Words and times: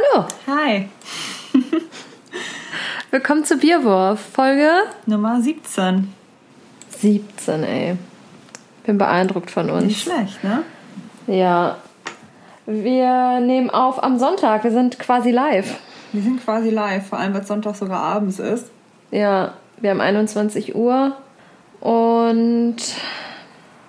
Hallo, 0.00 0.24
Hi, 0.46 0.88
willkommen 3.10 3.44
zu 3.44 3.56
Bierwurf, 3.58 4.20
Folge 4.20 4.70
Nummer 5.06 5.40
17. 5.40 6.12
17, 6.90 7.64
ey. 7.64 7.96
Bin 8.84 8.98
beeindruckt 8.98 9.50
von 9.50 9.68
uns. 9.68 9.84
Nicht 9.84 10.02
schlecht, 10.02 10.42
ne? 10.44 10.62
Ja. 11.26 11.76
Wir 12.66 13.40
nehmen 13.40 13.68
auf 13.70 14.02
am 14.02 14.18
Sonntag, 14.18 14.64
wir 14.64 14.70
sind 14.70 14.98
quasi 14.98 15.32
live. 15.32 15.78
Wir 16.12 16.22
sind 16.22 16.42
quasi 16.44 16.70
live, 16.70 17.06
vor 17.08 17.18
allem, 17.18 17.34
weil 17.34 17.42
es 17.42 17.48
Sonntag 17.48 17.74
sogar 17.74 18.00
abends 18.00 18.38
ist. 18.38 18.70
Ja, 19.10 19.54
wir 19.78 19.90
haben 19.90 20.00
21 20.00 20.76
Uhr 20.76 21.16
und 21.80 22.76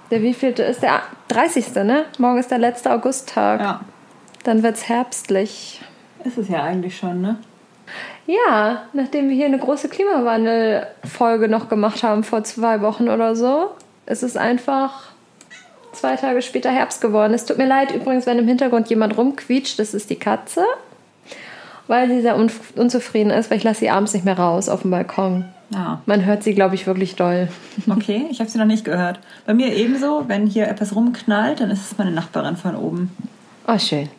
der 0.10 0.22
wievielte 0.22 0.64
ist 0.64 0.82
der 0.82 1.04
30. 1.30 1.76
ne? 1.76 2.06
Morgen 2.18 2.40
ist 2.40 2.52
der 2.52 2.58
letzte 2.60 2.92
Augusttag. 2.92 3.62
Ja, 3.62 3.82
Dann 4.44 4.64
wird's 4.64 4.90
herbstlich. 4.90 5.82
Ist 6.26 6.38
es 6.38 6.48
ja 6.50 6.64
eigentlich 6.64 6.98
schon, 6.98 7.22
ne? 7.22 7.38
Ja, 8.28 8.84
nachdem 8.94 9.30
wir 9.30 9.36
hier 9.36 9.48
eine 9.48 9.58
große 9.58 9.90
Klimawandel-Folge 9.90 11.48
noch 11.48 11.68
gemacht 11.70 12.04
haben 12.04 12.24
vor 12.24 12.44
zwei 12.44 12.82
Wochen 12.82 13.10
oder 13.10 13.36
so, 13.36 13.72
ist 14.06 14.24
es 14.24 14.38
einfach 14.38 15.12
zwei 15.92 16.16
Tage 16.16 16.42
später 16.42 16.72
Herbst 16.72 17.02
geworden. 17.02 17.34
Es 17.34 17.46
tut 17.46 17.58
mir 17.58 17.68
leid 17.68 17.94
übrigens, 17.94 18.26
wenn 18.26 18.40
im 18.40 18.48
Hintergrund 18.48 18.90
jemand 18.90 19.18
rumquietscht, 19.18 19.80
das 19.80 19.94
ist 19.94 20.10
die 20.10 20.16
Katze, 20.16 20.64
weil 21.88 22.08
sie 22.08 22.22
sehr 22.22 22.38
un 22.38 22.50
unzufrieden 22.76 23.32
ist, 23.32 23.50
weil 23.50 23.58
ich 23.58 23.64
lasse 23.64 23.82
sie 23.82 23.90
abends 23.90 24.14
nicht 24.14 24.26
mehr 24.26 24.38
raus 24.38 24.70
auf 24.70 24.84
dem 24.84 24.92
Balkon. 24.92 25.46
Ja. 25.74 26.02
Man 26.06 26.26
hört 26.26 26.44
sie, 26.44 26.54
glaube 26.54 26.76
ich, 26.76 26.86
wirklich 26.86 27.16
doll. 27.16 27.48
Okay, 27.90 28.26
ich 28.30 28.40
habe 28.40 28.50
sie 28.50 28.58
noch 28.58 28.66
nicht 28.66 28.86
gehört. 28.86 29.20
Bei 29.46 29.54
mir 29.54 29.74
ebenso, 29.76 30.26
wenn 30.28 30.46
hier 30.46 30.68
etwas 30.68 30.96
rumknallt, 30.96 31.62
dann 31.62 31.72
ist 31.72 31.92
es 31.92 31.98
meine 31.98 32.12
Nachbarin 32.12 32.58
von 32.58 32.76
oben. 32.76 33.12
Oh, 33.68 33.78
schön. 33.78 34.10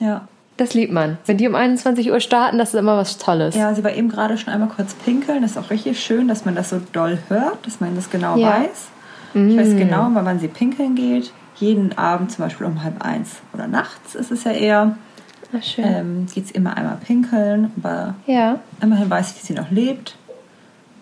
Ja. 0.00 0.26
Das 0.58 0.74
liebt 0.74 0.92
man. 0.92 1.16
Wenn 1.24 1.38
die 1.38 1.48
um 1.48 1.54
21 1.54 2.10
Uhr 2.10 2.20
starten, 2.20 2.58
das 2.58 2.74
ist 2.74 2.78
immer 2.80 2.96
was 2.98 3.16
Tolles. 3.16 3.54
Ja, 3.54 3.72
sie 3.74 3.82
war 3.84 3.92
eben 3.94 4.08
gerade 4.10 4.36
schon 4.36 4.52
einmal 4.52 4.68
kurz 4.68 4.92
pinkeln. 4.92 5.40
Das 5.40 5.52
ist 5.52 5.56
auch 5.56 5.70
richtig 5.70 5.98
schön, 6.02 6.28
dass 6.28 6.44
man 6.44 6.54
das 6.54 6.68
so 6.70 6.80
doll 6.92 7.18
hört, 7.28 7.64
dass 7.66 7.80
man 7.80 7.94
das 7.96 8.10
genau 8.10 8.36
Ja. 8.36 8.60
weiß. 8.60 8.88
Ich 9.34 9.56
weiß 9.56 9.76
genau, 9.76 10.08
wann 10.14 10.38
sie 10.40 10.48
pinkeln 10.48 10.94
geht. 10.94 11.32
Jeden 11.56 11.96
Abend, 11.96 12.32
zum 12.32 12.44
Beispiel 12.44 12.66
um 12.66 12.82
halb 12.82 13.02
eins 13.04 13.36
oder 13.54 13.66
nachts 13.68 14.14
ist 14.14 14.30
es 14.30 14.44
ja 14.44 14.52
eher. 14.52 14.96
Ah, 15.52 15.62
schön. 15.62 15.84
Ähm, 15.86 16.26
geht 16.34 16.48
sie 16.48 16.54
immer 16.54 16.76
einmal 16.76 16.96
pinkeln, 16.96 17.72
aber 17.80 18.14
ja, 18.26 18.58
immerhin 18.82 19.08
weiß 19.08 19.30
ich, 19.30 19.36
dass 19.38 19.46
sie 19.46 19.54
noch 19.54 19.70
lebt. 19.70 20.16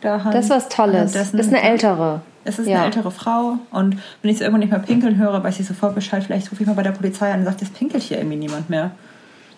Daran, 0.02 0.32
das 0.32 0.44
ist 0.46 0.50
was 0.50 0.68
Tolles. 0.68 1.14
anhand 1.16 1.34
ist 1.34 1.48
eine 1.48 1.62
ältere. 1.62 2.20
Es 2.44 2.58
ist 2.58 2.68
Ja. 2.68 2.76
eine 2.76 2.84
ältere 2.86 3.10
Frau 3.10 3.58
und 3.70 3.96
wenn 4.22 4.30
ich 4.30 4.38
sie 4.38 4.44
irgendwann 4.44 4.60
nicht 4.60 4.70
mehr 4.70 4.78
pinkeln 4.80 5.16
höre, 5.16 5.42
weiß 5.42 5.58
ich 5.60 5.66
sofort 5.66 5.94
Bescheid. 5.94 6.22
Vielleicht 6.24 6.50
rufe 6.52 6.62
ich 6.62 6.66
mal 6.68 6.74
bei 6.76 6.82
der 6.84 6.92
Polizei 6.92 7.32
an 7.32 7.40
und 7.40 7.44
sage, 7.46 7.56
jetzt 7.62 7.74
pinkelt 7.74 8.02
hier 8.02 8.18
irgendwie 8.18 8.36
niemand 8.36 8.68
mehr. 8.70 8.90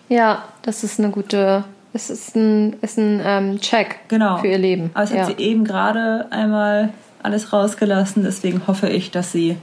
Ja, 0.09 0.43
das 0.63 0.83
ist 0.83 0.99
eine 0.99 1.09
gute. 1.09 1.63
Es 1.91 2.09
ist 2.09 2.35
ein, 2.35 2.73
ist 2.81 2.97
ein 2.99 3.21
ähm, 3.23 3.59
Check 3.61 3.95
Genau. 4.09 4.37
für 4.37 4.47
ihr 4.47 4.59
Leben. 4.59 4.91
Aber 4.93 5.05
es 5.05 5.11
ja. 5.11 5.21
hat 5.21 5.27
sie 5.27 5.43
eben 5.43 5.63
gerade 5.63 6.27
einmal 6.29 6.89
alles 7.23 7.51
rausgelassen, 7.51 8.23
deswegen 8.23 8.67
hoffe 8.67 8.89
ich, 8.89 9.09
dass 9.11 9.31
sie 9.31 9.57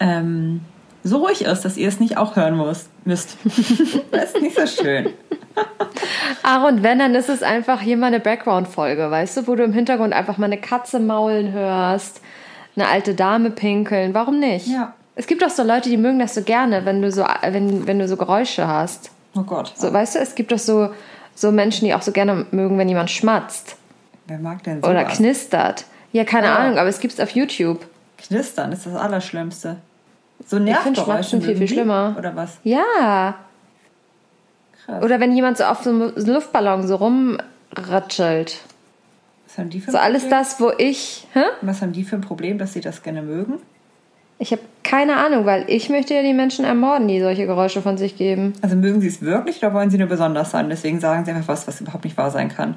ähm, 0.00 0.62
so 1.04 1.18
ruhig 1.18 1.42
ist, 1.42 1.64
dass 1.64 1.76
ihr 1.76 1.88
es 1.88 2.00
nicht 2.00 2.16
auch 2.16 2.36
hören 2.36 2.56
muss, 2.56 2.88
müsst. 3.04 3.36
das 4.10 4.32
ist 4.32 4.42
nicht 4.42 4.56
so 4.58 4.66
schön. 4.66 5.10
Ach, 6.42 6.68
und 6.68 6.82
wenn, 6.82 6.98
dann 6.98 7.14
ist 7.14 7.28
es 7.28 7.42
einfach 7.42 7.80
hier 7.80 7.96
mal 7.96 8.06
eine 8.08 8.20
Background-Folge, 8.20 9.10
weißt 9.10 9.38
du, 9.38 9.46
wo 9.46 9.54
du 9.54 9.64
im 9.64 9.72
Hintergrund 9.72 10.12
einfach 10.12 10.38
mal 10.38 10.46
eine 10.46 10.58
Katze 10.58 11.00
maulen 11.00 11.52
hörst, 11.52 12.20
eine 12.76 12.88
alte 12.88 13.14
Dame 13.14 13.50
pinkeln. 13.50 14.14
Warum 14.14 14.38
nicht? 14.38 14.66
Ja. 14.66 14.94
Es 15.14 15.26
gibt 15.26 15.44
auch 15.44 15.50
so 15.50 15.64
Leute, 15.64 15.88
die 15.88 15.96
mögen 15.96 16.20
das 16.20 16.34
so 16.34 16.42
gerne, 16.42 16.84
wenn 16.84 17.02
du 17.02 17.10
so, 17.10 17.24
wenn, 17.42 17.86
wenn 17.86 17.98
du 17.98 18.06
so 18.06 18.16
Geräusche 18.16 18.68
hast. 18.68 19.10
Oh 19.38 19.42
Gott. 19.44 19.72
So, 19.76 19.92
weißt 19.92 20.14
du, 20.16 20.18
es 20.18 20.34
gibt 20.34 20.50
doch 20.52 20.58
so, 20.58 20.90
so 21.34 21.52
Menschen, 21.52 21.84
die 21.86 21.94
auch 21.94 22.02
so 22.02 22.12
gerne 22.12 22.46
mögen, 22.50 22.76
wenn 22.78 22.88
jemand 22.88 23.10
schmatzt 23.10 23.76
Wer 24.26 24.38
mag 24.38 24.62
denn 24.64 24.78
sowas? 24.82 24.90
oder 24.90 25.04
knistert. 25.04 25.84
Ja, 26.12 26.24
keine 26.24 26.48
Ja. 26.48 26.56
Ahnung, 26.56 26.78
aber 26.78 26.88
es 26.88 27.00
gibt's 27.00 27.20
auf 27.20 27.30
YouTube. 27.30 27.86
Knistern 28.18 28.72
ist 28.72 28.86
das 28.86 28.94
Allerschlimmste. 28.94 29.76
So 30.46 30.58
Nervgeräusche 30.58 31.02
Schmatzen 31.04 31.40
viel, 31.40 31.48
mögen 31.48 31.58
viel 31.58 31.66
die? 31.66 31.72
schlimmer. 31.74 32.14
Oder 32.18 32.34
was? 32.36 32.58
Ja. 32.64 33.34
Krass. 34.84 35.02
Oder 35.04 35.20
wenn 35.20 35.34
jemand 35.34 35.58
so 35.58 35.64
auf 35.64 35.82
so 35.82 35.90
einem 35.90 36.12
Luftballon 36.16 36.86
so 36.86 36.96
rumratschelt. 36.96 38.58
Was 39.46 39.58
haben 39.58 39.70
die 39.70 39.80
für 39.80 39.88
ein 39.88 39.92
So 39.92 39.98
alles 39.98 40.22
Problem? 40.22 40.38
das, 40.38 40.60
wo 40.60 40.72
ich. 40.78 41.26
Hä? 41.34 41.42
Was 41.62 41.82
haben 41.82 41.92
die 41.92 42.04
für 42.04 42.16
ein 42.16 42.20
Problem, 42.22 42.58
dass 42.58 42.72
sie 42.72 42.80
das 42.80 43.02
gerne 43.02 43.22
mögen? 43.22 43.60
Ich 44.38 44.52
habe 44.52 44.62
keine 44.84 45.16
Ahnung, 45.16 45.44
weil 45.44 45.64
ich 45.68 45.90
möchte 45.90 46.14
ja 46.14 46.22
die 46.22 46.32
Menschen 46.32 46.64
ermorden, 46.64 47.08
die 47.08 47.20
solche 47.20 47.46
Geräusche 47.46 47.82
von 47.82 47.98
sich 47.98 48.16
geben. 48.16 48.54
Also 48.62 48.76
mögen 48.76 49.00
sie 49.00 49.08
es 49.08 49.20
wirklich 49.20 49.58
oder 49.58 49.74
wollen 49.74 49.90
sie 49.90 49.98
nur 49.98 50.08
besonders 50.08 50.50
sein? 50.50 50.68
Deswegen 50.70 51.00
sagen 51.00 51.24
sie 51.24 51.32
einfach 51.32 51.48
was, 51.48 51.66
was 51.66 51.80
überhaupt 51.80 52.04
nicht 52.04 52.16
wahr 52.16 52.30
sein 52.30 52.48
kann. 52.48 52.76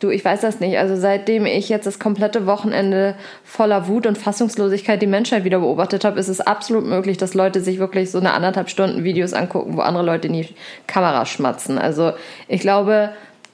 Du, 0.00 0.08
ich 0.08 0.24
weiß 0.24 0.40
das 0.40 0.60
nicht. 0.60 0.78
Also 0.78 0.96
seitdem 0.96 1.44
ich 1.44 1.68
jetzt 1.68 1.86
das 1.86 1.98
komplette 1.98 2.46
Wochenende 2.46 3.16
voller 3.44 3.86
Wut 3.86 4.06
und 4.06 4.16
Fassungslosigkeit 4.16 5.02
die 5.02 5.06
Menschheit 5.06 5.44
wieder 5.44 5.58
beobachtet 5.58 6.04
habe, 6.04 6.18
ist 6.18 6.28
es 6.28 6.40
absolut 6.40 6.86
möglich, 6.86 7.18
dass 7.18 7.34
Leute 7.34 7.60
sich 7.60 7.78
wirklich 7.78 8.10
so 8.10 8.18
eine 8.18 8.32
anderthalb 8.32 8.70
Stunden 8.70 9.04
Videos 9.04 9.34
angucken, 9.34 9.76
wo 9.76 9.82
andere 9.82 10.04
Leute 10.04 10.28
in 10.28 10.32
die 10.32 10.48
Kamera 10.86 11.26
schmatzen. 11.26 11.76
Also 11.76 12.12
ich 12.48 12.62
glaube, 12.62 13.10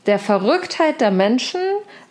der 0.07 0.19
Verrücktheit 0.19 1.01
der 1.01 1.11
Menschen 1.11 1.61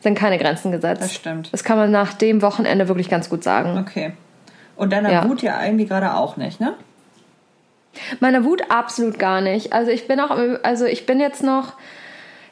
sind 0.02 0.18
keine 0.18 0.38
Grenzen 0.38 0.72
gesetzt. 0.72 1.02
Das 1.02 1.14
stimmt. 1.14 1.52
Das 1.52 1.64
kann 1.64 1.78
man 1.78 1.92
nach 1.92 2.14
dem 2.14 2.42
Wochenende 2.42 2.88
wirklich 2.88 3.10
ganz 3.10 3.30
gut 3.30 3.44
sagen. 3.44 3.78
Okay. 3.78 4.14
Und 4.76 4.92
deiner 4.92 5.12
Ja. 5.12 5.30
Wut 5.30 5.42
ja 5.42 5.64
irgendwie 5.64 5.86
gerade 5.86 6.14
auch 6.14 6.38
nicht, 6.38 6.60
ne? 6.60 6.74
Meine 8.20 8.44
Wut 8.44 8.70
absolut 8.70 9.20
gar 9.20 9.40
nicht. 9.42 9.72
Also 9.72 9.90
ich 9.90 10.08
bin 10.08 10.20
auch, 10.20 10.38
also 10.64 10.86
ich 10.86 11.06
bin 11.06 11.22
jetzt 11.22 11.44
noch, 11.44 11.74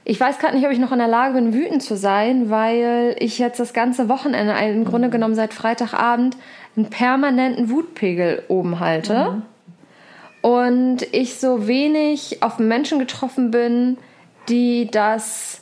ich 0.06 0.20
weiß 0.20 0.40
gerade 0.40 0.56
nicht, 0.56 0.66
ob 0.66 0.72
ich 0.72 0.80
noch 0.80 0.94
in 0.94 1.00
der 1.00 1.08
Lage 1.08 1.34
bin, 1.34 1.54
wütend 1.54 1.84
zu 1.84 1.98
sein, 1.98 2.50
weil 2.50 3.16
ich 3.20 3.40
jetzt 3.40 3.60
das 3.60 3.74
ganze 3.74 4.08
Wochenende, 4.08 4.54
im 4.54 4.86
Grunde 4.86 5.10
genommen 5.10 5.36
seit 5.36 5.54
Freitagabend, 5.54 6.38
einen 6.78 6.90
permanenten 6.90 7.70
Wutpegel 7.70 8.44
oben 8.48 8.80
halte. 8.80 9.42
Und 10.42 11.04
ich 11.14 11.36
so 11.36 11.68
wenig 11.68 12.42
auf 12.42 12.58
Menschen 12.58 13.00
getroffen 13.00 13.52
bin, 13.52 13.98
die 14.50 14.90
das 14.92 15.62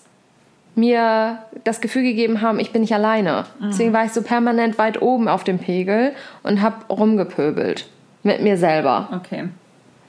mir 0.76 1.40
das 1.64 1.82
Gefühl 1.82 2.04
gegeben 2.04 2.42
haben, 2.42 2.60
ich 2.60 2.72
bin 2.72 2.82
nicht 2.82 2.94
alleine. 2.94 3.46
Deswegen 3.62 3.92
war 3.92 4.06
ich 4.06 4.14
so 4.14 4.22
permanent 4.22 4.78
weit 4.78 5.02
oben 5.02 5.28
auf 5.28 5.44
dem 5.44 5.60
Pegel 5.60 6.14
und 6.44 6.62
hab 6.62 6.90
rumgepöbelt. 6.90 7.88
Mit 8.24 8.42
mir 8.42 8.58
selber. 8.58 9.10
Okay. 9.14 9.50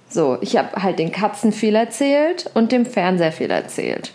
So, 0.09 0.38
ich 0.41 0.56
habe 0.56 0.83
halt 0.83 0.99
den 0.99 1.10
Katzen 1.10 1.53
viel 1.53 1.75
erzählt 1.75 2.50
und 2.55 2.71
dem 2.71 2.84
Fernseher 2.84 3.33
viel 3.33 3.50
erzählt. 3.50 4.12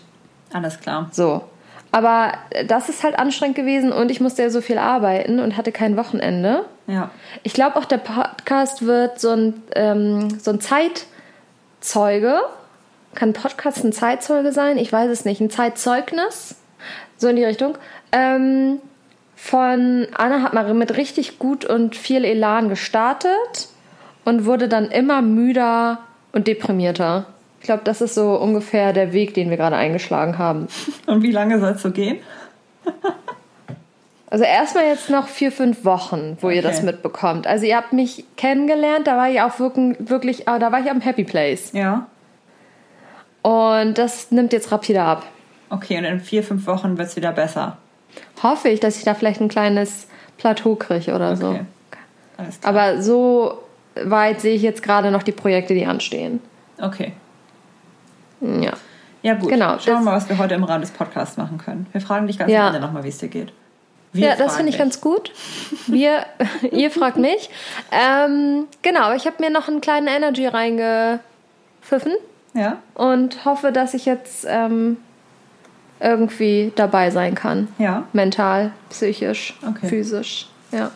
Alles 0.52 0.80
klar. 0.80 1.08
So. 1.12 1.42
Aber 1.90 2.32
das 2.66 2.88
ist 2.88 3.02
halt 3.02 3.18
anstrengend 3.18 3.56
gewesen 3.56 3.92
und 3.92 4.10
ich 4.10 4.20
musste 4.20 4.42
ja 4.42 4.50
so 4.50 4.60
viel 4.60 4.78
arbeiten 4.78 5.40
und 5.40 5.56
hatte 5.56 5.72
kein 5.72 5.96
Wochenende. 5.96 6.64
Ja. 6.86 7.10
Ich 7.42 7.54
glaube 7.54 7.76
auch, 7.76 7.84
der 7.84 7.98
Podcast 7.98 8.86
wird 8.86 9.18
so 9.18 9.30
ein, 9.30 9.62
ähm, 9.74 10.28
so 10.38 10.52
ein 10.52 10.60
Zeitzeuge. 10.60 12.40
Kann 13.14 13.32
Podcast 13.32 13.84
ein 13.84 13.92
Zeitzeuge 13.92 14.52
sein? 14.52 14.78
Ich 14.78 14.92
weiß 14.92 15.10
es 15.10 15.24
nicht. 15.24 15.40
Ein 15.40 15.50
Zeitzeugnis. 15.50 16.56
So 17.16 17.28
in 17.28 17.36
die 17.36 17.44
Richtung. 17.44 17.76
Ähm, 18.12 18.78
von 19.36 20.06
Anna 20.14 20.42
hat 20.42 20.54
mal 20.54 20.72
mit 20.74 20.96
richtig 20.96 21.38
gut 21.38 21.64
und 21.64 21.96
viel 21.96 22.24
Elan 22.24 22.68
gestartet 22.68 23.68
und 24.24 24.44
wurde 24.44 24.68
dann 24.68 24.90
immer 24.90 25.22
müder 25.22 25.98
und 26.32 26.46
deprimierter. 26.46 27.26
Ich 27.60 27.66
glaube, 27.66 27.82
das 27.84 28.00
ist 28.00 28.14
so 28.14 28.36
ungefähr 28.36 28.92
der 28.92 29.12
Weg, 29.12 29.34
den 29.34 29.50
wir 29.50 29.56
gerade 29.56 29.76
eingeschlagen 29.76 30.38
haben. 30.38 30.68
Und 31.06 31.22
wie 31.22 31.32
lange 31.32 31.58
soll 31.58 31.72
es 31.72 31.82
so 31.82 31.90
gehen? 31.90 32.18
Also 34.30 34.44
erstmal 34.44 34.84
jetzt 34.84 35.10
noch 35.10 35.26
vier, 35.26 35.50
fünf 35.50 35.84
Wochen, 35.84 36.38
wo 36.40 36.50
ihr 36.50 36.58
Okay. 36.58 36.68
das 36.68 36.82
mitbekommt. 36.82 37.46
Also 37.46 37.66
ihr 37.66 37.76
habt 37.76 37.92
mich 37.92 38.24
kennengelernt, 38.36 39.06
da 39.06 39.16
war 39.16 39.28
ich 39.28 39.40
auch 39.40 39.58
wirklich, 39.58 39.96
wirklich 39.98 40.48
ah, 40.48 40.58
da 40.58 40.70
war 40.70 40.80
ich 40.80 40.90
am 40.90 41.00
Happy 41.00 41.24
Place. 41.24 41.72
Ja. 41.72 42.06
Und 43.48 43.96
das 43.96 44.30
nimmt 44.30 44.52
jetzt 44.52 44.70
rapide 44.72 45.00
ab. 45.00 45.24
Okay, 45.70 45.96
und 45.96 46.04
in 46.04 46.20
vier, 46.20 46.42
fünf 46.42 46.66
Wochen 46.66 46.98
wird 46.98 47.08
es 47.08 47.16
wieder 47.16 47.32
besser. 47.32 47.78
Hoffe 48.42 48.68
ich, 48.68 48.78
dass 48.78 48.98
ich 48.98 49.04
da 49.04 49.14
vielleicht 49.14 49.40
ein 49.40 49.48
kleines 49.48 50.06
Plateau 50.36 50.74
kriege 50.74 51.14
oder 51.14 51.34
so. 51.34 51.48
Okay. 51.48 51.64
Alles 52.36 52.60
klar. 52.60 52.74
Aber 52.74 53.00
so 53.00 53.58
weit 53.94 54.42
sehe 54.42 54.54
ich 54.54 54.60
jetzt 54.60 54.82
gerade 54.82 55.10
noch 55.10 55.22
die 55.22 55.32
Projekte, 55.32 55.72
die 55.72 55.86
anstehen. 55.86 56.40
Okay. 56.78 57.12
Ja. 58.42 58.74
Ja, 59.22 59.34
gut. 59.34 59.48
Genau, 59.48 59.78
Schauen 59.78 59.94
wir 59.94 60.00
mal, 60.00 60.16
was 60.16 60.28
wir 60.28 60.36
heute 60.36 60.54
im 60.54 60.64
Rahmen 60.64 60.82
des 60.82 60.90
Podcasts 60.90 61.38
machen 61.38 61.56
können. 61.56 61.86
Wir 61.92 62.02
fragen 62.02 62.26
dich 62.26 62.38
ganz 62.38 62.52
Ja. 62.52 62.68
am 62.68 62.74
Ende 62.74 62.86
nochmal, 62.86 63.04
wie 63.04 63.08
es 63.08 63.16
dir 63.16 63.28
geht. 63.28 63.50
Wir 64.12 64.28
ja, 64.28 64.36
das 64.36 64.56
finde 64.56 64.70
ich 64.72 64.78
ganz 64.78 65.00
gut. 65.00 65.32
Wir, 65.86 66.26
ihr 66.70 66.90
fragt 66.90 67.16
mich. 67.16 67.48
Ähm, 67.92 68.66
genau, 68.82 69.04
aber 69.04 69.16
ich 69.16 69.26
habe 69.26 69.36
mir 69.40 69.48
noch 69.48 69.68
einen 69.68 69.80
kleinen 69.80 70.06
Energy 70.06 70.46
reingepfiffen 70.46 72.12
Ja? 72.54 72.78
und 72.94 73.44
hoffe, 73.44 73.72
dass 73.72 73.94
ich 73.94 74.04
jetzt 74.06 74.46
ähm, 74.48 74.96
irgendwie 76.00 76.72
dabei 76.76 77.10
sein 77.10 77.34
kann. 77.34 77.68
Ja. 77.78 78.04
Mental, 78.12 78.72
psychisch, 78.90 79.58
Okay. 79.66 79.86
physisch. 79.88 80.48
Ja. 80.72 80.90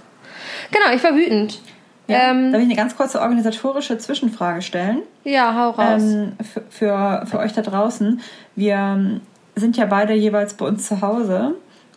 Genau, 0.71 0.95
ich 0.95 1.03
war 1.05 1.15
wütend. 1.15 1.61
Ja. 2.09 2.31
Ähm, 2.31 2.53
Darf 2.53 2.61
ich 2.61 2.67
eine 2.67 2.77
ganz 2.77 2.97
kurze 2.97 3.21
organisatorische 3.21 3.97
Zwischenfrage 3.99 4.63
stellen? 4.63 5.03
ja, 5.25 5.55
hau 5.55 5.71
raus. 5.71 6.03
Ähm, 6.03 6.33
für, 6.43 6.63
für, 6.69 7.27
für 7.27 7.39
euch 7.39 7.53
da 7.53 7.63
draußen. 7.63 8.21
Wir 8.57 8.75
ähm, 8.75 9.21
sind 9.55 9.77
ja 9.77 9.87
beide 9.87 10.13
jeweils 10.15 10.55
bei 10.55 10.67
uns 10.67 10.89
zu 10.89 11.01
Hause 11.01 11.55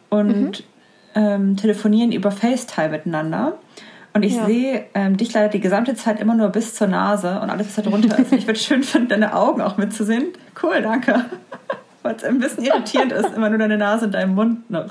und 0.10 0.64
ähm, 1.16 1.58
telefonieren 1.58 2.12
über 2.12 2.30
FaceTime 2.32 2.90
miteinander. 2.90 3.58
Und 4.16 4.24
ich 4.24 4.36
Ja. 4.36 4.46
sehe 4.46 4.86
ähm, 4.94 5.18
dich 5.18 5.34
leider 5.34 5.50
die 5.50 5.60
gesamte 5.60 5.94
Zeit 5.94 6.22
immer 6.22 6.34
nur 6.36 6.48
bis 6.50 6.74
zur 6.74 6.88
Nase 6.88 7.40
und 7.42 7.50
alles, 7.50 7.68
was 7.68 7.76
da 7.76 7.82
drunter 7.90 8.18
ist. 8.18 8.32
Und 8.32 8.38
ich 8.38 8.48
würde 8.48 8.60
schön 8.60 8.82
finden, 8.82 9.10
deine 9.10 9.36
Augen 9.36 9.62
auch 9.62 9.76
mitzusehen. 9.78 10.28
Cool, 10.64 10.82
danke. 10.82 11.26
Weil 12.02 12.16
es 12.16 12.24
ein 12.24 12.40
bisschen 12.40 12.64
irritierend 12.64 13.12
ist, 13.12 13.34
immer 13.36 13.50
nur 13.50 13.60
deine 13.60 13.78
Nase 13.78 14.06
und 14.06 14.14
deinen 14.14 14.34
Mund 14.34 14.70
noch 14.72 14.86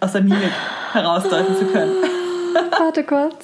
aus 0.00 0.12
der 0.12 0.20
Mimik 0.20 0.52
herausdeuten 0.92 1.56
zu 1.56 1.64
können. 1.66 1.92
Warte 2.78 3.04
kurz. 3.04 3.34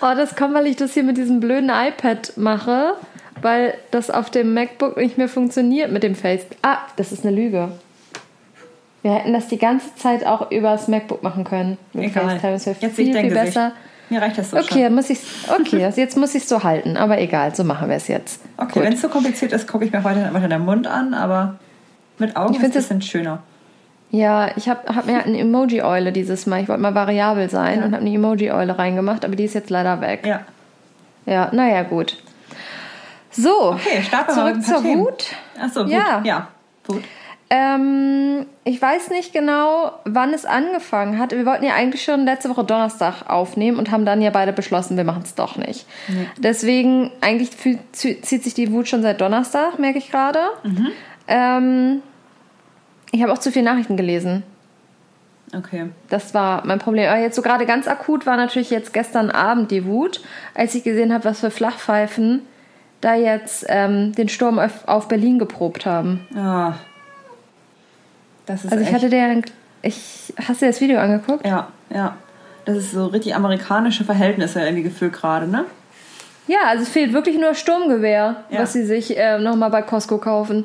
Oh, 0.00 0.14
das 0.16 0.34
kommt, 0.34 0.54
weil 0.54 0.66
ich 0.66 0.76
das 0.76 0.94
hier 0.94 1.02
mit 1.02 1.18
diesem 1.18 1.38
blöden 1.40 1.68
iPad 1.70 2.32
mache, 2.36 2.94
weil 3.42 3.74
das 3.90 4.10
auf 4.10 4.30
dem 4.30 4.54
MacBook 4.54 4.96
nicht 4.96 5.18
mehr 5.18 5.28
funktioniert 5.28 5.92
mit 5.92 6.02
dem 6.02 6.14
Face. 6.14 6.46
Ah, 6.62 6.78
das 6.96 7.12
ist 7.12 7.26
eine 7.26 7.36
Lüge. 7.36 7.68
Wir 9.02 9.14
hätten 9.14 9.32
das 9.32 9.48
die 9.48 9.58
ganze 9.58 9.94
Zeit 9.96 10.24
auch 10.24 10.50
übers 10.50 10.86
MacBook 10.88 11.22
machen 11.22 11.44
können. 11.44 11.76
Mit 11.92 12.04
Egal. 12.04 12.30
FaceTime. 12.38 12.52
Das 12.52 12.66
wäre 12.66 12.76
Jetzt 12.80 12.96
sehe 12.96 13.04
ich 13.06 13.12
viel, 13.12 13.20
viel 13.20 13.30
Gesicht. 13.30 13.44
besser. 13.54 13.72
Mir 14.10 14.20
reicht 14.22 14.38
das 14.38 14.50
so 14.50 14.58
Okay, 14.58 14.82
dann 14.84 14.94
muss 14.94 15.10
ich 15.10 15.18
okay, 15.48 15.84
also 15.86 16.00
jetzt 16.00 16.16
muss 16.16 16.34
ich 16.34 16.42
es 16.42 16.48
so 16.48 16.62
halten, 16.62 16.96
aber 16.96 17.18
egal, 17.20 17.54
so 17.54 17.64
machen 17.64 17.88
wir 17.88 17.96
es 17.96 18.08
jetzt. 18.08 18.42
Okay, 18.58 18.80
wenn 18.82 18.92
es 18.92 19.00
so 19.00 19.08
kompliziert 19.08 19.52
ist, 19.52 19.66
gucke 19.66 19.84
ich 19.86 19.92
mir 19.92 20.04
heute 20.04 20.28
weiter 20.32 20.48
den 20.48 20.64
Mund 20.64 20.86
an, 20.86 21.14
aber 21.14 21.58
mit 22.18 22.36
Augen 22.36 22.52
Ich 22.54 22.60
ist 22.60 22.68
es 22.70 22.90
ein 22.90 22.98
bisschen 22.98 23.02
schöner. 23.02 23.42
Ja, 24.10 24.50
ich 24.56 24.68
habe 24.68 24.94
hab 24.94 25.06
mir 25.06 25.14
halt 25.16 25.26
eine 25.26 25.38
Emoji-Eule 25.38 26.12
dieses 26.12 26.44
Mal. 26.46 26.60
Ich 26.62 26.68
wollte 26.68 26.82
mal 26.82 26.94
variabel 26.94 27.48
sein 27.48 27.78
Ja. 27.80 27.84
und 27.86 27.92
habe 27.94 28.02
eine 28.04 28.14
Emoji-Eule 28.14 28.78
reingemacht, 28.78 29.24
aber 29.24 29.34
die 29.36 29.44
ist 29.44 29.54
jetzt 29.54 29.70
leider 29.70 30.00
weg. 30.02 30.26
Ja. 30.26 30.40
Ja, 31.24 31.48
naja, 31.52 31.82
gut. 31.84 32.18
So, 33.30 33.72
Okay, 33.72 34.02
starten 34.02 34.36
wir 34.36 34.52
zurück 34.52 34.62
zur 34.62 34.82
Themen. 34.82 35.00
Wut. 35.06 35.24
Achso, 35.58 35.84
Wut. 35.84 35.90
Ja. 35.90 36.20
Ja, 36.24 36.48
Wut. 36.84 37.02
Ähm, 37.54 38.46
ich 38.64 38.80
weiß 38.80 39.10
nicht 39.10 39.34
genau, 39.34 39.92
wann 40.06 40.32
es 40.32 40.46
angefangen 40.46 41.18
hat. 41.18 41.32
Wir 41.32 41.44
wollten 41.44 41.66
ja 41.66 41.74
eigentlich 41.74 42.02
schon 42.02 42.24
letzte 42.24 42.48
Woche 42.48 42.64
Donnerstag 42.64 43.28
aufnehmen 43.28 43.78
und 43.78 43.90
haben 43.90 44.06
dann 44.06 44.22
ja 44.22 44.30
beide 44.30 44.54
beschlossen, 44.54 44.96
wir 44.96 45.04
machen 45.04 45.20
es 45.22 45.34
doch 45.34 45.56
nicht. 45.56 45.84
Nee. 46.08 46.26
Deswegen, 46.38 47.10
eigentlich 47.20 47.50
zieht 47.92 48.24
sich 48.24 48.54
die 48.54 48.72
Wut 48.72 48.88
schon 48.88 49.02
seit 49.02 49.20
Donnerstag, 49.20 49.78
merke 49.78 49.98
ich 49.98 50.10
gerade. 50.10 50.38
Ähm, 51.28 52.00
ich 53.10 53.22
habe 53.22 53.30
auch 53.30 53.38
zu 53.38 53.52
viele 53.52 53.66
Nachrichten 53.66 53.98
gelesen. 53.98 54.44
Okay. 55.54 55.90
Das 56.08 56.32
war 56.32 56.64
mein 56.64 56.78
Problem. 56.78 57.10
Aber 57.10 57.20
jetzt 57.20 57.36
so 57.36 57.42
gerade 57.42 57.66
ganz 57.66 57.86
akut 57.86 58.24
war 58.24 58.38
natürlich 58.38 58.70
jetzt 58.70 58.94
gestern 58.94 59.30
Abend 59.30 59.70
die 59.70 59.84
Wut, 59.84 60.22
als 60.54 60.74
ich 60.74 60.84
gesehen 60.84 61.12
habe, 61.12 61.26
was 61.26 61.40
für 61.40 61.50
Flachpfeifen 61.50 62.40
da 63.02 63.14
jetzt 63.14 63.66
ähm, 63.68 64.12
den 64.12 64.30
Sturm 64.30 64.58
auf, 64.58 64.88
auf 64.88 65.08
Berlin 65.08 65.38
geprobt 65.38 65.84
haben. 65.84 66.26
Ah. 66.34 66.76
Das 68.52 68.64
ist 68.64 68.72
Also 68.72 68.84
ich 68.84 68.92
hatte 68.92 69.08
der, 69.08 69.42
ich 69.82 70.32
hast 70.38 70.60
du 70.60 70.66
dir 70.66 70.70
das 70.72 70.80
Video 70.80 70.98
angeguckt? 70.98 71.46
Ja, 71.46 71.68
ja. 71.92 72.16
Das 72.64 72.76
ist 72.76 72.92
so 72.92 73.06
richtig 73.06 73.34
amerikanische 73.34 74.04
Verhältnisse 74.04 74.60
irgendwie 74.60 74.84
gefühlt 74.84 75.12
gerade, 75.12 75.48
ne? 75.48 75.64
Ja, 76.46 76.58
also 76.68 76.82
es 76.82 76.88
fehlt 76.90 77.12
wirklich 77.12 77.38
nur 77.38 77.54
Sturmgewehr, 77.54 78.44
Ja. 78.50 78.60
was 78.60 78.72
sie 78.72 78.84
sich 78.84 79.16
äh, 79.16 79.38
nochmal 79.38 79.70
bei 79.70 79.82
Costco 79.82 80.18
kaufen. 80.18 80.64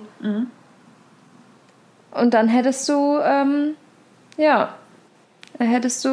Und 2.11 2.33
dann 2.33 2.47
hättest 2.47 2.87
du, 2.89 3.19
ähm, 3.23 3.75
ja, 4.37 4.69
hättest 5.59 6.03
du 6.05 6.09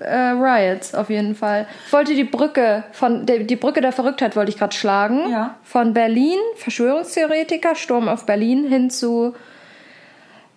äh, 0.00 0.30
Riots 0.30 0.94
auf 0.94 1.10
jeden 1.10 1.34
Fall. 1.34 1.66
Ich 1.86 1.92
wollte 1.92 2.14
die 2.14 2.24
Brücke 2.24 2.84
von 2.92 3.26
die 3.26 3.56
Brücke 3.56 3.80
der 3.80 3.92
Verrücktheit 3.92 4.34
wollte 4.36 4.50
ich 4.50 4.58
gerade 4.58 4.74
schlagen. 4.74 5.30
Ja. 5.30 5.56
Von 5.64 5.94
Berlin, 5.94 6.38
Verschwörungstheoretiker, 6.56 7.74
Sturm 7.74 8.08
auf 8.08 8.24
Berlin 8.26 8.66
hin 8.68 8.90
zu 8.90 9.34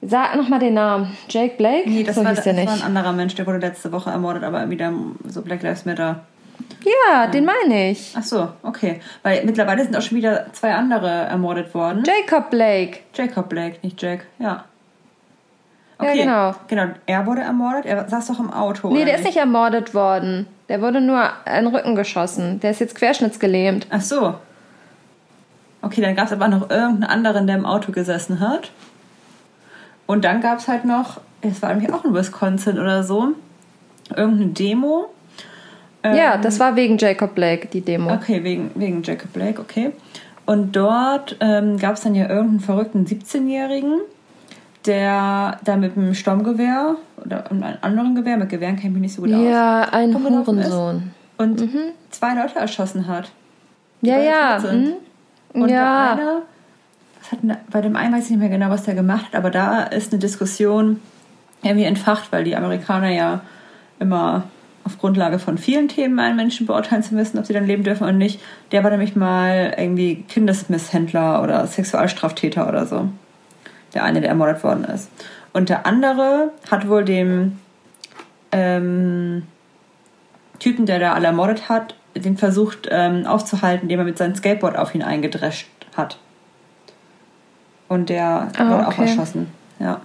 Sag 0.01 0.36
nochmal 0.36 0.59
den 0.59 0.74
Namen. 0.74 1.15
Jake 1.30 1.56
Blake? 1.57 1.88
Nee, 1.88 2.03
das, 2.03 2.15
so 2.15 2.25
war, 2.25 2.33
das 2.33 2.45
war 2.45 2.53
nicht. 2.53 2.68
ein 2.68 2.81
anderer 2.81 3.13
Mensch, 3.13 3.36
der 3.36 3.45
wurde 3.45 3.59
letzte 3.59 3.92
Woche 3.92 4.09
ermordet, 4.09 4.44
aber 4.44 4.69
wieder 4.69 4.92
so 5.27 5.42
Black 5.42 5.62
Lives 5.62 5.86
Matter. 5.86 6.21
Ja, 6.83 7.27
den 7.27 7.45
meine 7.45 7.92
ich. 7.92 8.13
Ach 8.18 8.24
so, 8.24 8.50
okay. 8.63 9.01
Weil 9.21 9.45
mittlerweile 9.45 9.83
sind 9.83 9.95
auch 9.95 10.01
schon 10.01 10.18
wieder 10.18 10.51
zwei 10.53 10.74
andere 10.74 11.09
ermordet 11.09 11.74
worden. 11.75 12.03
Jacob 12.03 12.50
Blake. 12.50 13.00
Jacob 13.13 13.50
Blake, 13.50 13.77
nicht 13.83 14.01
Jack. 14.01 14.25
Ja. 14.39 14.65
Ja, 16.01 16.13
genau. 16.13 16.56
Genau, 16.68 16.86
er 17.06 17.25
wurde 17.27 17.42
ermordet. 17.42 17.86
Er 17.86 18.09
saß 18.09 18.27
doch 18.27 18.39
im 18.39 18.51
Auto. 18.51 18.89
Nee, 18.89 19.06
der 19.06 19.18
ist 19.18 19.24
nicht 19.25 19.38
ermordet 19.38 19.94
worden. 19.94 20.48
Der 20.68 20.81
wurde 20.81 21.00
nur 21.00 21.30
in 21.45 21.65
den 21.65 21.75
Rücken 21.75 21.95
geschossen. 21.95 22.59
Der 22.59 22.71
ist 22.71 22.80
jetzt 22.80 22.95
querschnittsgelähmt. 22.95 23.86
Ach 23.92 24.01
so. 24.01 24.36
Okay, 25.83 26.01
dann 26.01 26.15
gab 26.15 26.25
es 26.25 26.33
aber 26.33 26.48
noch 26.48 26.69
irgendeinen 26.69 27.03
anderen, 27.03 27.45
der 27.45 27.56
im 27.56 27.65
Auto 27.65 27.92
gesessen 27.92 28.39
hat. 28.39 28.71
Und 30.07 30.25
dann 30.25 30.42
gab 30.42 30.59
es 30.59 30.68
halt 30.68 30.86
noch, 30.86 31.21
es 31.42 31.62
war 31.62 31.69
irgendwie 31.71 31.92
auch 31.92 32.03
in 32.06 32.13
Wisconsin 32.13 32.77
oder 32.80 33.03
so, 33.03 33.30
irgendeine 34.15 34.51
Demo. 34.51 35.09
Ähm, 36.03 36.15
Ja, 36.15 36.38
das 36.38 36.59
war 36.59 36.75
wegen 36.75 36.98
Jacob 36.98 37.33
Blake, 37.36 37.68
die 37.68 37.81
Demo. 37.81 38.12
Okay, 38.13 38.44
wegen, 38.44 38.71
wegen 38.75 39.03
Jacob 39.03 39.31
Blake, 39.33 39.62
okay. 39.62 39.92
Und 40.45 40.75
dort 40.75 41.38
ähm, 41.39 41.77
gab 41.77 41.95
es 41.95 42.01
dann 42.01 42.15
ja 42.15 42.27
irgendeinen 42.27 42.59
verrückten 42.59 43.06
17-Jährigen, 43.06 44.00
der 44.86 45.59
da 45.63 45.77
mit 45.77 45.95
einem 45.95 46.13
Sturmgewehr 46.15 46.95
oder 47.24 47.50
einem 47.51 47.63
anderen 47.81 48.15
Gewehr, 48.15 48.38
mit 48.38 48.50
Gewehren 48.50 48.75
kenne 48.75 48.88
ich 48.88 48.94
mich 48.94 49.01
nicht 49.03 49.15
so 49.15 49.21
gut 49.21 49.31
aus, 49.33 49.39
Ja, 49.44 49.81
ein 49.92 50.13
Hurensohn. 50.15 51.12
und 51.38 51.69
zwei 52.09 52.33
Leute 52.33 52.57
erschossen 52.57 53.07
hat. 53.07 53.31
Ja, 54.01 54.19
ja. 54.19 54.57
tot 54.59 54.69
sind. 54.71 54.86
hm? 55.53 55.62
Und 55.62 55.69
Ja. 55.69 56.15
der 56.15 56.24
eine, 56.25 56.42
hat 57.31 57.39
bei 57.69 57.81
dem 57.81 57.95
einen 57.95 58.13
weiß 58.13 58.25
ich 58.25 58.31
nicht 58.31 58.39
mehr 58.39 58.49
genau, 58.49 58.69
was 58.69 58.83
der 58.83 58.95
gemacht 58.95 59.27
hat, 59.27 59.35
aber 59.35 59.49
da 59.49 59.83
ist 59.83 60.11
eine 60.11 60.19
Diskussion 60.19 60.99
irgendwie 61.63 61.85
entfacht, 61.85 62.31
weil 62.31 62.43
die 62.43 62.55
Amerikaner 62.55 63.09
ja 63.09 63.41
immer 63.99 64.43
auf 64.83 64.97
Grundlage 64.97 65.39
von 65.39 65.57
vielen 65.57 65.87
Themen 65.87 66.19
einen 66.19 66.35
Menschen 66.35 66.65
beurteilen 66.65 67.03
zu 67.03 67.13
müssen, 67.13 67.37
ob 67.37 67.45
sie 67.45 67.53
dann 67.53 67.67
leben 67.67 67.83
dürfen 67.83 68.03
oder 68.03 68.13
nicht. 68.13 68.41
Der 68.71 68.83
war 68.83 68.89
nämlich 68.89 69.15
mal 69.15 69.75
irgendwie 69.77 70.23
Kindesmisshändler 70.27 71.43
oder 71.43 71.67
Sexualstraftäter 71.67 72.67
oder 72.67 72.85
so. 72.85 73.09
Der 73.93 74.03
eine, 74.03 74.21
der 74.21 74.29
ermordet 74.29 74.63
worden 74.63 74.85
ist. 74.85 75.09
Und 75.53 75.69
der 75.69 75.85
andere 75.85 76.51
hat 76.69 76.87
wohl 76.87 77.05
dem 77.05 77.59
ähm, 78.51 79.43
Typen, 80.59 80.85
der 80.85 80.99
da 80.99 81.13
alle 81.13 81.27
ermordet 81.27 81.69
hat, 81.69 81.95
den 82.15 82.37
versucht 82.37 82.87
ähm, 82.89 83.25
aufzuhalten, 83.25 83.83
indem 83.83 83.99
er 83.99 84.05
mit 84.05 84.17
seinem 84.17 84.35
Skateboard 84.35 84.77
auf 84.77 84.95
ihn 84.95 85.03
eingedrescht 85.03 85.67
hat. 85.95 86.17
Und 87.91 88.07
der 88.10 88.48
Ah, 88.57 88.69
wurde 88.69 88.88
auch 88.88 88.91
okay. 88.93 89.01
erschossen. 89.01 89.51
Ja, 89.79 90.00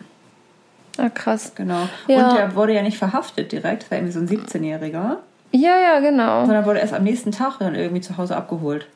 Ah, 0.99 1.09
krass. 1.09 1.53
genau. 1.55 1.89
Ja. 2.09 2.29
Und 2.31 2.37
der 2.37 2.55
wurde 2.57 2.75
ja 2.75 2.83
nicht 2.83 2.99
verhaftet 2.99 3.53
direkt, 3.53 3.83
das 3.85 3.91
war 3.93 3.99
irgendwie 3.99 4.13
so 4.13 4.19
ein 4.19 4.27
17-Jähriger, 4.29 5.19
Ja, 5.53 5.79
ja, 5.79 6.01
genau. 6.01 6.45
sondern 6.47 6.65
wurde 6.67 6.81
erst 6.81 6.95
am 6.95 7.05
nächsten 7.05 7.31
Tag 7.31 7.59
dann 7.61 7.77
irgendwie 7.77 8.01
zu 8.01 8.17
Hause 8.17 8.37
abgeholt. 8.37 8.89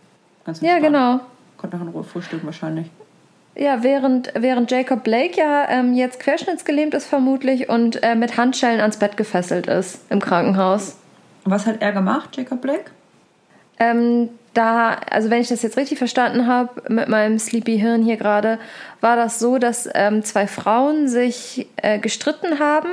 Ganz 0.45 0.61
Ja, 0.61 0.79
genau. 0.81 1.21
Konnte 1.57 1.77
noch 1.77 1.85
in 1.87 1.93
Ruhe 1.93 2.03
frühstücken 2.03 2.47
wahrscheinlich. 2.47 2.91
Ja, 3.55 3.83
während, 3.85 4.33
während 4.37 4.71
Jacob 4.73 5.05
Blake 5.05 5.39
ja 5.39 5.69
ähm, 5.69 5.95
jetzt 5.95 6.19
querschnittsgelähmt 6.19 6.95
ist 6.95 7.07
vermutlich 7.07 7.69
und 7.69 8.03
äh, 8.03 8.17
mit 8.17 8.37
Handschellen 8.39 8.81
ans 8.81 8.97
Bett 8.97 9.17
gefesselt 9.17 9.69
ist 9.69 10.11
im 10.11 10.19
Krankenhaus. 10.21 10.97
Was 11.45 11.67
hat 11.67 11.77
er 11.81 11.93
gemacht, 11.93 12.37
Jacob 12.37 12.61
Blake? 12.61 12.91
Ähm, 13.79 14.31
da, 14.55 14.97
also 15.11 15.31
wenn 15.31 15.41
ich 15.41 15.49
das 15.49 15.63
jetzt 15.63 15.77
richtig 15.77 15.99
verstanden 15.99 16.47
habe, 16.47 16.83
mit 16.89 17.09
meinem 17.09 17.39
Sleepy 17.39 17.79
Hirn 17.79 18.03
hier 18.03 18.17
gerade, 18.17 18.59
war 19.01 19.17
das 19.17 19.39
so, 19.39 19.59
dass 19.59 19.89
ähm, 19.95 20.23
zwei 20.25 20.47
Frauen 20.47 21.09
sich 21.09 21.69
äh, 21.77 21.99
gestritten 21.99 22.59
haben 22.59 22.91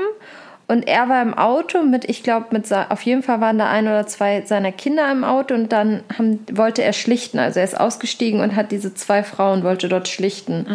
und 0.67 0.85
er 0.85 1.07
war 1.07 1.21
im 1.21 1.33
Auto 1.33 1.81
mit, 1.81 2.09
ich 2.09 2.23
glaube, 2.23 2.47
mit 2.51 2.71
auf 2.73 3.01
jeden 3.03 3.23
Fall 3.23 3.39
waren 3.39 3.57
da 3.57 3.69
ein 3.69 3.87
oder 3.87 4.05
zwei 4.05 4.41
seiner 4.41 4.73
Kinder 4.73 5.09
im 5.09 5.23
Auto 5.23 5.53
und 5.53 5.71
dann 5.71 6.03
haben, 6.17 6.39
wollte 6.51 6.83
er 6.83 6.91
schlichten. 6.91 7.39
Also 7.39 7.59
er 7.59 7.65
ist 7.65 7.79
ausgestiegen 7.79 8.41
und 8.41 8.55
hat 8.55 8.71
diese 8.71 8.93
zwei 8.93 9.23
Frauen 9.23 9.63
wollte 9.63 9.87
dort 9.87 10.09
schlichten. 10.09 10.65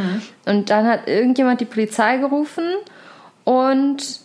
Und 0.47 0.71
dann 0.71 0.87
hat 0.87 1.09
irgendjemand 1.09 1.61
die 1.61 1.67
Polizei 1.67 2.17
gerufen 2.17 2.65
und 3.45 4.21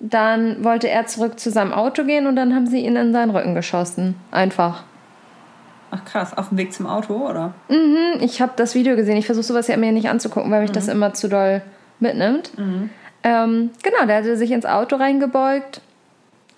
dann 0.00 0.64
wollte 0.64 0.88
er 0.88 1.06
zurück 1.06 1.38
zu 1.38 1.50
seinem 1.50 1.74
Auto 1.74 2.04
gehen 2.04 2.26
und 2.26 2.36
dann 2.36 2.54
haben 2.54 2.66
sie 2.66 2.80
ihn 2.80 2.96
in 2.96 3.12
seinen 3.12 3.30
Rücken 3.30 3.54
geschossen. 3.54 4.14
Einfach. 4.30 4.84
Ach 5.94 6.04
krass, 6.04 6.36
auf 6.36 6.48
dem 6.48 6.58
Weg 6.58 6.72
zum 6.72 6.86
Auto, 6.86 7.14
oder? 7.14 7.54
Mhm, 7.68 8.20
ich 8.20 8.40
habe 8.40 8.52
das 8.56 8.74
Video 8.74 8.96
gesehen. 8.96 9.16
Ich 9.16 9.26
versuche 9.26 9.44
sowas 9.44 9.68
ja 9.68 9.76
mir 9.76 9.92
nicht 9.92 10.08
anzugucken, 10.08 10.50
weil 10.50 10.62
mich 10.62 10.72
das 10.72 10.88
immer 10.88 11.14
zu 11.14 11.28
doll 11.28 11.62
mitnimmt. 12.00 12.50
Ähm, 13.22 13.70
genau, 13.82 14.04
der 14.06 14.16
hatte 14.16 14.36
sich 14.36 14.50
ins 14.50 14.66
Auto 14.66 14.96
reingebeugt 14.96 15.80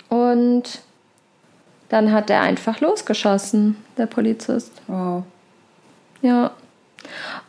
und 0.09 0.81
dann 1.91 2.13
hat 2.13 2.31
er 2.31 2.41
einfach 2.41 2.81
losgeschossen, 2.81 3.77
der 3.99 4.07
Polizist. 4.07 4.73
Wow. 4.87 5.25
Ja. 6.23 6.53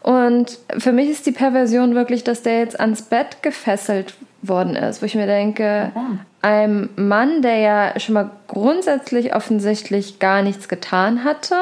Und 0.02 0.60
für 0.78 0.92
mich 0.92 1.10
ist 1.10 1.26
die 1.26 1.32
Perversion 1.32 1.96
wirklich, 1.96 2.26
dass 2.26 2.44
der 2.44 2.60
jetzt 2.60 2.80
ans 2.80 3.04
Bett 3.04 3.42
gefesselt 3.42 4.14
worden 4.42 4.76
ist, 4.76 5.02
wo 5.02 5.06
ich 5.06 5.16
mir 5.16 5.28
denke, 5.28 5.92
Warum? 5.94 6.20
einem 6.42 6.90
Mann, 6.96 7.42
der 7.42 7.58
ja 7.58 8.00
schon 8.00 8.14
mal 8.14 8.30
grundsätzlich 8.48 9.36
offensichtlich 9.36 10.20
gar 10.20 10.42
nichts 10.42 10.68
getan 10.68 11.24
hatte 11.24 11.56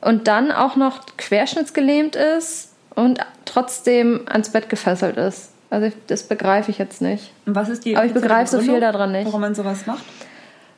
und 0.00 0.28
dann 0.28 0.52
auch 0.52 0.76
noch 0.76 1.00
querschnittsgelähmt 1.16 2.16
ist 2.16 2.72
und 2.94 3.20
trotzdem 3.44 4.22
ans 4.26 4.50
Bett 4.50 4.68
gefesselt 4.68 5.16
ist. 5.16 5.52
Also 5.68 5.94
das 6.06 6.22
begreife 6.22 6.70
ich 6.70 6.78
jetzt 6.78 7.02
nicht. 7.02 7.32
Und 7.44 7.54
was 7.56 7.68
ist 7.68 7.84
die 7.84 7.96
Aber 7.96 8.06
ich 8.06 8.14
begreife 8.14 8.50
so 8.50 8.60
viel 8.60 8.80
daran 8.80 9.12
nicht. 9.12 9.26
Warum 9.26 9.40
man 9.40 9.54
sowas 9.54 9.86
macht? 9.86 10.04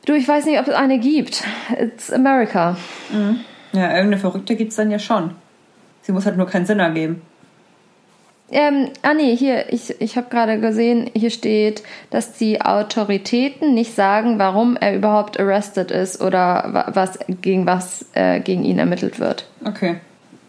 Du, 0.05 0.13
ich 0.13 0.27
weiß 0.27 0.45
nicht, 0.45 0.59
ob 0.59 0.67
es 0.67 0.73
eine 0.73 0.97
gibt. 0.97 1.43
It's 1.79 2.11
America. 2.11 2.75
Ja, 3.71 3.83
irgendeine 3.89 4.17
Verrückte 4.17 4.55
gibt 4.55 4.71
es 4.71 4.77
dann 4.77 4.89
ja 4.89 4.97
schon. 4.97 5.35
Sie 6.01 6.11
muss 6.11 6.25
halt 6.25 6.37
nur 6.37 6.47
keinen 6.47 6.65
Sinn 6.65 6.79
ergeben. 6.79 7.21
Ähm, 8.51 8.89
ah 9.03 9.13
nee, 9.13 9.35
hier, 9.35 9.71
ich, 9.71 10.01
ich 10.01 10.17
habe 10.17 10.27
gerade 10.29 10.59
gesehen, 10.59 11.09
hier 11.15 11.29
steht, 11.29 11.83
dass 12.09 12.33
die 12.33 12.61
Autoritäten 12.61 13.73
nicht 13.75 13.93
sagen, 13.93 14.39
warum 14.39 14.75
er 14.77 14.95
überhaupt 14.95 15.39
arrested 15.39 15.91
ist 15.91 16.19
oder 16.21 16.65
wa- 16.67 16.89
was 16.93 17.19
gegen 17.41 17.67
was 17.67 18.05
äh, 18.13 18.39
gegen 18.39 18.63
ihn 18.63 18.79
ermittelt 18.79 19.19
wird. 19.19 19.45
Okay. 19.65 19.97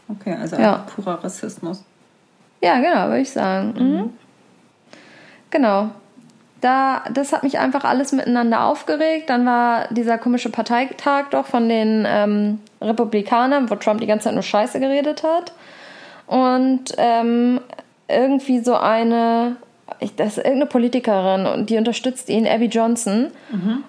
Okay, 0.08 0.34
also 0.40 0.56
Ja. 0.56 0.86
purer 0.94 1.22
Rassismus. 1.22 1.84
Ja, 2.62 2.80
genau, 2.80 3.06
würde 3.08 3.20
ich 3.20 3.30
sagen. 3.30 3.74
Mhm. 3.78 4.10
Genau. 5.50 5.90
Da, 6.60 7.04
das 7.14 7.32
hat 7.32 7.42
mich 7.42 7.58
einfach 7.58 7.84
alles 7.84 8.12
miteinander 8.12 8.64
aufgeregt. 8.64 9.30
Dann 9.30 9.46
war 9.46 9.88
dieser 9.90 10.18
komische 10.18 10.50
Parteitag 10.50 11.26
doch 11.30 11.46
von 11.46 11.68
den 11.68 12.04
ähm, 12.06 12.60
Republikanern, 12.82 13.70
wo 13.70 13.76
Trump 13.76 14.00
die 14.00 14.06
ganze 14.06 14.24
Zeit 14.24 14.34
nur 14.34 14.42
Scheiße 14.42 14.78
geredet 14.78 15.22
hat. 15.22 15.52
Und 16.26 16.92
ähm, 16.98 17.60
irgendwie 18.12 18.60
so 18.60 18.74
eine, 18.74 19.56
ich, 20.00 20.14
das 20.16 20.28
ist 20.32 20.38
irgendeine 20.38 20.66
Politikerin 20.66 21.46
und 21.46 21.70
die 21.70 21.76
unterstützt 21.78 22.28
ihn, 22.28 22.46
Abby 22.46 22.66
Johnson. 22.66 23.28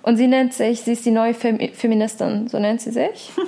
Und 0.04 0.18
sie 0.18 0.28
nennt 0.28 0.54
sich, 0.54 0.82
sie 0.82 0.94
ist 0.94 1.06
die 1.06 1.12
neue 1.12 1.34
Fem 1.34 1.60
Feministin, 1.74 2.48
so 2.48 2.60
nennt 2.60 2.82
sie 2.82 2.92
sich. 2.92 3.32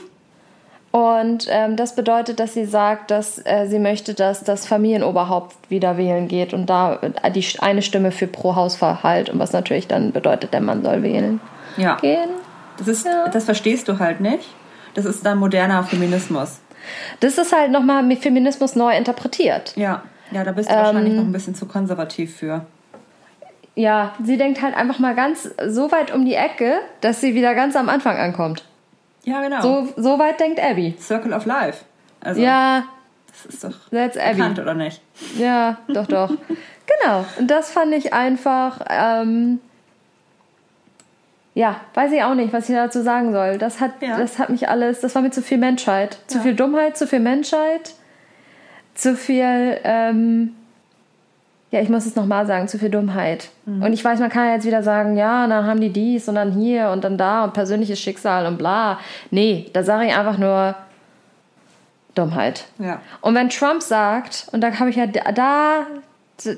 Und 0.91 1.47
ähm, 1.49 1.75
das 1.75 1.95
bedeutet, 1.95 2.39
dass 2.39 2.53
sie 2.53 2.65
sagt, 2.65 3.09
dass 3.09 3.39
äh, 3.45 3.65
sie 3.67 3.79
möchte, 3.79 4.13
dass 4.13 4.43
das 4.43 4.67
Familienoberhaupt 4.67 5.55
wieder 5.69 5.97
wählen 5.97 6.27
geht 6.27 6.53
und 6.53 6.67
da 6.67 6.99
äh, 7.23 7.31
die 7.31 7.43
eine 7.61 7.81
Stimme 7.81 8.11
für 8.11 8.27
pro 8.27 8.55
Hausverhalt 8.55 9.27
und 9.31 9.39
was 9.39 9.53
natürlich 9.53 9.87
dann 9.87 10.11
bedeutet, 10.11 10.53
der 10.53 10.61
Mann 10.61 10.83
soll 10.83 11.01
wählen 11.01 11.39
Ja. 11.77 11.95
gehen. 11.95 12.29
Das, 12.77 12.87
ist, 12.87 13.07
Ja. 13.07 13.27
das 13.29 13.45
verstehst 13.45 13.87
du 13.87 13.97
halt 13.97 14.21
nicht. 14.21 14.47
Das 14.93 15.05
ist 15.05 15.25
dann 15.25 15.39
moderner 15.39 15.83
Feminismus. 15.83 16.59
Das 17.21 17.39
ist 17.39 17.51
halt 17.57 17.71
nochmal 17.71 18.03
mit 18.03 18.19
Feminismus 18.19 18.75
neu 18.75 18.95
interpretiert. 18.95 19.73
Ja. 19.75 20.03
Ja, 20.33 20.43
da 20.43 20.51
bist 20.51 20.69
du 20.69 20.73
Ähm, 20.73 20.79
wahrscheinlich 20.83 21.13
noch 21.13 21.23
ein 21.23 21.31
bisschen 21.31 21.55
zu 21.55 21.65
konservativ 21.65 22.35
für. 22.37 22.65
Ja, 23.75 24.13
sie 24.23 24.37
denkt 24.37 24.61
halt 24.61 24.75
einfach 24.75 24.99
mal 24.99 25.15
ganz 25.15 25.49
so 25.67 25.91
weit 25.91 26.13
um 26.13 26.25
die 26.25 26.35
Ecke, 26.35 26.75
dass 27.01 27.21
sie 27.21 27.33
wieder 27.35 27.55
ganz 27.55 27.75
am 27.75 27.89
Anfang 27.89 28.17
ankommt. 28.17 28.63
Ja, 29.23 29.41
genau. 29.41 29.61
So, 29.61 29.87
so 29.95 30.19
weit 30.19 30.39
denkt 30.39 30.59
Abby. 30.59 30.95
Circle 30.99 31.33
of 31.33 31.45
Life. 31.45 31.83
Also, 32.21 32.41
Ja, 32.41 32.83
das 33.27 33.45
ist 33.53 33.63
doch 33.63 33.89
that's 33.89 34.17
Abby. 34.17 34.35
bekannt, 34.37 34.59
oder 34.59 34.73
nicht? 34.75 35.01
Ja, 35.37 35.77
doch, 35.87 36.05
doch. 36.07 36.29
genau. 37.01 37.25
Und 37.39 37.49
das 37.49 37.71
fand 37.71 37.93
ich 37.93 38.13
einfach, 38.13 38.79
ähm, 38.89 39.59
ja, 41.55 41.77
weiß 41.93 42.11
ich 42.11 42.23
auch 42.23 42.33
nicht, 42.35 42.51
was 42.53 42.69
ich 42.69 42.75
dazu 42.75 43.01
sagen 43.01 43.31
soll. 43.31 43.57
Das 43.57 43.79
hat, 43.79 44.01
Ja. 44.01 44.17
das 44.17 44.39
hat 44.39 44.49
mich 44.49 44.69
alles, 44.69 45.01
das 45.01 45.15
war 45.15 45.21
mir 45.21 45.31
zu 45.31 45.41
viel 45.41 45.57
Menschheit. 45.57 46.17
Zu 46.27 46.37
Ja. 46.37 46.43
viel 46.43 46.55
Dummheit, 46.55 46.97
zu 46.97 47.07
viel 47.07 47.19
Menschheit, 47.19 47.93
zu 49.03 49.17
viel, 49.17 49.79
ähm, 49.83 50.55
ja, 51.71 51.81
ich 51.81 51.89
muss 51.89 52.05
es 52.05 52.15
nochmal 52.15 52.45
sagen, 52.45 52.69
zu 52.69 52.79
viel 52.79 52.89
Dummheit. 52.89 53.49
Mhm. 53.65 53.83
Und 53.83 53.93
ich 53.93 54.03
weiß, 54.03 54.19
man 54.19 54.29
kann 54.29 54.47
ja 54.47 54.53
jetzt 54.53 54.65
wieder 54.65 54.81
sagen, 54.81 55.17
ja, 55.17 55.45
dann 55.45 55.65
haben 55.65 55.81
die 55.81 55.89
dies 55.89 56.29
und 56.29 56.35
dann 56.35 56.53
hier 56.53 56.89
und 56.89 57.03
dann 57.03 57.17
da 57.17 57.43
und 57.43 57.53
persönliches 57.53 57.99
Schicksal 57.99 58.45
und 58.45 58.57
bla. 58.57 58.99
Nee, 59.29 59.69
da 59.73 59.83
sage 59.83 60.07
ich 60.07 60.15
einfach 60.15 60.37
nur 60.37 60.75
Dummheit. 62.15 62.65
Ja. 62.79 63.01
Und 63.19 63.35
wenn 63.35 63.49
Trump 63.49 63.81
sagt, 63.81 64.47
und 64.53 64.61
da 64.61 64.79
habe 64.79 64.89
ich 64.89 64.95
ja 64.95 65.05
da, 65.07 65.85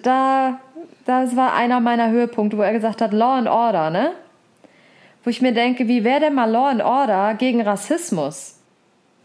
da, 0.03 0.59
das 1.05 1.35
war 1.35 1.55
einer 1.55 1.79
meiner 1.79 2.11
Höhepunkte, 2.11 2.59
wo 2.59 2.61
er 2.61 2.73
gesagt 2.73 3.01
hat, 3.01 3.11
Law 3.11 3.37
and 3.37 3.47
Order, 3.47 3.89
ne? 3.89 4.11
Wo 5.23 5.31
ich 5.31 5.41
mir 5.41 5.53
denke, 5.53 5.87
wie 5.87 6.03
wäre 6.03 6.19
denn 6.19 6.35
mal 6.35 6.51
Law 6.51 6.67
and 6.67 6.83
Order 6.83 7.33
gegen 7.33 7.61
Rassismus? 7.61 8.59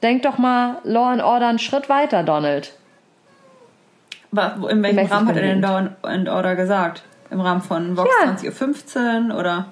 Denk 0.02 0.22
doch 0.22 0.38
mal 0.38 0.78
Law 0.84 1.10
and 1.10 1.22
Order 1.22 1.48
einen 1.48 1.58
Schritt 1.58 1.90
weiter, 1.90 2.22
Donald. 2.22 2.72
In 4.32 4.82
welchem 4.82 5.06
Rahmen 5.06 5.28
hat 5.28 5.36
er 5.36 5.42
denn. 5.42 5.60
Law 5.60 5.88
and 6.02 6.28
Order 6.28 6.54
gesagt? 6.56 7.02
Im 7.30 7.40
Rahmen 7.40 7.60
von 7.62 7.96
Vox 7.96 8.08
Ja. 8.24 8.30
20.15 8.32 9.30
Uhr 9.32 9.38
oder? 9.38 9.66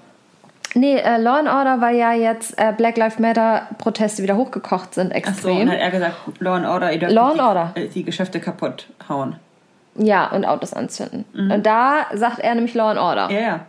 Nee, 0.74 0.96
äh, 0.98 1.16
Law 1.16 1.38
and 1.38 1.48
Order, 1.48 1.80
weil 1.80 1.96
ja 1.96 2.12
jetzt 2.12 2.58
äh, 2.58 2.72
Black 2.76 2.96
Lives 2.98 3.18
Matter 3.18 3.68
Proteste 3.78 4.22
wieder 4.22 4.36
hochgekocht 4.36 4.94
sind, 4.94 5.12
Ach 5.12 5.14
so, 5.34 5.48
extrem. 5.48 5.60
und 5.62 5.70
hat 5.70 5.78
er 5.78 5.90
gesagt, 5.90 6.14
Law 6.40 6.54
and 6.56 6.66
Order, 6.66 6.92
ihr 6.92 6.98
dürft 6.98 7.12
Law 7.14 7.30
and 7.30 7.40
Order. 7.40 7.72
Die, 7.76 7.80
äh, 7.82 7.88
die 7.88 8.04
Geschäfte 8.04 8.38
kaputt 8.40 8.86
hauen. 9.08 9.36
ja, 9.96 10.26
und 10.30 10.44
Autos 10.44 10.74
anzünden. 10.74 11.24
Und 11.34 11.64
da 11.66 12.06
sagt 12.14 12.38
er 12.40 12.54
nämlich 12.54 12.74
Law 12.74 12.90
and 12.90 12.98
Order. 13.00 13.28
Mhm. 13.28 13.34
Ja, 13.34 13.40
ja. 13.40 13.60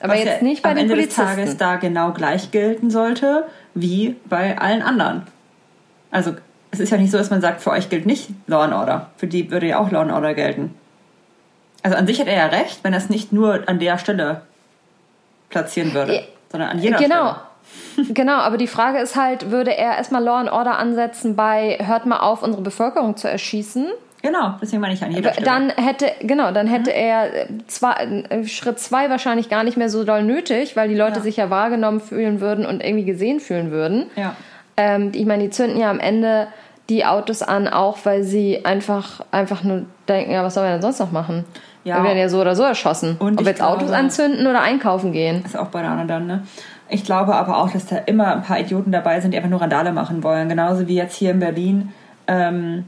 Aber 0.00 0.12
Was 0.14 0.24
jetzt 0.24 0.40
ja 0.42 0.46
nicht 0.48 0.62
bei 0.62 0.70
am 0.70 0.76
den 0.76 0.82
Ende 0.84 0.94
Polizisten. 0.94 1.26
des 1.26 1.36
Tages 1.36 1.56
da 1.58 1.76
genau 1.76 2.12
gleich 2.12 2.50
gelten 2.50 2.90
sollte 2.90 3.44
wie 3.74 4.16
bei 4.26 4.58
allen 4.58 4.82
anderen. 4.82 5.22
Also 6.10 6.32
es 6.76 6.80
ist 6.80 6.90
ja 6.90 6.98
nicht 6.98 7.10
so, 7.10 7.18
dass 7.18 7.30
man 7.30 7.40
sagt, 7.40 7.60
für 7.60 7.70
euch 7.70 7.88
gilt 7.88 8.06
nicht 8.06 8.28
Law 8.46 8.62
and 8.64 8.74
Order. 8.74 9.10
Für 9.16 9.26
die 9.26 9.50
würde 9.50 9.66
ja 9.66 9.78
auch 9.78 9.90
Law 9.90 10.02
and 10.02 10.12
Order 10.12 10.34
gelten. 10.34 10.74
Also 11.82 11.96
an 11.96 12.06
sich 12.06 12.20
hat 12.20 12.26
er 12.26 12.36
ja 12.36 12.46
recht, 12.46 12.80
wenn 12.82 12.92
er 12.92 12.98
es 12.98 13.08
nicht 13.10 13.32
nur 13.32 13.62
an 13.68 13.78
der 13.78 13.98
Stelle 13.98 14.42
platzieren 15.50 15.94
würde, 15.94 16.14
Ja. 16.14 16.20
sondern 16.50 16.70
an 16.70 16.78
jeder 16.78 16.98
genau. 16.98 17.30
Stelle. 17.30 17.36
Genau, 18.14 18.34
aber 18.36 18.58
die 18.58 18.68
Frage 18.68 18.98
ist 18.98 19.16
halt, 19.16 19.50
würde 19.50 19.76
er 19.76 19.96
erstmal 19.96 20.22
Law 20.22 20.36
and 20.38 20.50
Order 20.52 20.78
ansetzen 20.78 21.34
bei 21.34 21.78
hört 21.80 22.06
mal 22.06 22.20
auf, 22.20 22.42
unsere 22.42 22.62
Bevölkerung 22.62 23.16
zu 23.16 23.28
erschießen? 23.28 23.86
Genau, 24.22 24.54
deswegen 24.62 24.80
meine 24.82 24.94
ich 24.94 25.02
an 25.02 25.10
jeder 25.12 25.32
Stelle. 25.32 25.44
Dann 25.46 25.70
hätte, 25.70 26.10
genau, 26.20 26.52
dann 26.52 26.66
hätte 26.68 26.92
er 26.92 27.34
äh, 27.34 27.46
zwei, 27.66 27.92
äh, 28.28 28.44
Schritt 28.46 28.78
zwei 28.78 29.10
wahrscheinlich 29.10 29.48
gar 29.48 29.64
nicht 29.64 29.76
mehr 29.76 29.88
so 29.90 30.04
doll 30.04 30.22
nötig, 30.22 30.76
weil 30.76 30.88
die 30.88 30.94
Leute 30.94 31.16
Ja. 31.16 31.22
sich 31.22 31.36
ja 31.38 31.50
wahrgenommen 31.50 32.00
fühlen 32.00 32.40
würden 32.40 32.66
und 32.66 32.82
irgendwie 32.84 33.04
gesehen 33.04 33.40
fühlen 33.40 33.70
würden. 33.70 34.06
ja. 34.16 34.36
Ähm, 34.78 35.10
ich 35.14 35.24
meine, 35.24 35.44
die 35.44 35.50
zünden 35.50 35.80
ja 35.80 35.90
am 35.90 36.00
Ende 36.00 36.48
die 36.88 37.04
Autos 37.04 37.42
an, 37.42 37.66
auch 37.68 37.98
weil 38.04 38.22
sie 38.22 38.64
einfach, 38.64 39.20
einfach 39.30 39.64
nur 39.64 39.82
denken, 40.08 40.30
ja, 40.32 40.44
was 40.44 40.54
sollen 40.54 40.66
wir 40.66 40.72
denn 40.72 40.82
sonst 40.82 41.00
noch 41.00 41.12
machen? 41.12 41.44
Ja. 41.84 41.98
Wir 41.98 42.04
werden 42.04 42.18
ja 42.18 42.28
so 42.28 42.40
oder 42.40 42.54
so 42.56 42.62
erschossen. 42.62 43.16
Und 43.18 43.38
Ob 43.38 43.46
jetzt 43.46 43.62
Autos 43.62 43.88
glaube- 43.88 43.96
anzünden 43.96 44.46
oder 44.46 44.60
einkaufen 44.62 45.12
gehen. 45.12 45.44
Ist 45.44 45.56
auch 45.56 45.68
bei 45.68 45.82
der 45.82 45.90
anderen 45.90 46.08
dann, 46.08 46.26
ne? 46.26 46.42
Ich 46.88 47.04
glaube 47.04 47.34
aber 47.34 47.58
auch, 47.58 47.70
dass 47.70 47.86
da 47.86 47.96
immer 47.96 48.32
ein 48.32 48.42
paar 48.42 48.60
Idioten 48.60 48.92
dabei 48.92 49.20
sind, 49.20 49.32
die 49.32 49.36
einfach 49.36 49.50
nur 49.50 49.60
Randale 49.60 49.92
machen 49.92 50.22
wollen. 50.22 50.48
Genauso 50.48 50.86
wie 50.86 50.94
jetzt 50.94 51.16
hier 51.16 51.32
in 51.32 51.40
Berlin. 51.40 51.92
Ähm, 52.28 52.84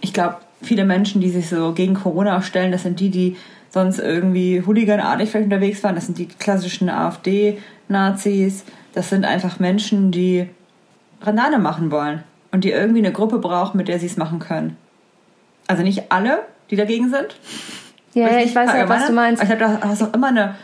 ich 0.00 0.14
glaube, 0.14 0.36
viele 0.62 0.84
Menschen, 0.86 1.20
die 1.20 1.28
sich 1.28 1.48
so 1.50 1.72
gegen 1.72 1.94
Corona 1.94 2.40
stellen, 2.40 2.72
das 2.72 2.82
sind 2.82 2.98
die, 3.00 3.10
die 3.10 3.36
sonst 3.68 3.98
irgendwie 3.98 4.62
hooliganartig 4.64 5.30
vielleicht 5.30 5.46
unterwegs 5.46 5.84
waren. 5.84 5.94
Das 5.94 6.06
sind 6.06 6.16
die 6.16 6.26
klassischen 6.28 6.88
AfD-Nazis. 6.88 8.64
Das 8.94 9.10
sind 9.10 9.24
einfach 9.24 9.58
Menschen, 9.58 10.10
die 10.10 10.48
Randale 11.22 11.58
machen 11.58 11.90
wollen. 11.90 12.22
Und 12.52 12.64
die 12.64 12.70
irgendwie 12.70 12.98
eine 13.00 13.12
Gruppe 13.12 13.38
brauchen, 13.38 13.76
mit 13.78 13.88
der 13.88 13.98
sie 13.98 14.06
es 14.06 14.16
machen 14.16 14.38
können. 14.38 14.76
Also 15.66 15.82
nicht 15.82 16.12
alle, 16.12 16.40
die 16.70 16.76
dagegen 16.76 17.08
sind, 17.10 17.36
Ja, 18.14 18.28
ja, 18.28 18.36
nicht 18.36 18.46
ich 18.50 18.54
weiß 18.54 18.70
ja, 18.74 18.88
was 18.88 19.06
du 19.06 19.12
meinst. 19.12 19.42
aber 19.42 19.50
Ich 19.52 19.58
glaube, 19.58 19.78
da 19.80 19.88
hast 19.88 20.00
du 20.02 20.04
auch 20.06 20.12
immer 20.14 20.28
eine, 20.28 20.54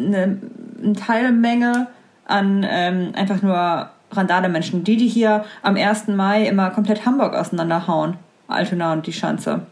eine, 0.00 0.40
eine 0.82 0.92
Teilmenge 0.94 1.88
an 2.26 2.64
ähm, 2.68 3.12
einfach 3.14 3.42
nur 3.42 3.90
Randale-Menschen. 4.12 4.82
Die, 4.84 4.96
die 4.96 5.08
hier 5.08 5.44
am 5.62 5.76
1. 5.76 6.08
Mai 6.08 6.46
immer 6.46 6.70
komplett 6.70 7.04
Hamburg 7.04 7.34
auseinanderhauen. 7.34 8.14
Altona 8.48 8.92
und 8.92 9.06
die 9.06 9.12
Schanze. 9.12 9.62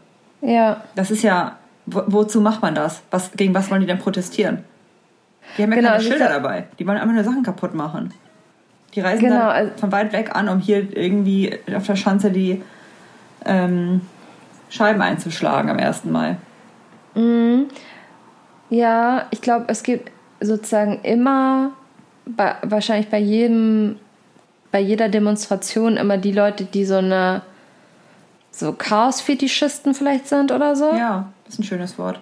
Ja. 0.41 0.81
Das 0.95 1.09
ist 1.09 1.23
ja, 1.23 1.57
wo, 1.85 2.03
wozu 2.07 2.41
macht 2.41 2.61
man 2.61 2.75
das? 2.75 3.01
Was, 3.09 3.31
gegen 3.31 3.53
was 3.55 3.71
wollen 3.71 3.81
die 3.81 3.87
denn 3.87 3.97
protestieren? 3.99 4.63
Die 5.57 5.63
haben 5.63 5.71
ja 5.71 5.77
Genau, 5.77 5.87
keine 5.89 5.91
also 5.95 6.05
ich 6.07 6.11
Schilder 6.13 6.27
glaub- 6.29 6.43
dabei. 6.43 6.65
Die 6.77 6.85
wollen 6.85 6.97
einfach 6.97 7.13
nur 7.15 7.23
Sachen 7.23 7.41
kaputt 7.43 7.73
machen. 7.73 8.13
Die 8.95 9.01
reisen 9.01 9.25
Genau, 9.25 9.39
dann 9.39 9.49
also- 9.49 9.71
von 9.77 9.91
weit 9.91 10.13
weg 10.13 10.35
an, 10.35 10.49
um 10.49 10.59
hier 10.59 10.95
irgendwie 10.95 11.57
auf 11.75 11.85
der 11.85 11.95
Schanze 11.95 12.31
die 12.31 12.61
ähm, 13.45 14.01
Scheiben 14.69 15.01
einzuschlagen 15.01 15.69
am 15.69 15.77
1. 15.77 16.05
Mai. 16.05 16.37
Ja, 18.69 19.27
ich 19.31 19.41
glaube, 19.41 19.65
es 19.67 19.83
gibt 19.83 20.11
sozusagen 20.41 20.99
immer, 21.03 21.71
bei, 22.25 22.55
wahrscheinlich 22.63 23.09
bei 23.09 23.19
jedem, 23.19 23.97
bei 24.71 24.79
jeder 24.79 25.09
Demonstration 25.09 25.97
immer 25.97 26.17
die 26.17 26.31
Leute, 26.31 26.65
die 26.65 26.85
so 26.85 26.97
eine 26.97 27.41
so 28.51 28.73
Chaos-Fetischisten 28.73 29.93
vielleicht 29.93 30.27
sind 30.27 30.51
oder 30.51 30.75
so. 30.75 30.93
Ja, 30.93 31.31
ist 31.47 31.59
ein 31.59 31.63
schönes 31.63 31.97
Wort. 31.99 32.19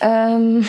Ähm, 0.00 0.66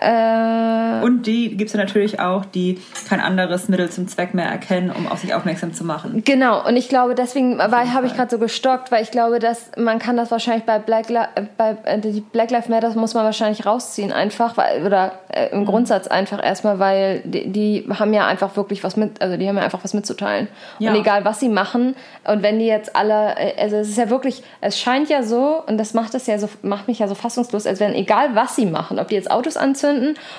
Äh, 0.00 1.04
Und 1.04 1.26
die 1.26 1.56
gibt 1.56 1.68
es 1.68 1.74
ja 1.74 1.80
natürlich 1.80 2.20
auch, 2.20 2.44
die 2.44 2.80
kein 3.08 3.20
anderes 3.20 3.68
Mittel 3.68 3.90
zum 3.90 4.08
Zweck 4.08 4.34
mehr 4.34 4.46
erkennen, 4.46 4.90
um 4.90 5.06
auf 5.06 5.18
sich 5.18 5.34
aufmerksam 5.34 5.74
zu 5.74 5.84
machen. 5.84 6.22
Genau, 6.24 6.66
und 6.66 6.76
ich 6.76 6.88
glaube, 6.88 7.14
deswegen 7.14 7.60
habe 7.60 8.06
ich 8.06 8.14
gerade 8.14 8.30
so 8.30 8.38
gestockt, 8.38 8.90
weil 8.90 9.02
ich 9.02 9.10
glaube, 9.10 9.38
dass 9.38 9.72
man 9.76 9.98
kann 9.98 10.16
das 10.16 10.30
wahrscheinlich 10.30 10.64
bei 10.64 10.78
Black, 10.78 11.08
Li 11.08 11.16
äh, 11.16 11.42
bei 11.56 11.76
äh, 11.84 11.98
die 11.98 12.20
Black 12.20 12.50
Lives 12.50 12.68
Matter 12.68 12.90
muss 12.94 13.14
man 13.14 13.24
wahrscheinlich 13.24 13.66
rausziehen 13.66 14.12
einfach, 14.12 14.56
weil, 14.56 14.86
oder 14.86 15.12
äh, 15.28 15.48
im 15.50 15.66
Grundsatz 15.66 16.06
einfach 16.06 16.42
erstmal, 16.42 16.78
weil 16.78 17.20
die, 17.24 17.52
die 17.52 17.86
haben 17.98 18.14
ja 18.14 18.26
einfach 18.26 18.56
wirklich 18.56 18.82
was 18.82 18.96
mit, 18.96 19.20
also 19.20 19.36
die 19.36 19.46
haben 19.48 19.56
ja 19.56 19.62
einfach 19.62 19.84
was 19.84 19.94
mitzuteilen. 19.94 20.48
Ja. 20.78 20.90
Und 20.90 20.98
egal 20.98 21.24
was 21.24 21.40
sie 21.40 21.48
machen, 21.48 21.94
und 22.24 22.42
wenn 22.42 22.58
die 22.58 22.66
jetzt 22.66 22.96
alle, 22.96 23.36
äh, 23.36 23.60
also 23.60 23.76
es 23.76 23.88
ist 23.88 23.98
ja 23.98 24.08
wirklich, 24.08 24.42
es 24.60 24.78
scheint 24.78 25.10
ja 25.10 25.22
so, 25.22 25.62
und 25.66 25.78
das 25.78 25.94
macht 25.94 26.14
das 26.14 26.26
ja 26.26 26.38
so, 26.38 26.48
macht 26.62 26.88
mich 26.88 26.98
ja 26.98 27.08
so 27.08 27.14
fassungslos, 27.14 27.66
als 27.66 27.80
wenn 27.80 27.94
egal 27.94 28.34
was 28.34 28.56
sie 28.56 28.66
machen, 28.66 28.98
ob 28.98 29.08
die 29.08 29.14
jetzt 29.14 29.30
Autos 29.30 29.56
anzünden, 29.56 29.89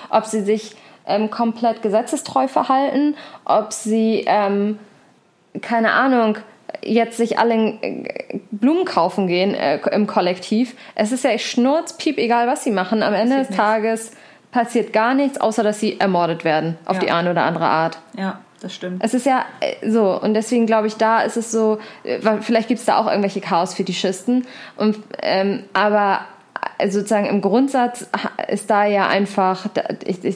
ob 0.09 0.25
sie 0.25 0.41
sich 0.41 0.75
ähm, 1.05 1.29
komplett 1.31 1.81
gesetzestreu 1.81 2.47
verhalten, 2.47 3.15
ob 3.45 3.73
sie, 3.73 4.23
ähm, 4.27 4.79
keine 5.61 5.93
Ahnung, 5.93 6.37
jetzt 6.83 7.17
sich 7.17 7.37
alle 7.37 7.55
äh, 7.81 8.39
Blumen 8.51 8.85
kaufen 8.85 9.27
gehen 9.27 9.53
äh, 9.53 9.77
im 9.91 10.07
Kollektiv. 10.07 10.75
Es 10.95 11.11
ist 11.11 11.23
ja 11.23 11.37
schnurzpiep, 11.37 12.17
egal 12.17 12.47
was 12.47 12.63
sie 12.63 12.71
machen. 12.71 13.03
Am 13.03 13.13
Ende 13.13 13.37
des 13.37 13.49
nichts. 13.49 13.63
Tages 13.63 14.11
passiert 14.51 14.91
gar 14.93 15.13
nichts, 15.13 15.39
außer 15.39 15.63
dass 15.63 15.79
sie 15.79 15.99
ermordet 15.99 16.43
werden, 16.43 16.77
auf 16.85 16.97
Ja. 16.97 17.01
die 17.03 17.11
eine 17.11 17.31
oder 17.31 17.43
andere 17.43 17.67
Art. 17.67 17.97
Ja, 18.17 18.39
das 18.61 18.73
stimmt. 18.75 19.03
Es 19.03 19.13
ist 19.13 19.25
ja 19.25 19.45
äh, 19.59 19.89
so, 19.89 20.19
und 20.21 20.33
deswegen 20.33 20.65
glaube 20.65 20.87
ich, 20.87 20.97
da 20.97 21.21
ist 21.21 21.37
es 21.37 21.51
so, 21.51 21.79
äh, 22.03 22.19
vielleicht 22.41 22.67
gibt 22.67 22.79
es 22.79 22.85
da 22.85 22.97
auch 22.97 23.07
irgendwelche 23.07 23.41
Chaos-Fetischisten, 23.41 24.45
ähm, 25.21 25.63
aber 25.73 26.21
sozusagen 26.89 27.25
im 27.25 27.41
Grundsatz 27.41 28.07
ist 28.47 28.69
da 28.69 28.85
ja 28.85 29.07
einfach, 29.07 29.67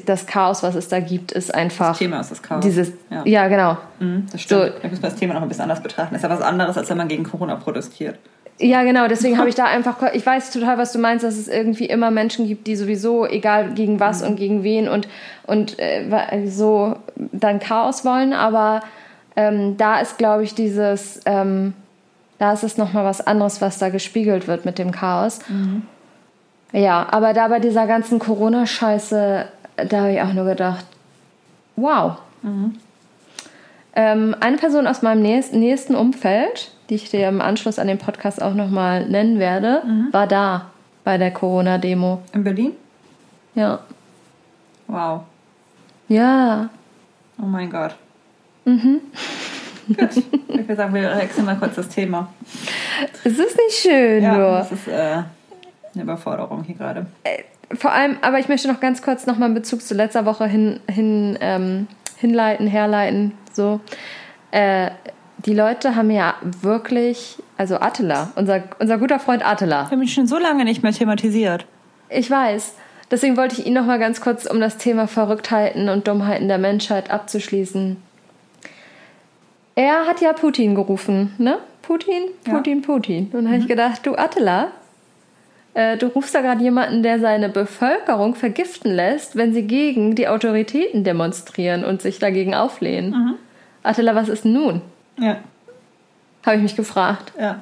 das 0.05 0.27
Chaos, 0.27 0.63
was 0.63 0.75
es 0.75 0.87
da 0.87 0.99
gibt, 0.99 1.31
ist 1.31 1.53
einfach 1.53 1.89
Das 1.89 1.97
Thema 1.99 2.19
ist 2.19 2.31
das 2.31 2.41
Chaos. 2.41 2.63
dieses, 2.63 2.91
Ja. 3.09 3.23
ja, 3.25 3.47
genau. 3.47 3.77
Mhm, 3.99 4.27
das 4.31 4.41
stimmt. 4.41 4.61
So. 4.61 4.79
Da 4.81 4.87
muss 4.87 5.01
man 5.01 5.11
das 5.11 5.15
Thema 5.15 5.33
noch 5.33 5.41
ein 5.41 5.47
bisschen 5.47 5.63
anders 5.63 5.81
betrachten. 5.81 6.13
Das 6.13 6.23
ist 6.23 6.29
ja 6.29 6.35
was 6.35 6.41
anderes, 6.41 6.77
als 6.77 6.89
wenn 6.89 6.97
man 6.97 7.07
gegen 7.07 7.23
Corona 7.23 7.55
protestiert. 7.55 8.17
Ja, 8.57 8.83
genau, 8.83 9.07
deswegen 9.07 9.37
habe 9.39 9.49
ich 9.49 9.55
da 9.55 9.65
einfach, 9.65 10.01
ich 10.13 10.25
weiß 10.25 10.51
total, 10.51 10.77
was 10.77 10.93
du 10.93 10.99
meinst, 10.99 11.23
dass 11.23 11.37
es 11.37 11.47
irgendwie 11.47 11.85
immer 11.85 12.11
Menschen 12.11 12.47
gibt, 12.47 12.67
die 12.67 12.75
sowieso, 12.75 13.25
egal 13.25 13.73
gegen 13.73 13.99
was 13.99 14.21
und 14.21 14.37
gegen 14.37 14.63
wen 14.63 14.87
und, 14.87 15.07
und 15.45 15.77
äh, 15.79 16.47
so 16.47 16.95
dann 17.15 17.59
Chaos 17.59 18.05
wollen, 18.05 18.33
aber 18.33 18.81
ähm, 19.35 19.75
da 19.77 19.99
ist, 19.99 20.17
glaube 20.17 20.43
ich, 20.43 20.55
dieses, 20.55 21.19
ähm, 21.25 21.73
da 22.37 22.53
ist 22.53 22.63
es 22.63 22.77
nochmal 22.77 23.03
was 23.03 23.25
anderes, 23.25 23.61
was 23.61 23.77
da 23.77 23.89
gespiegelt 23.89 24.47
wird 24.47 24.65
mit 24.65 24.77
dem 24.77 24.91
Chaos. 24.91 25.39
Ja, 26.75 27.07
aber 27.11 27.33
da 27.33 27.47
bei 27.47 27.59
dieser 27.59 27.87
ganzen 27.87 28.19
Corona-Scheiße, 28.19 29.45
da 29.87 29.97
habe 29.97 30.11
ich 30.11 30.21
auch 30.21 30.33
nur 30.33 30.43
gedacht, 30.45 30.85
wow. 31.77 32.17
Ähm, 33.95 34.35
eine 34.41 34.57
Person 34.57 34.85
aus 34.87 35.01
meinem 35.01 35.21
nächsten, 35.21 35.59
nächsten 35.59 35.95
Umfeld, 35.95 36.71
die 36.89 36.95
ich 36.95 37.09
dir 37.09 37.27
im 37.29 37.39
Anschluss 37.41 37.79
an 37.79 37.87
den 37.87 37.97
Podcast 37.97 38.41
auch 38.41 38.53
nochmal 38.53 39.07
nennen 39.07 39.39
werde, 39.39 39.83
war 40.11 40.27
da 40.27 40.65
bei 41.05 41.17
der 41.17 41.31
Corona-Demo. 41.31 42.21
In 42.33 42.43
Berlin? 42.43 42.71
Ja. 43.55 43.79
Wow. 44.87 45.21
Ja. 46.09 46.69
Oh 47.41 47.45
mein 47.45 47.69
Gott. 47.69 47.95
Mhm. 48.65 48.99
Gut. 49.87 50.09
Ich 50.47 50.57
würde 50.67 50.75
sagen, 50.75 50.93
wir 50.93 51.15
wechseln 51.15 51.45
mal 51.45 51.55
kurz 51.57 51.75
das 51.75 51.87
Thema. 51.89 52.27
Es 53.23 53.37
ist 53.39 53.55
nicht 53.57 53.77
schön, 53.81 54.21
Ja, 54.23 54.33
nur. 54.35 54.51
das 54.57 54.71
ist 54.73 54.87
äh, 54.87 55.21
eine 55.95 56.03
Überforderung 56.03 56.63
hier 56.63 56.75
gerade. 56.75 57.05
Vor 57.73 57.91
allem, 57.91 58.17
aber 58.21 58.39
ich 58.39 58.47
möchte 58.47 58.67
noch 58.67 58.79
ganz 58.79 59.01
kurz 59.01 59.25
nochmal 59.25 59.49
in 59.49 59.55
Bezug 59.55 59.81
zu 59.81 59.93
letzter 59.95 60.25
Woche 60.25 60.45
hin, 60.45 60.79
hin, 60.89 61.37
ähm, 61.41 61.87
hinleiten, 62.17 62.67
herleiten, 62.67 63.33
so. 63.51 63.79
Äh, 64.51 64.91
die 65.39 65.53
Leute 65.53 65.95
haben 65.95 66.09
ja 66.11 66.35
wirklich, 66.61 67.37
also 67.57 67.75
Attila, 67.79 68.31
unser, 68.35 68.63
unser 68.79 68.97
guter 68.97 69.19
Freund 69.19 69.45
Attila, 69.45 69.83
Wir 69.85 69.91
haben 69.91 70.01
ihn 70.01 70.07
schon 70.07 70.27
so 70.27 70.37
lange 70.37 70.63
nicht 70.63 70.81
mehr 70.83 70.91
thematisiert. 70.93 71.65
Ich 72.09 72.29
weiß. 72.31 72.73
Deswegen 73.11 73.37
wollte 73.37 73.59
ich 73.59 73.67
ihn 73.67 73.73
noch 73.73 73.85
mal 73.85 73.99
ganz 73.99 74.21
kurz, 74.21 74.45
um 74.47 74.59
das 74.59 74.77
Thema 74.77 75.07
Verrücktheiten 75.07 75.89
und 75.89 76.07
Dummheiten 76.07 76.47
der 76.47 76.57
Menschheit 76.57 77.11
abzuschließen. 77.11 77.97
Er 79.75 80.07
hat 80.07 80.21
ja 80.21 80.33
Putin 80.33 80.73
gerufen, 80.73 81.33
ne? 81.37 81.57
Putin, 81.81 82.23
Ja. 82.47 82.53
Putin, 82.53 82.81
Putin. 82.81 83.25
Und 83.25 83.33
dann 83.33 83.47
habe 83.47 83.57
ich 83.57 83.67
gedacht, 83.67 84.05
du 84.05 84.15
Attila, 84.15 84.69
äh, 85.75 85.97
du 85.97 86.07
rufst 86.07 86.33
da 86.33 86.41
gerade 86.41 86.61
jemanden, 86.63 87.03
der 87.03 87.19
seine 87.19 87.47
Bevölkerung 87.49 88.33
vergiften 88.35 88.91
lässt, 88.91 89.35
wenn 89.35 89.53
sie 89.53 89.63
gegen 89.67 90.15
die 90.15 90.27
Autoritäten 90.27 91.03
demonstrieren 91.03 91.85
und 91.85 92.01
sich 92.01 92.17
dagegen 92.19 92.55
auflehnen. 92.55 93.35
Attila, 93.83 94.15
was 94.15 94.27
ist 94.29 94.43
nun? 94.45 94.81
Ja, 95.17 95.37
Habe 96.45 96.57
ich 96.57 96.63
mich 96.63 96.75
gefragt. 96.75 97.31
ja. 97.39 97.61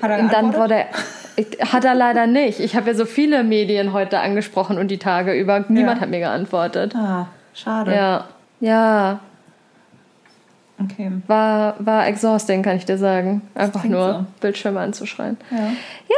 Hat 0.00 0.10
er 0.10 0.18
Und 0.20 0.32
dann 0.32 0.54
wurde 0.54 0.74
er, 0.74 1.72
hat 1.72 1.84
er 1.84 1.94
leider 1.94 2.26
nicht. 2.28 2.60
Ich 2.60 2.76
habe 2.76 2.90
ja 2.90 2.94
so 2.94 3.04
viele 3.04 3.42
Medien 3.42 3.92
heute 3.92 4.20
angesprochen 4.20 4.78
und 4.78 4.88
die 4.92 4.98
Tage 4.98 5.32
über. 5.34 5.64
Niemand 5.68 5.96
Ja. 5.98 6.02
hat 6.02 6.08
mir 6.10 6.20
geantwortet. 6.20 6.94
Ah, 6.94 7.26
schade. 7.52 7.92
Ja, 7.94 8.24
ja, 8.60 9.18
Okay. 10.84 11.10
war, 11.26 11.74
war 11.78 12.06
exhausting, 12.06 12.62
kann 12.62 12.76
ich 12.76 12.84
dir 12.84 12.98
sagen. 12.98 13.42
Einfach 13.54 13.84
nur 13.84 14.12
so. 14.12 14.26
Bildschirme 14.40 14.80
anzuschreien. 14.80 15.38
Ja. 15.50 15.72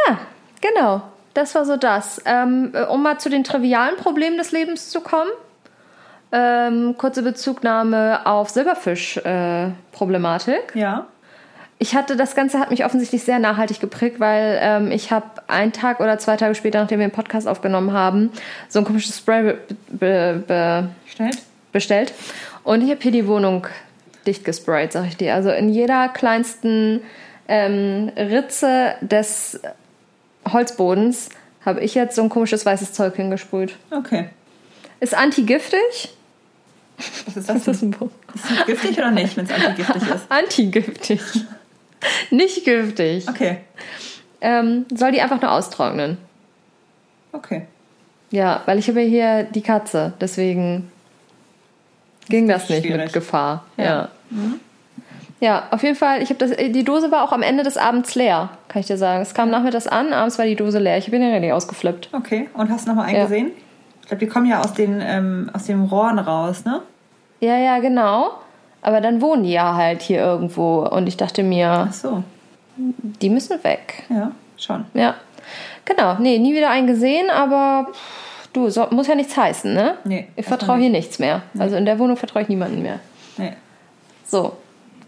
Ja, 0.07 0.19
genau. 0.61 1.03
Das 1.35 1.55
war 1.55 1.65
so 1.65 1.77
das. 1.77 2.21
Ähm, 2.25 2.73
äh, 2.75 2.83
um 2.85 3.03
mal 3.03 3.19
zu 3.19 3.29
den 3.29 3.45
trivialen 3.45 3.97
Problemen 3.97 4.39
des 4.39 4.53
Lebens 4.53 4.91
zu 4.91 5.01
kommen. 5.01 5.31
Ähm, 6.33 6.97
kurze 6.99 7.23
Bezugnahme 7.23 8.27
auf 8.27 8.51
Silberfisch-Problematik. 8.51 10.75
Ja. 10.75 11.07
Ich 11.79 11.95
hatte, 11.95 12.17
das 12.17 12.35
Ganze 12.35 12.59
hat 12.61 12.71
mich 12.71 12.85
offensichtlich 12.85 13.25
sehr 13.25 13.39
nachhaltig 13.39 13.81
geprägt, 13.81 14.21
weil 14.21 14.59
ähm, 14.61 14.91
ich 14.91 15.11
habe 15.11 15.27
einen 15.49 15.73
Tag 15.73 16.01
oder 16.01 16.19
zwei 16.19 16.37
Tage 16.37 16.55
später, 16.55 16.81
nachdem 16.81 17.01
wir 17.01 17.07
den 17.07 17.13
Podcast 17.13 17.47
aufgenommen 17.47 17.93
haben, 17.93 18.31
so 18.69 18.79
ein 18.79 18.85
komisches 18.85 19.19
Spray 19.19 19.43
be 19.43 19.59
be 19.89 20.43
be 20.47 20.89
Stellt? 21.07 21.39
bestellt. 21.73 22.15
Und 22.63 22.83
ich 22.83 22.91
habe 22.91 23.01
hier 23.03 23.13
die 23.13 23.27
Wohnung 23.27 23.67
dicht 24.27 24.45
gesprayt, 24.45 24.93
sag 24.93 25.07
ich 25.07 25.17
dir. 25.17 25.35
Also 25.35 25.51
in 25.51 25.69
jeder 25.69 26.09
kleinsten 26.09 27.03
ähm, 27.49 28.11
Ritze 28.17 28.95
des 29.01 29.61
Holzbodens 30.51 31.29
habe 31.65 31.81
ich 31.81 31.95
jetzt 31.95 32.17
so 32.17 32.23
ein 32.23 32.29
komisches 32.29 32.67
weißes 32.67 32.93
Zeug 32.93 33.17
hingesprüht. 33.17 33.77
Okay. 33.91 34.29
Ist 35.01 35.15
antigiftig? 35.15 36.15
Was 37.27 37.37
ist 37.37 37.49
das? 37.49 37.65
Das 37.65 37.77
ist 37.77 37.83
ein 37.83 37.91
Buch. 37.91 38.11
Ist 38.35 38.45
das 38.51 38.67
giftig 38.67 38.99
oder 38.99 39.11
nicht, 39.11 39.37
wenn 39.37 39.45
es 39.45 39.53
antigiftig 39.53 40.03
ist? 40.03 40.27
Antigiftig. 40.29 41.21
Nicht 42.31 42.65
giftig. 42.65 43.27
Okay. 43.29 43.59
Ähm, 44.43 44.85
soll 44.95 45.13
die 45.13 45.23
einfach 45.23 45.41
nur 45.41 45.51
austrocknen. 45.51 46.19
Okay. 47.33 47.63
Ja, 48.31 48.63
weil 48.67 48.79
ich 48.79 48.89
habe 48.89 49.01
ja 49.01 49.09
hier 49.09 49.43
die 49.45 49.63
Katze, 49.63 50.13
deswegen 50.21 50.91
ging 52.29 52.49
das 52.49 52.69
nicht 52.69 52.83
schwierig. 52.85 53.05
mit 53.05 53.13
Gefahr. 53.13 53.65
Ja. 53.77 53.85
Ja. 53.85 54.09
Ja, 55.41 55.65
auf 55.73 55.83
jeden 55.83 55.97
Fall, 55.97 56.23
ich 56.23 56.31
habe 56.31 56.39
das 56.39 56.57
die 56.57 56.85
Dose 56.85 57.11
war 57.11 57.23
auch 57.23 57.33
am 57.33 57.43
Ende 57.43 57.65
des 57.65 57.77
Abends 57.77 58.15
leer, 58.15 58.49
kann 58.69 58.81
ich 58.81 58.87
dir 58.87 58.97
sagen. 58.97 59.21
Es 59.21 59.35
kam 59.35 59.51
nachmittags 59.51 59.87
an, 59.87 60.13
abends 60.13 60.39
war 60.39 60.47
die 60.47 60.55
Dose 60.57 60.79
leer. 60.79 60.97
Ich 60.97 61.11
bin 61.11 61.21
ja 61.23 61.29
richtig 61.29 61.53
ausgeflippt. 61.53 62.09
Okay. 62.13 62.49
Und 62.55 62.71
hast 62.71 62.87
du 62.87 62.91
nochmal 62.91 63.09
eingesehen? 63.09 63.51
Ich 64.01 64.09
glaube, 64.09 64.25
die 64.25 64.31
kommen 64.31 64.47
ja 64.47 64.61
aus 64.61 64.73
den, 64.73 65.01
ähm, 65.03 65.51
aus 65.53 65.65
den 65.65 65.83
Rohren 65.85 66.19
raus, 66.19 66.65
ne? 66.65 66.81
Ja, 67.41 67.59
ja, 67.59 67.79
genau. 67.81 68.31
Aber 68.81 69.01
dann 69.01 69.21
wohnen 69.21 69.43
die 69.45 69.53
ja 69.53 69.75
halt 69.75 70.03
hier 70.03 70.19
irgendwo 70.21 70.81
und 70.87 71.07
ich 71.09 71.17
dachte 71.17 71.43
mir, 71.43 71.87
Ach 71.89 71.93
so. 71.93 72.23
die 72.77 73.29
müssen 73.29 73.63
weg. 73.65 74.05
Ja, 74.09 74.31
schon. 74.57 74.85
Ja. 74.95 75.15
Genau, 75.85 76.17
nee, 76.21 76.39
nie 76.39 76.55
wieder 76.55 76.71
einen 76.71 76.87
gesehen, 76.87 77.29
aber 77.29 77.89
du, 78.55 78.71
so, 78.71 78.87
muss 78.91 79.07
ja 79.07 79.15
nichts 79.15 79.37
heißen, 79.37 79.73
ne? 79.75 79.97
Nee, 80.05 80.29
Ich 80.37 80.47
vertraue 80.47 80.79
hier 80.79 80.89
nichts 80.91 81.19
mehr. 81.19 81.43
Also 81.59 81.77
in 81.77 81.85
der 81.85 81.99
Wohnung 81.99 82.17
vertraue 82.17 82.43
ich 82.43 82.49
niemanden 82.49 82.81
mehr. 82.83 83.01
Nee. 83.37 83.53
So, 84.27 84.57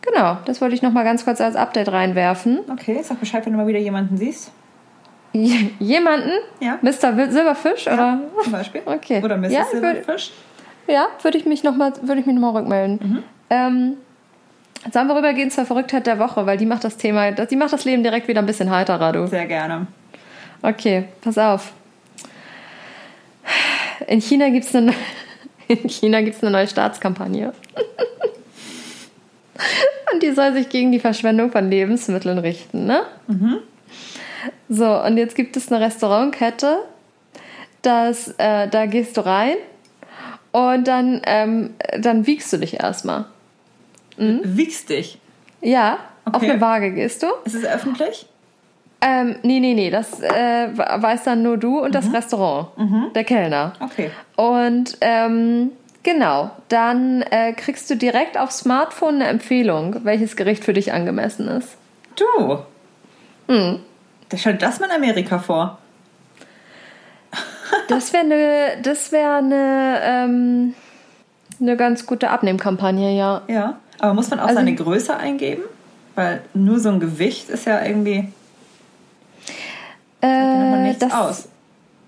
genau, 0.02 0.36
das 0.44 0.60
wollte 0.60 0.74
ich 0.74 0.82
noch 0.82 0.92
mal 0.92 1.04
ganz 1.04 1.24
kurz 1.24 1.40
als 1.40 1.56
Update 1.56 1.90
reinwerfen. 1.90 2.60
Okay, 2.70 3.00
sag 3.02 3.18
Bescheid, 3.20 3.44
wenn 3.46 3.52
du 3.54 3.58
mal 3.58 3.66
wieder 3.66 3.78
jemanden 3.78 4.16
siehst. 4.18 4.50
J- 5.32 5.70
Jemanden? 5.80 6.30
Ja. 6.60 6.78
Mr. 6.82 7.30
Silberfisch 7.30 7.86
oder? 7.86 8.20
Zum 8.42 8.52
Beispiel. 8.52 8.82
Okay. 8.86 9.22
Oder 9.24 9.36
Mrs. 9.36 9.52
Ja, 9.52 9.60
ich 9.60 9.78
würd- 9.78 9.92
Silberfisch. 9.94 10.30
Ja, 10.88 11.06
würde 11.22 11.36
ich 11.38 11.46
mich 11.46 11.64
noch 11.64 11.74
mal, 11.76 11.92
würde 12.02 12.20
ich 12.20 12.26
mich 12.26 12.34
noch 12.36 12.42
mal 12.52 12.58
rückmelden. 12.58 13.22
Ähm, 13.50 13.94
sollen 14.92 15.08
wir 15.08 15.16
rübergehen 15.16 15.50
zur 15.50 15.64
Verrücktheit 15.66 16.06
der 16.06 16.18
Woche, 16.20 16.46
weil 16.46 16.56
die 16.58 16.66
macht 16.66 16.84
das 16.84 16.96
Thema, 16.96 17.32
die 17.32 17.56
macht 17.56 17.72
das 17.72 17.84
Leben 17.84 18.02
direkt 18.04 18.28
wieder 18.28 18.40
ein 18.40 18.46
bisschen 18.46 18.70
heiterer, 18.70 19.12
du. 19.12 19.26
Sehr 19.26 19.46
gerne. 19.46 19.88
Okay, 20.62 21.04
pass 21.22 21.36
auf. 21.38 21.72
In 24.06 24.20
China 24.20 24.48
eine, 24.74 24.92
in 25.68 25.88
China 25.88 26.20
gibt's 26.22 26.42
eine 26.42 26.50
neue 26.50 26.68
Staatskampagne. 26.68 27.52
Und 30.12 30.22
die 30.22 30.32
soll 30.32 30.52
sich 30.52 30.68
gegen 30.68 30.92
die 30.92 31.00
Verschwendung 31.00 31.50
von 31.50 31.70
Lebensmitteln 31.70 32.38
richten, 32.38 32.86
ne? 32.86 33.02
So, 34.68 35.02
und 35.02 35.16
jetzt 35.16 35.34
gibt 35.34 35.56
es 35.56 35.72
eine 35.72 35.84
Restaurantkette, 35.84 36.78
dass 37.82 38.28
äh, 38.38 38.68
da 38.68 38.86
gehst 38.86 39.16
du 39.16 39.24
rein 39.24 39.56
und 40.52 40.88
dann, 40.88 41.22
ähm, 41.24 41.74
dann 41.98 42.26
wiegst 42.26 42.52
du 42.52 42.58
dich 42.58 42.80
erstmal. 42.80 43.26
Mhm. 44.16 44.40
Wiegst 44.44 44.90
dich? 44.90 45.18
Ja, 45.60 45.98
okay. 46.24 46.36
auf 46.36 46.42
eine 46.42 46.60
Waage 46.60 46.92
gehst 46.92 47.22
du. 47.22 47.26
Ist 47.44 47.54
es 47.54 47.64
öffentlich? 47.64 48.26
Ähm, 49.00 49.36
nee, 49.42 49.60
nee, 49.60 49.74
nee, 49.74 49.90
das 49.90 50.20
äh, 50.22 50.68
weiß 50.76 51.24
dann 51.24 51.42
nur 51.42 51.58
du 51.58 51.80
und 51.80 51.88
mhm. 51.88 51.92
das 51.92 52.12
Restaurant, 52.12 52.68
mhm. 52.78 53.12
der 53.14 53.24
Kellner. 53.24 53.74
Okay. 53.80 54.10
Und 54.36 54.96
ähm, 55.02 55.72
genau, 56.02 56.50
dann 56.68 57.22
äh, 57.22 57.52
kriegst 57.52 57.90
du 57.90 57.96
direkt 57.96 58.38
aufs 58.38 58.60
Smartphone 58.60 59.16
eine 59.16 59.26
Empfehlung, 59.26 60.04
welches 60.04 60.36
Gericht 60.36 60.64
für 60.64 60.72
dich 60.72 60.92
angemessen 60.92 61.46
ist. 61.48 61.76
Du? 62.16 62.58
Mhm. 63.48 63.80
Da 64.28 64.36
stellt 64.36 64.62
das 64.62 64.80
mal 64.80 64.86
in 64.86 64.92
Amerika 64.92 65.38
vor. 65.38 65.78
das 67.88 68.12
wäre 68.12 68.24
eine, 68.24 68.82
das 68.82 69.12
wäre 69.12 69.36
eine, 69.36 70.00
ähm, 70.02 70.74
eine 71.60 71.76
ganz 71.76 72.06
gute 72.06 72.30
Abnehmkampagne, 72.30 73.16
ja. 73.16 73.42
Ja, 73.48 73.78
aber 73.98 74.14
muss 74.14 74.30
man 74.30 74.40
auch 74.40 74.44
also, 74.44 74.56
seine 74.56 74.74
Größe 74.74 75.16
eingeben? 75.16 75.62
Weil 76.14 76.42
nur 76.54 76.78
so 76.78 76.88
ein 76.88 76.98
Gewicht 76.98 77.50
ist 77.50 77.66
ja 77.66 77.84
irgendwie 77.84 78.32
äh, 80.20 80.94
das 80.98 81.12
aus. 81.12 81.48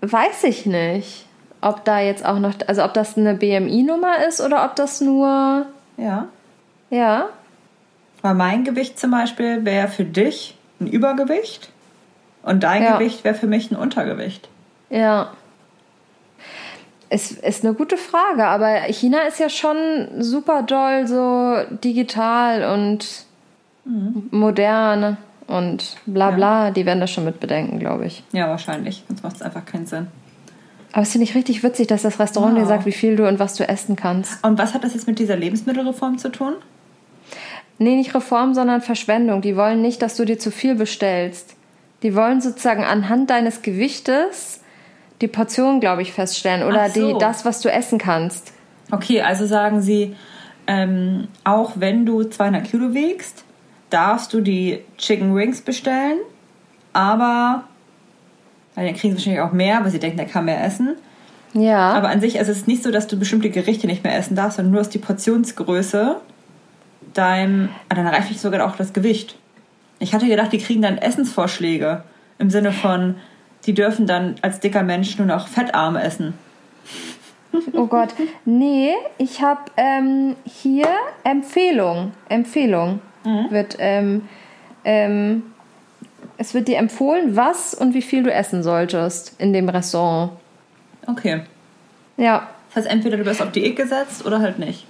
Weiß 0.01 0.44
ich 0.44 0.66
nicht, 0.66 1.27
ob 1.61 1.85
da 1.85 2.01
jetzt 2.01 2.25
auch 2.25 2.38
noch, 2.38 2.55
also 2.66 2.85
ob 2.85 2.94
das 2.94 3.16
eine 3.16 3.35
BMI-Nummer 3.35 4.27
ist 4.27 4.40
oder 4.40 4.64
ob 4.64 4.77
das 4.77 5.01
nur. 5.01 5.66
Ja. 5.97 6.29
Ja. 6.90 7.29
Weil 8.23 8.35
mein 8.35 8.64
Gewicht 8.64 8.99
zum 8.99 9.11
Beispiel 9.11 9.64
wäre 9.64 9.88
für 9.88 10.05
dich 10.05 10.57
ein 10.81 10.87
Übergewicht 10.87 11.71
und 12.42 12.62
dein 12.62 12.83
ja. 12.83 12.97
Gewicht 12.97 13.25
wäre 13.25 13.35
für 13.35 13.47
mich 13.47 13.71
ein 13.71 13.77
Untergewicht. 13.77 14.49
Ja. 14.90 15.33
Es 17.11 17.33
ist 17.33 17.64
eine 17.64 17.75
gute 17.75 17.97
Frage, 17.97 18.47
aber 18.47 18.83
China 18.88 19.23
ist 19.23 19.40
ja 19.40 19.49
schon 19.49 20.09
super 20.18 20.62
doll 20.62 21.07
so 21.07 21.57
digital 21.83 22.75
und 22.75 23.25
mhm. 23.85 24.29
modern 24.31 25.16
und 25.48 25.96
bla 26.06 26.30
bla, 26.30 26.66
ja. 26.66 26.70
die 26.70 26.87
werden 26.87 27.00
das 27.00 27.11
schon 27.11 27.24
mit 27.24 27.40
bedenken, 27.40 27.78
glaube 27.78 28.06
ich. 28.06 28.22
Ja, 28.32 28.48
wahrscheinlich. 28.48 29.02
Sonst 29.08 29.24
macht 29.24 29.37
es 29.37 29.42
einfach 29.42 29.64
keinen 29.64 29.87
Sinn. 29.87 30.06
Aber 30.92 31.02
es 31.02 31.12
finde 31.12 31.24
ich 31.24 31.34
richtig 31.34 31.62
witzig, 31.62 31.87
dass 31.87 32.02
das 32.02 32.18
Restaurant 32.20 32.54
wow. 32.54 32.62
dir 32.62 32.66
sagt, 32.66 32.87
wie 32.87 32.92
viel 32.92 33.16
du 33.16 33.26
und 33.26 33.38
was 33.38 33.54
du 33.54 33.68
essen 33.68 33.96
kannst. 33.96 34.44
Und 34.44 34.58
was 34.58 34.74
hat 34.74 34.84
das 34.84 34.94
jetzt 34.94 35.06
mit 35.06 35.18
dieser 35.18 35.37
Lebensmittelreform 35.37 36.18
zu 36.18 36.30
tun? 36.30 36.54
Nee, 37.78 37.96
nicht 37.96 38.14
Reform, 38.14 38.54
sondern 38.54 38.80
Verschwendung. 38.80 39.40
Die 39.40 39.56
wollen 39.56 39.82
nicht, 39.82 40.02
dass 40.02 40.16
du 40.16 40.24
dir 40.24 40.38
zu 40.38 40.50
viel 40.50 40.74
bestellst. 40.74 41.56
Die 42.02 42.14
wollen 42.14 42.40
sozusagen 42.40 42.84
anhand 42.84 43.30
deines 43.30 43.62
Gewichtes 43.62 44.61
die 45.20 45.28
Portion, 45.28 45.80
glaube 45.80 46.02
ich, 46.02 46.12
feststellen 46.12 46.62
oder 46.62 46.88
so. 46.90 47.12
die, 47.12 47.18
das, 47.18 47.44
was 47.44 47.61
du 47.61 47.70
essen 47.70 47.98
kannst. 47.98 48.52
Okay, 48.90 49.20
also 49.20 49.46
sagen 49.46 49.80
sie, 49.80 50.14
ähm, 50.66 51.28
auch 51.44 51.72
wenn 51.76 52.06
du 52.06 52.22
200 52.24 52.64
Kilo 52.64 52.94
wiegst, 52.94 53.44
darfst 53.90 54.33
du 54.33 54.40
die 54.40 54.81
Chicken 54.98 55.35
Wings 55.35 55.62
bestellen, 55.62 56.18
aber 56.92 57.64
weil 58.74 58.87
dann 58.87 58.94
kriegen 58.94 59.12
sie 59.12 59.18
wahrscheinlich 59.18 59.42
auch 59.42 59.53
mehr, 59.53 59.83
weil 59.83 59.90
sie 59.90 59.98
denken, 59.98 60.18
der 60.18 60.27
kann 60.27 60.44
mehr 60.44 60.62
essen. 60.64 60.94
Ja. 61.53 61.92
Aber 61.92 62.11
an 62.11 62.20
sich 62.20 62.38
es 62.38 62.48
ist 62.48 62.59
es 62.59 62.66
nicht 62.66 62.83
so, 62.83 62.90
dass 62.90 63.07
du 63.07 63.18
bestimmte 63.18 63.51
Gerichte 63.51 63.87
nicht 63.87 64.05
mehr 64.05 64.16
essen 64.16 64.37
darfst, 64.37 64.57
sondern 64.57 64.72
nur 64.72 64.81
ist 64.81 64.94
die 64.94 64.98
Portionsgröße 64.98 66.20
deinem, 67.14 67.70
ah, 67.88 67.94
dann 67.94 68.07
reicht 68.07 68.29
nicht 68.29 68.40
sogar 68.40 68.64
auch 68.66 68.77
das 68.77 68.92
Gewicht. 68.92 69.37
Ich 69.98 70.14
hatte 70.14 70.29
gedacht, 70.29 70.53
die 70.53 70.59
kriegen 70.59 70.83
dann 70.83 70.98
Essensvorschläge 70.98 72.05
im 72.38 72.51
Sinne 72.51 72.70
von, 72.70 73.16
die 73.66 73.74
dürfen 73.74 74.07
dann 74.07 74.37
als 74.42 74.61
dicker 74.61 74.83
Mensch 74.83 75.18
nur 75.18 75.27
noch 75.27 75.48
fettarm 75.48 75.96
essen. 75.96 76.35
Oh 77.72 77.87
Gott, 77.87 78.11
nee, 78.44 78.92
ich 79.16 79.42
habe 79.42 79.62
ähm, 79.77 80.37
hier 80.44 80.87
Empfehlung, 81.24 82.12
Empfehlung 82.29 83.01
mhm. 83.29 83.51
wird 83.51 83.77
ähm, 83.79 84.29
ähm, 84.85 85.43
es 86.38 86.55
wird 86.55 86.69
dir 86.69 86.79
empfohlen, 86.79 87.37
was 87.37 87.75
und 87.75 87.95
wie 87.95 88.03
viel 88.03 88.23
du 88.23 88.33
essen 88.33 88.62
solltest 88.62 89.35
in 89.41 89.53
dem 89.53 89.69
Restaurant. 89.69 90.33
Okay. 91.07 91.43
Ja. 92.17 92.49
Das 92.69 92.85
heißt, 92.85 92.93
entweder 92.95 93.17
du 93.17 93.27
wirst 93.27 93.43
auf 93.43 93.51
Diät 93.51 93.77
gesetzt 93.77 94.25
oder 94.25 94.41
halt 94.41 94.59
nicht. 94.59 94.87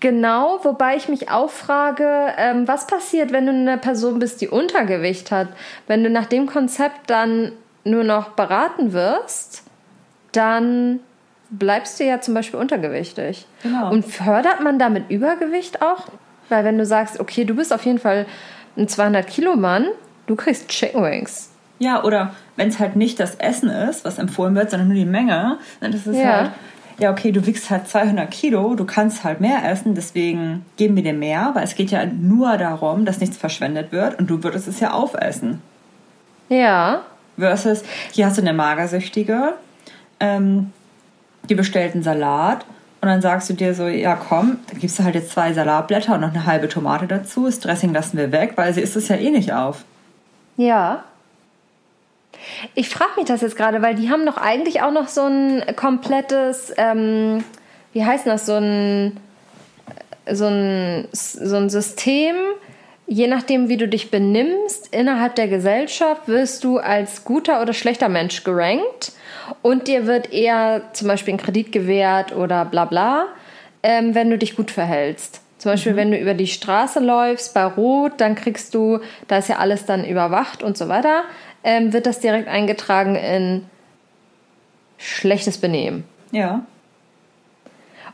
Genau, 0.00 0.58
wobei 0.64 0.96
ich 0.96 1.08
mich 1.08 1.30
auch 1.30 1.48
frage, 1.48 2.34
ähm, 2.36 2.66
was 2.66 2.86
passiert, 2.88 3.32
wenn 3.32 3.46
du 3.46 3.52
eine 3.52 3.78
Person 3.78 4.18
bist, 4.18 4.40
die 4.40 4.48
Untergewicht 4.48 5.30
hat? 5.30 5.48
Wenn 5.86 6.02
du 6.02 6.10
nach 6.10 6.26
dem 6.26 6.46
Konzept 6.46 7.08
dann 7.08 7.52
nur 7.84 8.02
noch 8.02 8.30
beraten 8.30 8.92
wirst, 8.92 9.62
dann 10.32 11.00
bleibst 11.50 12.00
du 12.00 12.04
ja 12.04 12.20
zum 12.20 12.34
Beispiel 12.34 12.58
untergewichtig. 12.58 13.46
Genau. 13.62 13.90
Und 13.92 14.04
fördert 14.04 14.60
man 14.60 14.80
damit 14.80 15.08
Übergewicht 15.08 15.80
auch? 15.82 16.08
Weil 16.48 16.64
wenn 16.64 16.78
du 16.78 16.86
sagst, 16.86 17.20
okay, 17.20 17.44
du 17.44 17.54
bist 17.54 17.72
auf 17.72 17.84
jeden 17.84 17.98
Fall 17.98 18.26
ein 18.76 18.86
200-Kilo-Mann, 18.86 19.86
du 20.26 20.36
kriegst 20.36 20.68
Chicken 20.68 21.02
Wings. 21.02 21.50
Ja, 21.78 22.02
oder 22.04 22.34
wenn 22.56 22.68
es 22.68 22.78
halt 22.78 22.96
nicht 22.96 23.20
das 23.20 23.34
Essen 23.36 23.68
ist, 23.68 24.04
was 24.04 24.18
empfohlen 24.18 24.54
wird, 24.54 24.70
sondern 24.70 24.88
nur 24.88 24.96
die 24.96 25.04
Menge, 25.04 25.58
dann 25.80 25.92
ist 25.92 26.06
es 26.06 26.16
ja. 26.16 26.32
halt, 26.32 26.50
ja, 26.98 27.10
okay, 27.10 27.32
du 27.32 27.44
wiegst 27.46 27.68
halt 27.68 27.86
200 27.88 28.30
Kilo, 28.30 28.74
du 28.74 28.86
kannst 28.86 29.24
halt 29.24 29.40
mehr 29.40 29.70
essen, 29.70 29.94
deswegen 29.94 30.64
geben 30.78 30.96
wir 30.96 31.02
dir 31.02 31.12
mehr, 31.12 31.50
weil 31.52 31.64
es 31.64 31.74
geht 31.74 31.90
ja 31.90 32.06
nur 32.06 32.56
darum, 32.56 33.04
dass 33.04 33.20
nichts 33.20 33.36
verschwendet 33.36 33.92
wird 33.92 34.18
und 34.18 34.30
du 34.30 34.42
würdest 34.42 34.68
es 34.68 34.80
ja 34.80 34.92
aufessen. 34.92 35.60
Ja. 36.48 37.02
Versus, 37.36 37.82
hier 38.12 38.26
hast 38.26 38.38
du 38.38 38.42
eine 38.42 38.54
Magersüchtige, 38.54 39.54
ähm, 40.20 40.72
die 41.50 41.54
bestellt 41.54 41.92
einen 41.92 42.02
Salat 42.02 42.64
und 43.00 43.08
dann 43.08 43.20
sagst 43.20 43.50
du 43.50 43.54
dir 43.54 43.74
so, 43.74 43.86
ja 43.86 44.16
komm, 44.16 44.58
dann 44.68 44.80
gibst 44.80 44.98
du 44.98 45.04
halt 45.04 45.14
jetzt 45.14 45.30
zwei 45.30 45.52
Salatblätter 45.52 46.14
und 46.14 46.22
noch 46.22 46.30
eine 46.30 46.46
halbe 46.46 46.68
Tomate 46.68 47.06
dazu. 47.06 47.46
Das 47.46 47.60
Dressing 47.60 47.92
lassen 47.92 48.16
wir 48.16 48.32
weg, 48.32 48.52
weil 48.56 48.72
sie 48.72 48.80
isst 48.80 48.96
es 48.96 49.08
ja 49.08 49.16
eh 49.16 49.30
nicht 49.30 49.52
auf. 49.52 49.84
Ja. 50.56 51.04
Ich 52.74 52.88
frage 52.88 53.12
mich 53.16 53.26
das 53.26 53.42
jetzt 53.42 53.56
gerade, 53.56 53.82
weil 53.82 53.94
die 53.94 54.10
haben 54.10 54.26
doch 54.26 54.36
eigentlich 54.36 54.82
auch 54.82 54.92
noch 54.92 55.08
so 55.08 55.22
ein 55.22 55.62
komplettes, 55.76 56.72
ähm, 56.76 57.44
wie 57.92 58.04
heißt 58.04 58.26
das, 58.26 58.46
so 58.46 58.54
ein, 58.54 59.18
so 60.30 60.46
ein, 60.46 61.08
so 61.12 61.56
ein 61.56 61.70
System, 61.70 62.34
je 63.06 63.26
nachdem, 63.26 63.68
wie 63.68 63.76
du 63.76 63.88
dich 63.88 64.10
benimmst 64.10 64.92
innerhalb 64.92 65.34
der 65.34 65.48
Gesellschaft, 65.48 66.28
wirst 66.28 66.64
du 66.64 66.78
als 66.78 67.24
guter 67.24 67.62
oder 67.62 67.72
schlechter 67.72 68.08
Mensch 68.08 68.42
gerankt 68.42 69.12
und 69.62 69.88
dir 69.88 70.06
wird 70.06 70.32
eher 70.32 70.82
zum 70.92 71.08
Beispiel 71.08 71.34
ein 71.34 71.38
Kredit 71.38 71.72
gewährt 71.72 72.34
oder 72.34 72.64
bla 72.64 72.84
bla, 72.84 73.26
ähm, 73.82 74.14
wenn 74.14 74.30
du 74.30 74.38
dich 74.38 74.56
gut 74.56 74.70
verhältst. 74.70 75.40
Zum 75.58 75.72
Beispiel, 75.72 75.92
mhm. 75.92 75.96
wenn 75.96 76.10
du 76.10 76.18
über 76.18 76.34
die 76.34 76.46
Straße 76.46 77.00
läufst 77.00 77.54
bei 77.54 77.64
Rot, 77.64 78.12
dann 78.18 78.34
kriegst 78.34 78.74
du, 78.74 79.00
da 79.28 79.38
ist 79.38 79.48
ja 79.48 79.56
alles 79.56 79.86
dann 79.86 80.04
überwacht 80.04 80.62
und 80.62 80.76
so 80.76 80.88
weiter, 80.88 81.24
ähm, 81.64 81.92
wird 81.92 82.06
das 82.06 82.20
direkt 82.20 82.48
eingetragen 82.48 83.16
in 83.16 83.64
schlechtes 84.98 85.58
Benehmen. 85.58 86.04
Ja. 86.30 86.64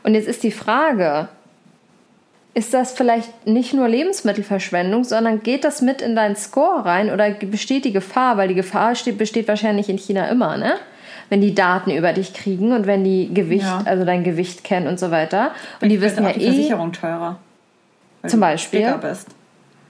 Und 0.03 0.15
jetzt 0.15 0.27
ist 0.27 0.43
die 0.43 0.51
Frage, 0.51 1.29
ist 2.53 2.73
das 2.73 2.93
vielleicht 2.93 3.47
nicht 3.47 3.73
nur 3.73 3.87
Lebensmittelverschwendung, 3.87 5.03
sondern 5.03 5.41
geht 5.41 5.63
das 5.63 5.81
mit 5.81 6.01
in 6.01 6.15
deinen 6.15 6.35
Score 6.35 6.85
rein 6.85 7.09
oder 7.09 7.31
besteht 7.31 7.85
die 7.85 7.93
Gefahr? 7.93 8.37
Weil 8.37 8.49
die 8.49 8.55
Gefahr 8.55 8.95
steht, 8.95 9.17
besteht 9.17 9.47
wahrscheinlich 9.47 9.89
in 9.89 9.97
China 9.97 10.27
immer, 10.27 10.57
ne? 10.57 10.75
Wenn 11.33 11.41
die 11.41 11.55
Daten 11.55 11.89
über 11.89 12.13
dich 12.13 12.35
kriegen 12.35 12.73
und 12.73 12.85
wenn 12.85 13.03
die 13.03 13.33
Gewicht, 13.33 13.65
ja. 13.65 13.81
also 13.85 14.05
dein 14.05 14.23
Gewicht 14.23 14.63
kennen 14.63 14.85
und 14.85 14.99
so 14.99 15.09
weiter. 15.09 15.49
Und 15.81 15.89
die 15.89 15.99
wissen 15.99 16.23
ja 16.23 16.31
die 16.31 16.41
eh. 16.41 16.51
Versicherung 16.51 16.93
teurer. 16.93 17.39
Zum 18.27 18.39
Beispiel. 18.39 18.93
bist. 19.01 19.29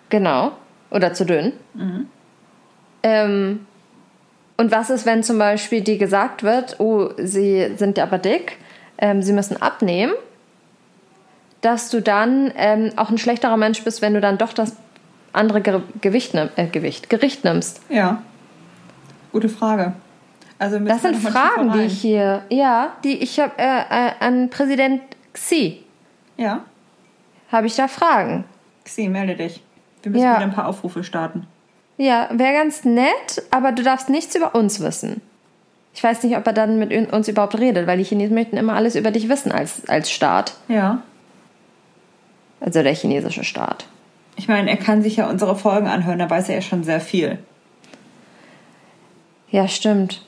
Genau. 0.07 0.53
Oder 0.89 1.11
zu 1.13 1.25
dünn. 1.25 1.51
Mhm. 1.73 2.07
Ähm, 3.03 3.65
und 4.55 4.71
was 4.71 4.89
ist, 4.89 5.05
wenn 5.05 5.21
zum 5.21 5.37
Beispiel 5.37 5.81
dir 5.81 5.97
gesagt 5.97 6.43
wird, 6.43 6.79
oh, 6.79 7.09
sie 7.17 7.73
sind 7.75 7.99
aber 7.99 8.19
dick, 8.19 8.57
ähm, 8.97 9.21
sie 9.21 9.33
müssen 9.33 9.61
abnehmen, 9.61 10.13
dass 11.59 11.89
du 11.89 12.01
dann 12.01 12.53
ähm, 12.55 12.91
auch 12.95 13.09
ein 13.09 13.17
schlechterer 13.17 13.57
Mensch 13.57 13.83
bist, 13.83 14.01
wenn 14.01 14.13
du 14.13 14.21
dann 14.21 14.37
doch 14.37 14.53
das 14.53 14.77
andere 15.33 15.61
Gewicht, 15.99 16.35
äh, 16.35 16.67
Gewicht, 16.67 17.09
Gericht 17.09 17.43
nimmst? 17.43 17.81
Ja. 17.89 18.21
Gute 19.33 19.49
Frage. 19.49 19.91
Also 20.59 20.79
das 20.79 21.01
sind 21.01 21.17
Fragen, 21.17 21.71
die 21.73 21.81
ich 21.81 21.99
hier, 21.99 22.43
ja, 22.49 22.93
die 23.03 23.17
ich 23.21 23.39
habe 23.39 23.53
äh, 23.57 23.63
äh, 23.63 24.11
an 24.19 24.49
Präsident 24.49 25.01
Xi. 25.33 25.83
Ja. 26.37 26.61
Habe 27.51 27.67
ich 27.67 27.75
da 27.75 27.87
Fragen? 27.87 28.45
Xi, 28.85 29.09
melde 29.09 29.35
dich. 29.35 29.61
Wir 30.01 30.11
müssen 30.11 30.23
ja. 30.23 30.35
wieder 30.35 30.45
ein 30.45 30.53
paar 30.53 30.67
Aufrufe 30.67 31.03
starten. 31.03 31.47
Ja, 31.97 32.29
wäre 32.31 32.53
ganz 32.53 32.85
nett, 32.85 33.43
aber 33.51 33.71
du 33.71 33.83
darfst 33.83 34.09
nichts 34.09 34.35
über 34.35 34.55
uns 34.55 34.79
wissen. 34.79 35.21
Ich 35.93 36.03
weiß 36.03 36.23
nicht, 36.23 36.35
ob 36.35 36.47
er 36.47 36.53
dann 36.53 36.79
mit 36.79 36.91
uns 37.13 37.27
überhaupt 37.27 37.57
redet, 37.59 37.85
weil 37.85 37.97
die 37.97 38.03
Chinesen 38.03 38.33
möchten 38.33 38.57
immer 38.57 38.73
alles 38.73 38.95
über 38.95 39.11
dich 39.11 39.29
wissen 39.29 39.51
als, 39.51 39.87
als 39.87 40.09
Staat. 40.09 40.55
Ja. 40.67 41.03
Also 42.59 42.81
der 42.81 42.95
chinesische 42.95 43.43
Staat. 43.43 43.85
Ich 44.35 44.47
meine, 44.47 44.71
er 44.71 44.77
kann 44.77 45.03
sich 45.03 45.17
ja 45.17 45.29
unsere 45.29 45.55
Folgen 45.55 45.87
anhören, 45.87 46.17
da 46.17 46.29
weiß 46.29 46.49
er 46.49 46.55
ja 46.55 46.61
schon 46.61 46.83
sehr 46.83 46.99
viel. 46.99 47.37
Ja, 49.51 49.67
stimmt. 49.67 50.25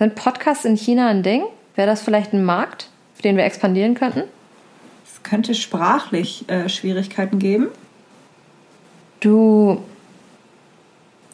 Sind 0.00 0.14
Podcasts 0.14 0.64
in 0.64 0.76
China 0.78 1.08
ein 1.08 1.22
Ding? 1.22 1.42
Wäre 1.74 1.86
das 1.86 2.00
vielleicht 2.00 2.32
ein 2.32 2.42
Markt, 2.42 2.88
für 3.14 3.20
den 3.20 3.36
wir 3.36 3.44
expandieren 3.44 3.94
könnten? 3.94 4.22
Es 5.04 5.22
könnte 5.22 5.54
sprachlich 5.54 6.48
äh, 6.48 6.70
Schwierigkeiten 6.70 7.38
geben. 7.38 7.68
Du. 9.20 9.82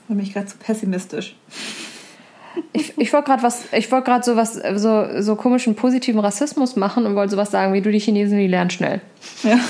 Da 0.08 0.14
bin 0.14 0.24
ich 0.24 0.32
gerade 0.32 0.46
zu 0.46 0.56
pessimistisch. 0.56 1.36
Ich, 2.72 2.98
ich 2.98 3.12
wollte 3.12 3.28
gerade 3.28 3.44
was, 3.44 3.72
ich 3.72 3.92
wollte 3.92 4.06
gerade 4.06 4.24
so 4.24 4.34
was, 4.34 4.54
so, 4.54 5.22
so 5.22 5.36
komischen 5.36 5.76
positiven 5.76 6.18
Rassismus 6.18 6.74
machen 6.74 7.06
und 7.06 7.14
wollte 7.14 7.30
sowas 7.30 7.52
sagen 7.52 7.72
wie 7.72 7.82
du 7.82 7.92
die 7.92 8.00
Chinesen, 8.00 8.36
die 8.36 8.48
lernen 8.48 8.70
schnell. 8.70 9.00
Ja. 9.44 9.60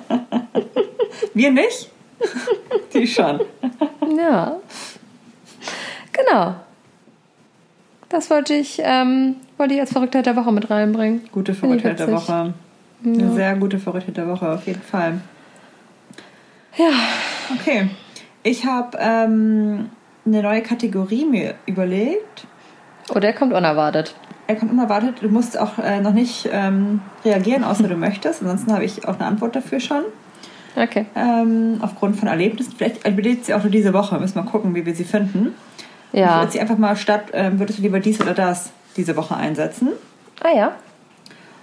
Wir 1.34 1.50
nicht? 1.50 1.90
Die 2.94 3.06
schon. 3.06 3.40
Ja. 4.16 4.56
Genau. 6.12 6.54
Das 8.12 8.28
wollte 8.28 8.52
ich, 8.52 8.78
ähm, 8.84 9.36
wollte 9.56 9.72
ich 9.72 9.80
als 9.80 9.90
Verrücktheit 9.90 10.26
der 10.26 10.36
Woche 10.36 10.52
mit 10.52 10.68
reinbringen. 10.70 11.22
Gute 11.32 11.54
Verrücktheit 11.54 11.98
der. 11.98 12.12
Woche. 12.12 12.52
Eine 13.04 13.32
sehr 13.32 13.56
gute 13.56 13.78
Verrücktheit 13.78 14.18
der 14.18 14.28
Woche, 14.28 14.52
auf 14.52 14.66
jeden 14.66 14.82
Fall. 14.82 15.20
Ja. 16.76 16.90
Okay. 17.54 17.88
Ich 18.42 18.66
habe 18.66 18.98
ähm, 19.00 19.88
eine 20.26 20.42
neue 20.42 20.60
Kategorie 20.60 21.24
mir 21.24 21.54
überlegt. 21.64 22.46
Oh, 23.14 23.18
der 23.18 23.32
kommt 23.32 23.54
unerwartet. 23.54 24.14
Er 24.46 24.56
kommt 24.56 24.72
unerwartet. 24.72 25.22
Du 25.22 25.28
musst 25.30 25.58
auch 25.58 25.78
äh, 25.78 26.00
noch 26.00 26.12
nicht 26.12 26.48
ähm, 26.52 27.00
reagieren, 27.24 27.64
außer 27.64 27.88
du 27.88 27.96
möchtest. 27.96 28.42
Ansonsten 28.42 28.74
habe 28.74 28.84
ich 28.84 29.08
auch 29.08 29.14
eine 29.14 29.24
Antwort 29.24 29.56
dafür 29.56 29.80
schon. 29.80 30.02
Okay. 30.76 31.06
Ähm, 31.16 31.78
aufgrund 31.80 32.16
von 32.16 32.28
Erlebnissen. 32.28 32.74
Vielleicht 32.76 33.08
überlegt 33.08 33.46
sie 33.46 33.54
auch 33.54 33.62
nur 33.62 33.72
diese 33.72 33.94
Woche. 33.94 34.18
Müssen 34.18 34.34
wir 34.34 34.42
mal 34.42 34.50
gucken, 34.50 34.74
wie 34.74 34.84
wir 34.84 34.94
sie 34.94 35.04
finden. 35.04 35.54
Ich 36.12 36.20
Ja. 36.20 36.40
würde 36.40 36.52
sie 36.52 36.60
einfach 36.60 36.78
mal 36.78 36.96
statt, 36.96 37.26
ähm, 37.32 37.58
würdest 37.58 37.78
du 37.78 37.82
lieber 37.82 38.00
dies 38.00 38.20
oder 38.20 38.34
das 38.34 38.70
diese 38.96 39.16
Woche 39.16 39.36
einsetzen. 39.36 39.88
Ah 40.42 40.54
ja. 40.54 40.72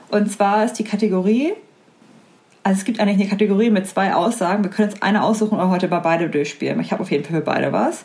Und 0.09 0.31
zwar 0.31 0.65
ist 0.65 0.73
die 0.73 0.83
Kategorie, 0.83 1.53
also 2.63 2.79
es 2.79 2.85
gibt 2.85 2.99
eigentlich 2.99 3.19
eine 3.19 3.29
Kategorie 3.29 3.69
mit 3.69 3.87
zwei 3.87 4.13
Aussagen. 4.13 4.63
Wir 4.63 4.71
können 4.71 4.89
jetzt 4.89 5.03
eine 5.03 5.23
aussuchen 5.23 5.55
oder 5.55 5.69
heute 5.69 5.87
bei 5.87 5.99
beide 5.99 6.29
durchspielen. 6.29 6.79
Ich 6.79 6.91
habe 6.91 7.03
auf 7.03 7.11
jeden 7.11 7.23
Fall 7.23 7.37
für 7.37 7.45
beide 7.45 7.71
was. 7.71 8.03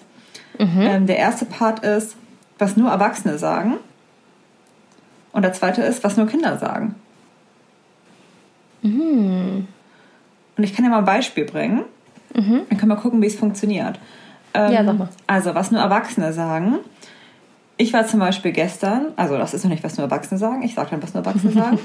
Ähm, 0.59 1.07
der 1.07 1.17
erste 1.17 1.47
Part 1.47 1.81
ist, 1.81 2.17
was 2.59 2.77
nur 2.77 2.91
Erwachsene 2.91 3.39
sagen. 3.39 3.75
Und 5.33 5.43
der 5.43 5.53
zweite 5.53 5.83
ist, 5.83 6.05
was 6.05 6.17
nur 6.17 6.27
Kinder 6.29 6.59
sagen. 6.59 6.95
Und 8.83 9.67
ich 10.59 10.75
kann 10.75 10.85
dir 10.85 10.91
mal 10.91 10.99
ein 10.99 11.05
Beispiel 11.05 11.45
bringen. 11.45 11.85
Dann 12.69 12.79
können 12.79 12.89
wir 12.89 12.97
gucken, 12.97 13.21
wie 13.23 13.27
es 13.27 13.35
funktioniert. 13.37 13.99
Ähm, 14.55 14.73
Ja, 14.73 14.85
sag 14.85 14.99
mal. 14.99 15.09
Also, 15.27 15.55
was 15.55 15.71
nur 15.71 15.81
Erwachsene 15.81 16.33
sagen. 16.33 16.77
Ich 17.77 17.93
war 17.93 18.07
zum 18.07 18.21
Beispiel 18.21 18.53
gestern, 18.53 19.07
also 19.17 19.37
das 19.37 19.53
ist 19.53 19.65
noch 19.65 19.71
nicht, 19.71 19.83
was 19.83 19.97
nur 19.99 20.07
Erwachsene 20.07 20.39
sagen, 20.39 20.63
ich 20.63 20.75
sage 20.75 20.91
dann, 20.93 21.03
was 21.03 21.13
nur 21.13 21.25
Erwachsene 21.25 21.53
sagen. 21.53 21.79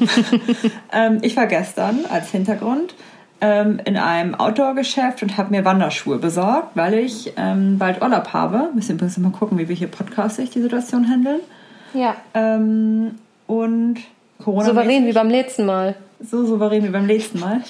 ähm, 0.93 1.17
ich 1.23 1.35
war 1.35 1.47
gestern 1.47 2.01
als 2.11 2.29
Hintergrund 2.29 2.93
ähm, 3.41 3.79
in 3.85 3.97
einem 3.97 4.35
Outdoor-Geschäft 4.35 5.23
und 5.23 5.37
habe 5.37 5.49
mir 5.49 5.65
Wanderschuhe 5.65 6.19
besorgt, 6.19 6.75
weil 6.75 6.93
ich 6.93 7.33
ähm, 7.37 7.79
bald 7.79 8.03
Urlaub 8.03 8.33
habe. 8.33 8.69
Müssen 8.75 8.97
übrigens 8.97 9.17
mal 9.17 9.31
gucken, 9.31 9.57
wie 9.57 9.67
wir 9.67 9.75
hier 9.75 9.87
podcastig 9.87 10.51
die 10.51 10.61
Situation 10.61 11.09
handeln. 11.09 11.39
Ja. 11.95 12.15
Ähm, 12.35 13.15
und 13.47 13.95
Corona. 14.43 14.65
Souverän 14.65 15.07
wie 15.07 15.13
beim 15.13 15.29
letzten 15.29 15.65
Mal. 15.65 15.95
So 16.21 16.45
souverän 16.45 16.83
wie 16.83 16.89
beim 16.89 17.07
letzten 17.07 17.39
Mal. 17.39 17.61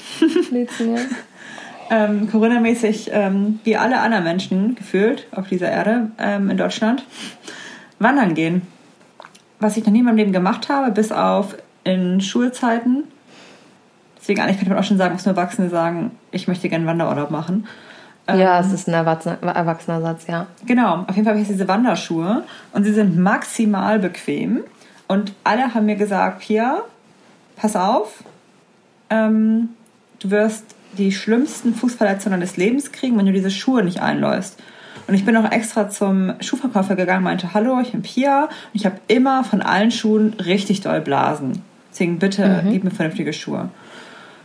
Letzten 0.52 0.96
Jahr. 0.96 1.06
ähm, 1.90 2.30
Corona-mäßig, 2.30 3.10
ähm, 3.14 3.60
wie 3.64 3.78
alle 3.78 4.00
anderen 4.00 4.24
Menschen 4.24 4.76
gefühlt 4.76 5.28
auf 5.32 5.48
dieser 5.48 5.70
Erde 5.70 6.12
ähm, 6.18 6.50
in 6.50 6.58
Deutschland, 6.58 7.04
wandern 8.00 8.34
gehen. 8.34 8.62
Was 9.60 9.76
ich 9.76 9.86
noch 9.86 9.92
nie 9.92 10.00
in 10.00 10.06
meinem 10.06 10.18
Leben 10.18 10.32
gemacht 10.32 10.70
habe, 10.70 10.92
bis 10.92 11.12
auf 11.12 11.56
in 11.84 12.22
Schulzeiten. 12.22 13.04
Deswegen 14.18 14.42
eigentlich 14.42 14.58
könnte 14.58 14.72
man 14.72 14.80
auch 14.80 14.88
schon 14.88 14.98
sagen, 14.98 15.14
muss 15.14 15.26
nur 15.26 15.36
Erwachsene 15.36 15.70
sagen, 15.70 16.12
ich 16.32 16.48
möchte 16.48 16.70
gerne 16.70 16.86
Wanderurlaub 16.86 17.32
machen. 17.32 17.66
Ähm, 18.28 18.40
Ja, 18.40 18.60
es 18.60 18.72
ist 18.72 18.88
ein 18.88 18.94
erwachsener, 18.94 20.02
Satz, 20.02 20.28
ja. 20.28 20.48
Genau, 20.66 21.06
auf 21.08 21.16
jeden 21.16 21.24
Fall 21.24 21.34
habe 21.34 21.42
ich 21.42 21.48
diese 21.48 21.68
Wanderschuhe 21.68 22.44
und 22.72 22.84
sie 22.84 22.94
sind 22.94 23.18
maximal 23.18 24.00
bequem. 24.00 24.62
Und 25.08 25.34
alle 25.44 25.74
haben 25.74 25.88
mir 25.88 25.96
gesagt, 25.96 26.40
Pia, 26.40 26.84
pass 27.56 27.76
auf, 27.76 28.24
ähm, 29.10 29.70
du 30.20 30.30
wirst 30.30 30.76
die 30.98 31.12
schlimmsten 31.12 31.74
Fußverletzungen 31.74 32.40
deines 32.40 32.58
Lebens 32.58 32.92
kriegen, 32.92 33.18
wenn 33.18 33.26
du 33.26 33.32
diese 33.32 33.52
Schuhe 33.52 33.84
nicht 33.84 34.02
einläufst. 34.02 34.58
Und 35.08 35.16
ich 35.16 35.26
bin 35.26 35.36
auch 35.38 35.52
extra 35.52 35.90
zum 35.90 36.34
Schuhverkäufer 36.40 36.96
gegangen, 36.96 37.24
meinte, 37.24 37.54
hallo, 37.54 37.80
ich 37.80 37.92
bin 37.92 38.02
Pia 38.02 38.44
und 38.44 38.52
ich 38.74 38.86
habe 38.86 39.00
immer 39.08 39.44
von 39.44 39.62
allen 39.62 39.92
Schuhen 39.92 40.34
richtig 40.34 40.82
doll 40.82 41.02
Blasen. 41.02 41.64
Deswegen 41.92 42.20
bitte 42.20 42.64
gib 42.70 42.84
mir 42.84 42.92
vernünftige 42.92 43.34
Schuhe. 43.34 43.70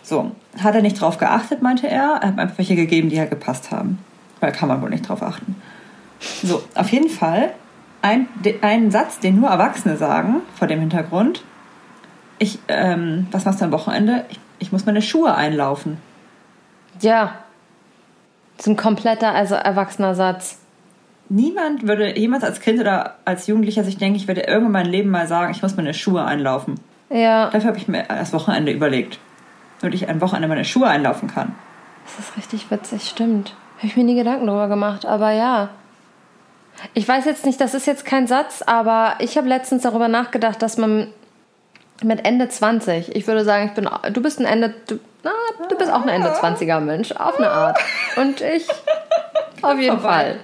So, 0.03 0.33
hat 0.63 0.75
er 0.75 0.83
nicht 0.83 1.01
drauf 1.01 1.19
geachtet, 1.19 1.63
meinte 1.63 1.89
er. 1.89 2.19
Er 2.21 2.29
hat 2.29 2.37
mir 2.37 2.43
einfach 2.43 2.59
welche 2.59 2.77
gegeben, 2.77 3.11
die 3.11 3.19
halt 3.19 3.31
gepasst 3.31 3.71
haben. 3.71 3.99
Weil 4.41 4.53
kann 4.53 4.69
man 4.69 4.83
wohl 4.83 4.91
nicht 4.91 5.09
drauf 5.09 5.23
achten. 5.23 5.57
So, 6.43 6.63
auf 6.75 6.91
jeden 6.91 7.09
Fall 7.11 7.53
ein, 8.03 8.29
ein 8.61 8.91
Satz, 8.91 9.19
den 9.19 9.41
nur 9.41 9.49
Erwachsene 9.49 9.97
sagen, 9.97 10.43
vor 10.59 10.69
dem 10.69 10.81
Hintergrund. 10.81 11.43
Ich, 12.39 12.59
ähm, 12.69 13.27
was 13.31 13.45
machst 13.45 13.61
du 13.61 13.65
am 13.65 13.73
Wochenende? 13.73 14.25
Ich, 14.29 14.41
ich 14.59 14.73
muss 14.73 14.85
meine 14.87 15.03
Schuhe 15.03 15.35
einlaufen. 15.35 15.99
Ja. 17.05 17.39
Das 18.57 18.67
ist 18.67 18.73
ein 18.73 18.77
kompletter, 18.77 19.33
also 19.35 19.55
erwachsener 19.55 20.15
Satz. 20.15 20.59
Niemand 21.29 21.87
würde 21.87 22.19
jemals 22.19 22.45
als 22.45 22.61
Kind 22.61 22.81
oder 22.81 23.17
als 23.25 23.47
Jugendlicher 23.47 23.83
sich 23.83 23.97
denken, 23.97 24.17
ich 24.17 24.29
werde 24.29 24.43
irgendwann 24.43 24.73
mein 24.73 24.87
Leben 24.87 25.11
mal 25.11 25.27
sagen, 25.27 25.53
ich 25.53 25.63
muss 25.63 25.77
meine 25.77 25.95
Schuhe 25.95 26.25
einlaufen. 26.25 26.79
Ja. 27.11 27.51
Dafür 27.51 27.69
habe 27.69 27.79
ich 27.79 27.89
mir 27.89 28.05
das 28.05 28.33
Wochenende 28.33 28.73
überlegt. 28.73 29.19
Damit 29.81 29.95
ich 29.95 30.09
ein 30.09 30.21
Wochenende 30.21 30.49
meine 30.49 30.65
Schuhe 30.65 30.87
einlaufen 30.87 31.29
kann. 31.29 31.55
Das 32.05 32.27
ist 32.27 32.37
richtig 32.37 32.71
witzig, 32.71 33.09
stimmt. 33.09 33.55
Habe 33.79 33.87
ich 33.87 33.97
mir 33.97 34.05
nie 34.05 34.15
Gedanken 34.15 34.47
drüber 34.47 34.69
gemacht, 34.69 35.07
aber 35.07 35.33
ja. 35.33 35.71
Ich 36.93 37.07
weiß 37.07 37.25
jetzt 37.25 37.47
nicht, 37.47 37.61
das 37.61 37.75
ist 37.75 37.87
jetzt 37.87 38.05
kein 38.05 38.27
Satz, 38.27 38.63
aber 38.63 39.15
ich 39.21 39.37
habe 39.37 39.49
letztens 39.49 39.83
darüber 39.83 40.09
nachgedacht, 40.09 40.61
dass 40.61 40.77
man 40.77 41.09
mit 42.03 42.25
Ende 42.27 42.49
20, 42.49 43.15
ich 43.15 43.27
würde 43.27 43.45
sagen, 43.45 43.69
ich 43.69 43.75
bin, 43.75 43.89
du 44.13 44.23
bist 44.23 44.41
ein 44.41 44.47
Ende, 44.47 44.75
du, 44.87 44.99
na, 45.25 45.31
du 45.69 45.77
bist 45.77 45.91
auch 45.91 46.03
ein 46.03 46.09
Ende 46.09 46.29
20er 46.33 46.79
Mensch, 46.81 47.13
auf 47.13 47.37
eine 47.39 47.51
Art. 47.51 47.79
Und 48.17 48.41
ich 48.41 48.69
auf 49.63 49.79
jeden 49.79 49.99
vorbei. 49.99 50.37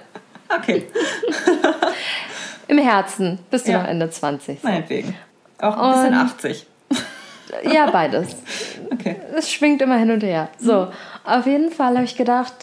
Fall. 0.49 0.59
Okay, 0.59 0.87
Im 2.67 2.77
Herzen 2.77 3.39
bist 3.49 3.67
du 3.67 3.71
Ja. 3.71 3.81
noch 3.81 3.87
Ende 3.87 4.09
20. 4.09 4.63
meinetwegen. 4.63 5.15
Auch 5.59 5.77
ein 5.77 5.91
bisschen 5.91 6.13
Und- 6.13 6.25
80. 6.25 6.67
Ja, 7.63 7.89
beides. 7.91 8.37
Okay. 8.93 9.17
Es 9.35 9.51
schwingt 9.51 9.81
immer 9.81 9.97
hin 9.97 10.09
und 10.09 10.23
her. 10.23 10.47
So, 10.57 10.87
auf 11.25 11.45
jeden 11.45 11.69
Fall 11.69 11.95
habe 11.95 12.05
ich 12.05 12.15
gedacht, 12.15 12.53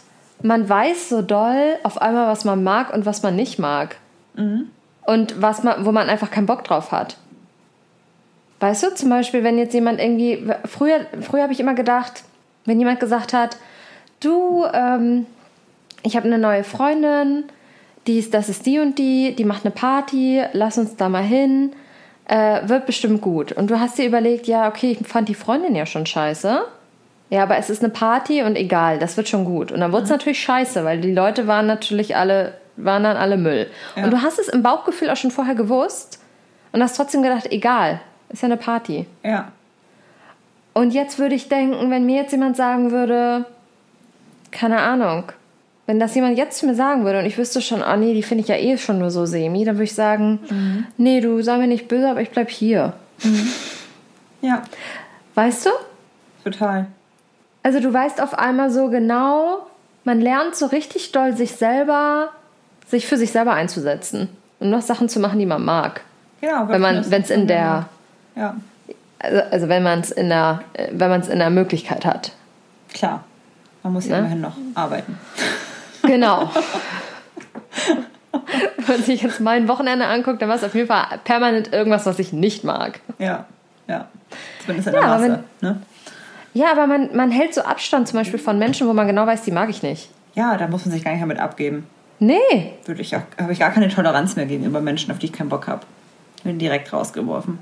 man 0.43 0.67
weiß 0.67 1.11
so 1.11 1.21
doll 1.21 1.77
auf 1.83 2.01
einmal, 2.01 2.27
was 2.29 2.47
man 2.47 2.65
mag 2.65 2.91
und 2.95 3.05
was 3.05 3.23
man 3.23 3.37
nicht 3.37 3.59
mag. 3.59 3.97
Und 5.05 5.43
was 5.43 5.63
man, 5.63 5.85
wo 5.85 5.93
man 5.93 6.09
einfach 6.09 6.31
keinen 6.31 6.47
Bock 6.47 6.65
drauf 6.65 6.91
hat. 6.91 7.19
Weißt 8.61 8.83
du, 8.83 8.95
zum 8.95 9.11
Beispiel, 9.11 9.45
wenn 9.45 9.59
jetzt 9.59 9.75
jemand 9.75 10.01
irgendwie. 10.01 10.45
Früher, 10.65 11.07
früher 11.21 11.43
habe 11.43 11.53
ich 11.53 11.61
immer 11.61 11.75
gedacht, 11.75 12.25
wenn 12.65 12.79
jemand 12.79 13.01
gesagt 13.01 13.33
hat, 13.33 13.57
du, 14.21 14.65
ähm, 14.73 15.27
ich 16.03 16.17
habe 16.17 16.27
eine 16.27 16.39
neue 16.39 16.65
Freundin, 16.65 17.45
die 18.07 18.19
ist, 18.19 18.35
das 18.35 18.49
ist 18.49 18.67
die 18.67 18.79
und 18.79 18.99
die, 18.99 19.35
die 19.37 19.45
macht 19.45 19.65
eine 19.65 19.75
Party, 19.75 20.43
lass 20.53 20.79
uns 20.79 20.97
da 20.97 21.09
mal 21.09 21.23
hin, 21.23 21.73
äh, 22.27 22.69
wird 22.69 22.87
bestimmt 22.87 23.21
gut. 23.21 23.53
Und 23.53 23.71
du 23.71 23.79
hast 23.79 23.99
dir 23.99 24.07
überlegt, 24.07 24.47
ja, 24.47 24.69
okay, 24.69 24.97
ich 24.99 25.07
fand 25.07 25.29
die 25.29 25.35
Freundin 25.35 25.75
ja 25.75 25.87
schon 25.87 26.07
scheiße. 26.07 26.63
Ja, 27.31 27.43
aber 27.43 27.59
es 27.59 27.69
ist 27.69 27.83
eine 27.83 27.93
Party 27.93 28.43
und 28.43 28.57
egal, 28.57 28.99
das 28.99 29.17
wird 29.19 29.29
schon 29.29 29.45
gut. 29.45 29.71
Und 29.71 29.81
dann 29.81 29.93
wurde 29.93 30.05
es 30.05 30.11
natürlich 30.11 30.41
scheiße, 30.41 30.85
weil 30.85 31.01
die 31.01 31.13
Leute 31.13 31.47
waren 31.47 31.67
natürlich 31.67 32.17
alle, 32.17 32.55
waren 32.77 33.05
dann 33.05 33.19
alle 33.19 33.37
Müll. 33.37 33.67
Ja. 33.97 34.05
Und 34.05 34.11
du 34.11 34.23
hast 34.23 34.39
es 34.39 34.49
im 34.49 34.63
Bauchgefühl 34.63 35.11
auch 35.11 35.17
schon 35.17 35.31
vorher 35.31 35.55
gewusst 35.55 36.21
und 36.73 36.83
hast 36.83 36.97
trotzdem 36.97 37.23
gedacht, 37.23 37.51
egal, 37.51 38.01
ist 38.31 38.43
ja 38.43 38.47
eine 38.47 38.57
Party. 38.57 39.07
Ja. 39.25 39.53
Und 40.75 40.93
jetzt 40.93 41.19
würde 41.19 41.35
ich 41.35 41.49
denken, 41.49 41.91
wenn 41.91 42.07
mir 42.07 42.23
jetzt 42.23 42.33
jemand 42.33 42.57
sagen 42.57 42.91
würde, 42.91 43.45
keine 44.51 44.81
Ahnung, 44.81 45.25
wenn 45.87 45.99
das 45.99 46.15
jemand 46.15 46.37
jetzt 46.37 46.59
zu 46.59 46.67
mir 46.67 46.75
sagen 46.75 47.05
würde 47.05 47.19
und 47.21 47.25
ich 47.27 47.39
wüsste 47.39 47.61
schon, 47.61 47.83
ah 47.83 47.97
nee, 47.97 48.15
die 48.15 48.23
finde 48.23 48.43
ich 48.43 48.49
ja 48.49 48.57
eh 48.57 48.77
schon 48.79 48.99
nur 48.99 49.11
so 49.11 49.27
semi, 49.27 49.65
dann 49.65 49.77
würde 49.77 49.85
ich 49.85 49.95
sagen, 49.95 50.87
nee, 50.97 51.21
du 51.21 51.43
sei 51.43 51.57
mir 51.59 51.67
nicht 51.67 51.89
böse, 51.89 52.09
aber 52.11 52.21
ich 52.21 52.31
bleib 52.31 52.51
hier. 52.51 52.93
Ja, 54.41 54.63
Weißt 55.35 55.67
du? 55.67 55.71
total. 56.45 56.87
Also 57.63 57.81
du 57.81 57.93
weißt 57.93 58.23
auf 58.23 58.39
einmal 58.39 58.71
so 58.71 58.89
genau, 58.89 59.67
man 60.05 60.21
lernt 60.21 60.57
so 60.57 60.67
richtig 60.67 61.13
doll 61.13 61.37
sich 61.37 61.53
selber, 61.53 62.31
sich 62.87 63.07
für 63.07 63.17
sich 63.17 63.31
selber 63.33 63.53
einzusetzen 63.53 64.29
und 64.59 64.71
noch 64.71 64.83
Sachen 64.83 65.09
zu 65.09 65.21
machen, 65.21 65.39
die 65.39 65.47
man 65.47 65.65
mag. 65.65 66.03
Genau, 66.41 66.69
Wenn 66.69 66.81
man, 66.81 67.11
wenn 67.11 67.23
es 67.23 67.31
in 67.31 67.47
der, 67.47 67.89
Ja, 68.39 68.57
also, 69.19 69.41
also 69.51 69.69
wenn 69.69 69.83
man 69.83 70.01
es 70.01 70.11
in 70.13 70.29
der, 70.29 70.61
wenn 70.93 71.11
man 71.11 71.21
es 71.21 71.29
in 71.29 71.39
der 71.41 71.51
Möglichkeit 71.51 72.05
hat. 72.07 72.33
klar. 72.95 73.25
Man 73.83 73.93
muss 73.93 74.07
ja 74.07 74.13
Ne? 74.15 74.19
immerhin 74.21 74.41
noch 74.41 74.57
arbeiten. 74.75 75.17
Genau. 76.03 76.51
Wenn 78.77 78.87
man 78.97 79.03
sich 79.03 79.23
jetzt 79.23 79.41
mein 79.41 79.69
Wochenende 79.69 80.07
anguckt, 80.07 80.43
dann 80.43 80.49
war 80.49 80.57
es 80.57 80.65
auf 80.65 80.75
jeden 80.75 80.89
Fall 80.89 81.05
permanent 81.25 81.73
irgendwas, 81.73 82.07
was 82.07 82.19
ich 82.19 82.33
nicht 82.33 82.65
mag. 82.65 83.01
Ja, 83.19 83.47
ja. 83.87 84.09
Zumindest 84.65 84.89
in 84.89 84.93
der 84.95 85.03
ja, 85.03 85.09
Masse. 85.09 85.29
Man, 85.29 85.45
ne? 85.61 85.83
Ja, 86.55 86.73
aber 86.73 86.87
man, 86.87 87.15
man 87.15 87.31
hält 87.31 87.55
so 87.55 87.63
Abstand 87.63 88.09
zum 88.09 88.19
Beispiel 88.19 88.39
von 88.39 88.59
Menschen, 88.59 88.89
wo 88.89 88.93
man 88.93 89.07
genau 89.07 89.27
weiß, 89.27 89.43
die 89.43 89.53
mag 89.53 89.69
ich 89.71 89.83
nicht. 89.83 90.11
Ja, 90.35 90.57
da 90.57 90.67
muss 90.67 90.85
man 90.85 90.93
sich 90.93 91.05
gar 91.05 91.13
nicht 91.13 91.23
damit 91.23 91.39
abgeben. 91.39 91.87
Nee. 92.19 92.73
Würde 92.85 93.01
ich 93.01 93.15
habe 93.15 93.53
ich 93.53 93.59
gar 93.61 93.71
keine 93.71 93.89
Toleranz 93.89 94.35
mehr 94.37 94.47
gegenüber 94.47 94.81
Menschen, 94.81 95.13
auf 95.13 95.19
die 95.19 95.27
ich 95.27 95.33
keinen 95.33 95.49
Bock 95.49 95.67
habe. 95.69 95.83
Bin 96.45 96.59
direkt 96.59 96.93
rausgeworfen. 96.93 97.59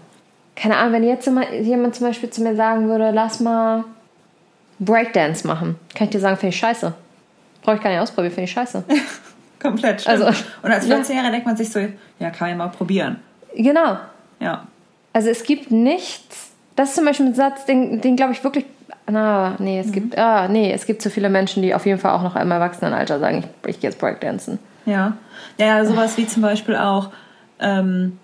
Keine 0.57 0.79
Ahnung, 0.79 0.95
wenn 0.95 1.05
jetzt 1.05 1.31
jemand 1.63 1.95
zum 1.95 2.07
Beispiel 2.07 2.31
zu 2.31 2.43
mir 2.43 2.57
sagen 2.57 2.89
würde, 2.89 3.11
lass 3.11 3.41
mal 3.41 3.85
Breakdance 4.79 5.47
machen, 5.47 5.77
kann 5.95 6.07
ich 6.07 6.11
dir 6.11 6.21
sagen, 6.21 6.37
finde 6.37 6.55
ich 6.55 6.59
scheiße. 6.59 6.93
Brauche 7.63 7.77
ich 7.77 7.83
gar 7.83 7.91
nicht 7.91 8.01
ausprobieren, 8.01 8.33
finde 8.33 8.45
ich 8.45 8.53
scheiße. 8.53 8.85
Komplett. 9.61 10.03
Stimmt. 10.03 10.23
Also, 10.23 10.45
und 10.63 10.71
als 10.71 10.87
14-Jähriger 10.87 11.25
ja. 11.25 11.31
denkt 11.31 11.47
man 11.47 11.57
sich 11.57 11.71
so, 11.71 11.81
ja, 11.81 12.31
kann 12.31 12.49
man 12.49 12.51
ja 12.51 12.57
mal 12.57 12.69
probieren. 12.69 13.21
Genau. 13.55 13.97
Ja. 14.41 14.67
Also 15.13 15.31
es 15.31 15.45
gibt 15.45 15.71
nichts, 15.71 16.51
das 16.75 16.91
ist 16.91 16.97
zum 16.97 17.05
Beispiel 17.05 17.27
ein 17.27 17.35
Satz, 17.35 17.65
den, 17.65 18.01
den 18.01 18.17
glaube 18.17 18.33
ich 18.33 18.45
wirklich, 18.45 18.67
na, 19.07 19.57
nee, 19.59 19.81
es 19.81 19.89
mhm. 19.89 19.93
gibt, 19.93 20.19
ah, 20.19 20.49
nee, 20.49 20.73
es 20.73 20.87
gibt 20.87 21.01
so 21.03 21.11
viele 21.11 21.31
Menschen, 21.31 21.63
die 21.63 21.75
auf 21.75 21.87
jeden 21.87 21.99
Fall 21.99 22.13
auch 22.13 22.23
noch 22.23 22.37
im 22.37 22.51
Erwachsenenalter 22.51 23.19
sagen, 23.19 23.39
ich, 23.39 23.71
ich 23.71 23.81
gehe 23.81 23.91
jetzt 23.91 23.99
Breakdancen. 23.99 24.59
Ja. 24.85 25.17
Ja, 25.59 25.85
sowas 25.85 26.17
wie 26.17 26.27
zum 26.27 26.43
Beispiel 26.43 26.77
auch, 26.77 27.11
ähm, 27.61 28.19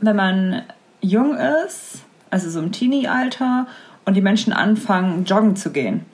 wenn 0.00 0.16
man 0.16 0.62
jung 1.02 1.36
ist, 1.36 2.02
also 2.30 2.48
so 2.48 2.60
im 2.60 2.72
Teenie-Alter, 2.72 3.66
und 4.04 4.14
die 4.14 4.22
Menschen 4.22 4.52
anfangen, 4.52 5.24
joggen 5.24 5.54
zu 5.56 5.70
gehen. 5.70 6.06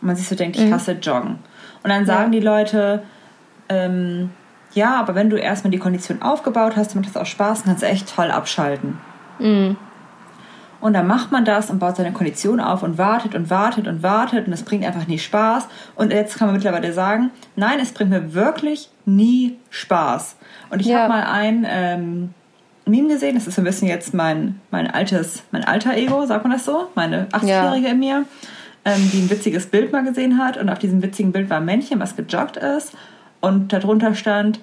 Und 0.00 0.08
man 0.08 0.16
sich 0.16 0.28
so 0.28 0.34
denkt, 0.34 0.56
ich 0.56 0.66
mhm. 0.66 0.72
hasse 0.72 0.92
Joggen. 0.92 1.38
Und 1.82 1.90
dann 1.90 2.06
sagen 2.06 2.32
ja. 2.32 2.40
die 2.40 2.44
Leute, 2.44 3.02
ähm, 3.68 4.30
ja, 4.72 4.96
aber 4.96 5.14
wenn 5.14 5.30
du 5.30 5.36
erstmal 5.36 5.70
die 5.70 5.78
Kondition 5.78 6.22
aufgebaut 6.22 6.76
hast, 6.76 6.94
dann 6.94 7.02
macht 7.02 7.14
das 7.14 7.20
auch 7.20 7.26
Spaß, 7.26 7.62
dann 7.62 7.72
kannst 7.72 7.84
echt 7.84 8.14
toll 8.14 8.30
abschalten. 8.30 8.98
Mhm. 9.38 9.76
Und 10.80 10.92
dann 10.92 11.06
macht 11.06 11.32
man 11.32 11.44
das 11.44 11.70
und 11.70 11.78
baut 11.78 11.96
seine 11.96 12.12
Kondition 12.12 12.60
auf 12.60 12.82
und 12.82 12.98
wartet 12.98 13.34
und 13.34 13.48
wartet 13.48 13.88
und 13.88 14.02
wartet 14.02 14.46
und 14.46 14.52
es 14.52 14.62
bringt 14.62 14.84
einfach 14.84 15.06
nie 15.06 15.18
Spaß. 15.18 15.66
Und 15.94 16.12
jetzt 16.12 16.36
kann 16.36 16.48
man 16.48 16.54
mittlerweile 16.54 16.92
sagen, 16.92 17.30
nein, 17.56 17.78
es 17.80 17.92
bringt 17.92 18.10
mir 18.10 18.34
wirklich 18.34 18.90
nie 19.06 19.56
Spaß. 19.70 20.36
Und 20.70 20.80
ich 20.80 20.88
ja. 20.88 21.00
habe 21.00 21.08
mal 21.08 21.24
ein 21.24 21.66
ähm, 21.68 22.34
Meme 22.86 23.08
gesehen, 23.08 23.34
das 23.34 23.46
ist 23.46 23.56
so 23.56 23.62
ein 23.62 23.64
bisschen 23.64 23.88
jetzt 23.88 24.14
mein, 24.14 24.60
mein 24.70 24.88
altes, 24.88 25.42
mein 25.50 25.64
alter 25.64 25.96
Ego, 25.96 26.24
sagt 26.24 26.44
man 26.44 26.52
das 26.52 26.64
so? 26.64 26.88
Meine 26.94 27.26
80-Jährige 27.26 27.86
ja. 27.86 27.92
in 27.92 27.98
mir, 27.98 28.24
ähm, 28.84 29.10
die 29.12 29.22
ein 29.22 29.30
witziges 29.30 29.66
Bild 29.66 29.92
mal 29.92 30.04
gesehen 30.04 30.38
hat 30.38 30.56
und 30.56 30.68
auf 30.68 30.78
diesem 30.78 31.02
witzigen 31.02 31.32
Bild 31.32 31.50
war 31.50 31.58
ein 31.58 31.64
Männchen, 31.64 31.98
was 31.98 32.14
gejoggt 32.14 32.56
ist 32.56 32.92
und 33.40 33.72
darunter 33.72 34.14
stand, 34.14 34.60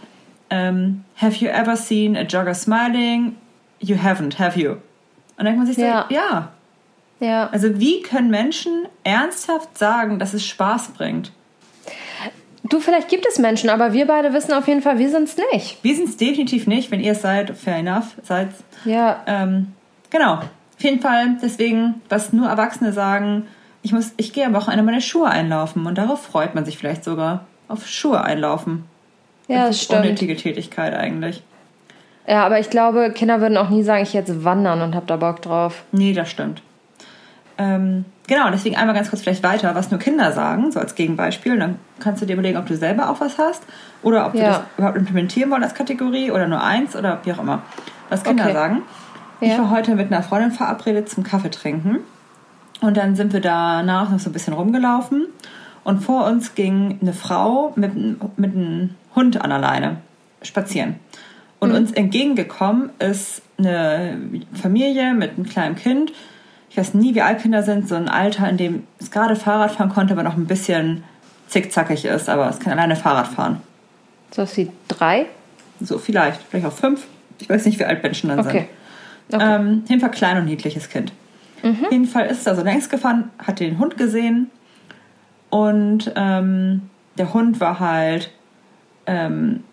ähm, 0.50 1.04
Have 1.18 1.44
you 1.44 1.50
ever 1.50 1.76
seen 1.76 2.16
a 2.16 2.22
jogger 2.22 2.54
smiling? 2.54 3.36
You 3.80 3.98
haven't, 3.98 4.40
have 4.40 4.58
you? 4.60 4.72
Und 4.72 4.80
dann 5.38 5.46
denkt 5.46 5.58
man 5.60 5.68
sich 5.68 5.76
so, 5.76 5.82
ja. 5.82 6.06
ja. 6.10 6.50
Ja. 7.20 7.50
Also 7.50 7.80
wie 7.80 8.02
können 8.02 8.30
Menschen 8.30 8.86
ernsthaft 9.04 9.78
sagen, 9.78 10.20
dass 10.20 10.34
es 10.34 10.46
Spaß 10.46 10.90
bringt? 10.90 11.32
Du, 12.64 12.80
vielleicht 12.80 13.10
gibt 13.10 13.26
es 13.28 13.40
Menschen, 13.40 13.70
aber 13.70 13.92
wir 13.92 14.08
beide 14.08 14.34
wissen 14.34 14.54
auf 14.54 14.68
jeden 14.68 14.82
Fall, 14.82 14.98
wir 14.98 15.10
sind 15.10 15.28
es 15.28 15.36
nicht. 15.52 15.84
Wir 15.84 15.96
sind 15.96 16.08
es 16.08 16.18
definitiv 16.18 16.66
nicht. 16.66 16.92
Wenn 16.92 17.02
ihr 17.02 17.12
es 17.12 17.22
seid, 17.22 17.52
fair 17.58 17.78
enough, 17.78 18.16
seid 18.24 18.50
Ja. 18.86 19.22
Ähm, 19.28 19.74
genau. 20.10 20.36
Auf 20.36 20.80
jeden 20.80 21.02
Fall, 21.02 21.38
deswegen, 21.42 22.02
was 22.10 22.32
nur 22.32 22.48
Erwachsene 22.48 22.94
sagen, 22.94 23.48
ich 23.82 23.92
muss, 23.92 24.14
ich 24.16 24.32
gehe 24.32 24.46
am 24.46 24.54
Wochenende 24.54 24.84
meine 24.84 25.02
Schuhe 25.02 25.28
einlaufen 25.28 25.86
und 25.86 25.98
darauf 25.98 26.24
freut 26.24 26.56
man 26.56 26.64
sich 26.64 26.78
vielleicht 26.78 27.04
sogar. 27.04 27.46
Auf 27.68 27.86
Schuhe 27.86 28.22
einlaufen. 28.22 28.86
Ja, 29.48 29.60
das, 29.60 29.68
das 29.68 29.76
ist 29.76 29.84
stimmt. 29.84 30.02
unnötige 30.02 30.36
Tätigkeit 30.38 30.94
eigentlich. 30.94 31.44
Ja, 32.26 32.46
aber 32.46 32.60
ich 32.60 32.70
glaube, 32.70 33.12
Kinder 33.12 33.42
würden 33.42 33.58
auch 33.58 33.70
nie 33.70 33.84
sagen, 33.84 34.04
ich 34.04 34.14
jetzt 34.14 34.46
wandern 34.46 34.82
und 34.82 34.96
hab 34.96 35.08
da 35.08 35.18
Bock 35.18 35.42
drauf. 35.42 35.84
Nee, 35.92 36.14
das 36.14 36.30
stimmt. 36.30 36.62
Ähm, 37.58 38.06
genau, 38.28 38.50
deswegen 38.52 38.76
einmal 38.76 38.96
ganz 38.96 39.10
kurz 39.10 39.22
vielleicht 39.22 39.44
weiter, 39.44 39.76
was 39.76 39.92
nur 39.92 40.00
Kinder 40.00 40.32
sagen, 40.32 40.72
so 40.72 40.80
als 40.80 40.96
Gegenbeispiel. 40.96 41.54
Und 41.54 41.60
dann 41.60 41.80
kannst 42.00 42.22
du 42.22 42.26
dir 42.26 42.34
überlegen, 42.34 42.58
ob 42.58 42.66
du 42.66 42.76
selber 42.76 43.10
auch 43.10 43.22
was 43.22 43.38
hast 43.38 43.64
oder 44.02 44.26
ob 44.26 44.36
ja. 44.36 44.42
wir 44.42 44.48
das 44.48 44.62
überhaupt 44.78 44.98
implementieren 44.98 45.52
wollen 45.52 45.64
als 45.64 45.74
Kategorie 45.74 46.32
oder 46.32 46.48
nur 46.48 46.64
eins 46.64 46.96
oder 46.96 47.20
wie 47.24 47.34
auch 47.34 47.40
immer. 47.40 47.62
Was 48.10 48.24
Kinder 48.24 48.44
okay. 48.44 48.54
sagen. 48.54 48.82
Ja. 49.42 49.48
Ich 49.48 49.58
war 49.58 49.70
heute 49.70 49.96
mit 49.96 50.12
einer 50.12 50.24
Freundin 50.24 50.52
verabredet 50.52 51.10
zum 51.10 51.24
Kaffee 51.24 51.50
trinken. 51.50 52.00
Und 52.82 52.98
dann 52.98 53.16
sind 53.16 53.34
wir 53.34 53.40
danach 53.40 54.10
noch 54.10 54.20
so 54.20 54.30
ein 54.30 54.34
bisschen 54.34 54.54
rumgelaufen. 54.54 55.28
Und 55.84 56.02
vor 56.02 56.26
uns 56.26 56.56
ging 56.56 57.00
eine 57.02 57.14
Frau 57.14 57.74
mit, 57.76 57.94
mit 57.96 58.56
einem 58.56 58.92
Hund 59.16 59.42
an 59.42 59.50
der 59.50 59.60
Leine 59.60 59.98
spazieren. 60.42 60.96
Und 61.60 61.70
mhm. 61.70 61.76
uns 61.76 61.92
entgegengekommen 61.92 62.90
ist 63.00 63.42
eine 63.58 64.18
Familie 64.54 65.14
mit 65.14 65.32
einem 65.32 65.46
kleinen 65.46 65.76
Kind. 65.76 66.12
Ich 66.74 66.78
weiß 66.78 66.96
nie, 66.96 67.14
wie 67.14 67.22
alt 67.22 67.40
Kinder 67.40 67.62
sind. 67.62 67.88
So 67.88 67.94
ein 67.94 68.10
Alter, 68.10 68.50
in 68.50 68.58
dem 68.58 68.88
es 69.00 69.12
gerade 69.12 69.36
Fahrrad 69.36 69.70
fahren 69.70 69.90
konnte, 69.90 70.14
aber 70.14 70.24
noch 70.24 70.36
ein 70.36 70.48
bisschen 70.48 71.04
zickzackig 71.48 72.04
ist. 72.04 72.30
Aber 72.30 72.50
es 72.50 72.60
kann 72.60 72.74
alleine 72.74 72.96
Fahrrad 72.96 73.28
fahren. 73.28 73.62
So 74.32 74.42
ist 74.42 74.56
sie 74.56 74.72
drei? 74.88 75.28
So 75.80 76.00
vielleicht. 76.00 76.42
Vielleicht 76.42 76.66
auch 76.66 76.74
fünf. 76.74 77.06
Ich 77.38 77.48
weiß 77.48 77.68
nicht, 77.68 77.78
wie 77.78 77.86
alt 77.86 78.02
Menschen 78.02 78.30
dann 78.30 78.40
okay. 78.40 78.70
sind. 79.30 79.40
Okay. 79.40 79.56
Ähm, 79.56 79.84
jeden 79.88 80.02
Fall 80.02 80.10
klein 80.10 80.38
und 80.38 80.46
niedliches 80.46 80.90
Kind. 80.90 81.14
Mhm. 81.62 81.86
Auf 81.86 81.92
jeden 81.92 82.08
Fall 82.08 82.26
ist 82.26 82.40
es 82.40 82.44
da 82.46 82.56
so 82.56 82.64
längs 82.64 82.90
gefahren, 82.90 83.30
hat 83.38 83.60
den 83.60 83.78
Hund 83.78 83.96
gesehen. 83.96 84.50
Und 85.52 86.12
ähm, 86.16 86.90
der 87.20 87.36
Hund 87.36 87.60
war 87.60 87.80
halt 87.80 88.32
ähm, 89.06 89.64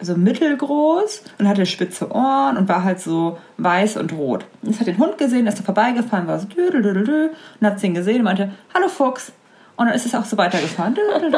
so 0.00 0.16
mittelgroß 0.16 1.22
und 1.38 1.48
hatte 1.48 1.66
spitze 1.66 2.10
Ohren 2.10 2.56
und 2.56 2.68
war 2.68 2.82
halt 2.84 3.00
so 3.00 3.38
weiß 3.58 3.96
und 3.96 4.12
rot. 4.12 4.44
Und 4.62 4.70
es 4.70 4.80
hat 4.80 4.86
den 4.86 4.98
Hund 4.98 5.18
gesehen, 5.18 5.46
ist 5.46 5.58
so 5.58 5.64
vorbeigefahren, 5.64 6.26
war 6.26 6.38
so 6.38 6.46
dü, 6.46 7.30
und 7.60 7.66
hat 7.66 7.82
ihn 7.82 7.94
gesehen 7.94 8.18
und 8.18 8.24
meinte, 8.24 8.50
hallo 8.74 8.88
Fuchs. 8.88 9.32
Und 9.76 9.86
dann 9.86 9.94
ist 9.94 10.04
es 10.04 10.14
auch 10.14 10.24
so 10.24 10.36
weitergefahren. 10.36 10.96
und 11.14 11.34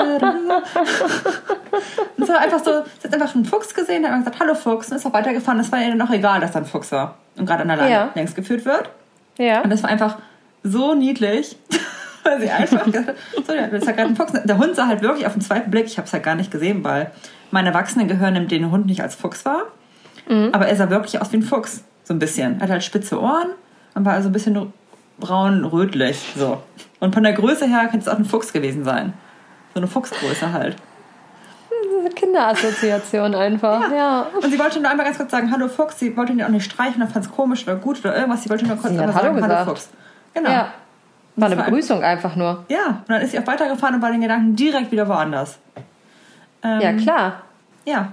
es 2.22 2.28
war 2.28 2.38
einfach 2.38 2.64
so, 2.64 2.70
es 2.98 3.04
hat 3.04 3.14
einfach 3.14 3.34
einen 3.34 3.44
Fuchs 3.44 3.74
gesehen, 3.74 4.08
hat 4.08 4.18
gesagt, 4.18 4.40
hallo 4.40 4.54
Fuchs, 4.54 4.90
und 4.90 4.96
ist 4.96 5.06
auch 5.06 5.12
weitergefahren. 5.12 5.60
Es 5.60 5.70
war 5.70 5.80
ihr 5.80 5.90
dann 5.90 6.02
auch 6.02 6.10
egal, 6.10 6.40
dass 6.40 6.52
da 6.52 6.58
ein 6.60 6.64
Fuchs 6.64 6.90
war 6.92 7.16
und 7.36 7.46
gerade 7.46 7.62
an 7.62 7.68
der 7.68 7.76
Leine 7.76 7.90
ja. 7.90 8.10
längs 8.14 8.34
geführt 8.34 8.64
wird. 8.64 8.90
Ja. 9.38 9.62
Und 9.62 9.70
das 9.70 9.82
war 9.82 9.90
einfach 9.90 10.18
so 10.62 10.94
niedlich. 10.94 11.56
Weil 12.24 12.40
sie 12.40 12.50
einfach 12.50 12.86
so, 13.46 13.54
ja, 13.54 13.66
das 13.68 13.86
hat 13.86 13.96
gerade 13.96 14.10
ein 14.10 14.16
Fuchs. 14.16 14.32
Der 14.32 14.58
Hund 14.58 14.74
sah 14.74 14.86
halt 14.86 15.02
wirklich 15.02 15.26
auf 15.26 15.34
den 15.34 15.42
zweiten 15.42 15.70
Blick, 15.70 15.86
ich 15.86 15.98
habe 15.98 16.06
es 16.06 16.12
halt 16.12 16.22
gar 16.22 16.34
nicht 16.34 16.50
gesehen, 16.50 16.82
weil 16.82 17.10
mein 17.50 17.66
Erwachsenengehör 17.66 18.30
nimmt 18.30 18.50
den 18.50 18.70
Hund 18.70 18.86
nicht 18.86 19.02
als 19.02 19.14
Fuchs 19.14 19.44
wahr. 19.44 19.64
Mhm. 20.28 20.50
Aber 20.52 20.66
er 20.66 20.76
sah 20.76 20.90
wirklich 20.90 21.20
aus 21.20 21.32
wie 21.32 21.36
ein 21.36 21.42
Fuchs. 21.42 21.84
So 22.02 22.12
ein 22.14 22.18
bisschen. 22.18 22.56
Er 22.56 22.64
hat 22.64 22.70
halt 22.70 22.84
spitze 22.84 23.20
Ohren 23.20 23.48
und 23.94 24.04
war 24.04 24.14
also 24.14 24.28
ein 24.28 24.32
bisschen 24.32 24.72
braun-rötlich. 25.18 26.34
So. 26.36 26.62
Und 27.00 27.14
von 27.14 27.22
der 27.22 27.32
Größe 27.32 27.66
her 27.66 27.88
könnte 27.90 28.00
es 28.00 28.08
auch 28.08 28.18
ein 28.18 28.24
Fuchs 28.24 28.52
gewesen 28.52 28.84
sein. 28.84 29.12
So 29.74 29.80
eine 29.80 29.86
Fuchsgröße 29.86 30.52
halt. 30.52 30.76
Kinderassoziation 32.14 33.34
einfach, 33.34 33.90
ja. 33.90 33.96
ja. 33.96 34.26
Und 34.40 34.50
sie 34.50 34.58
wollte 34.58 34.80
nur 34.80 34.90
einmal 34.90 35.06
ganz 35.06 35.16
kurz 35.16 35.30
sagen, 35.30 35.50
hallo 35.50 35.68
Fuchs. 35.68 35.98
Sie 35.98 36.16
wollte 36.16 36.32
ihn 36.32 36.42
auch 36.42 36.48
nicht 36.48 36.64
streichen, 36.64 37.00
er 37.00 37.08
fand 37.08 37.24
es 37.24 37.32
komisch 37.32 37.64
oder 37.64 37.76
gut 37.76 38.00
oder 38.00 38.14
irgendwas. 38.14 38.42
Sie 38.42 38.50
wollte 38.50 38.66
nur 38.66 38.76
kurz 38.76 38.92
sie 38.92 38.98
einmal 38.98 39.14
sagen, 39.14 39.42
hallo, 39.42 39.54
hallo 39.54 39.70
Fuchs. 39.70 39.88
Genau. 40.34 40.50
Ja. 40.50 40.72
War 41.36 41.50
eine 41.50 41.56
Begrüßung 41.56 42.02
einfach 42.02 42.36
nur. 42.36 42.64
Ja, 42.68 42.86
und 42.86 43.08
dann 43.08 43.22
ist 43.22 43.32
sie 43.32 43.38
auch 43.38 43.46
weitergefahren 43.46 43.96
und 43.96 44.02
war 44.02 44.12
den 44.12 44.20
Gedanken 44.20 44.54
direkt 44.54 44.92
wieder 44.92 45.08
woanders. 45.08 45.58
Ähm, 46.62 46.80
ja, 46.80 46.92
klar. 46.92 47.42
Ja. 47.84 48.12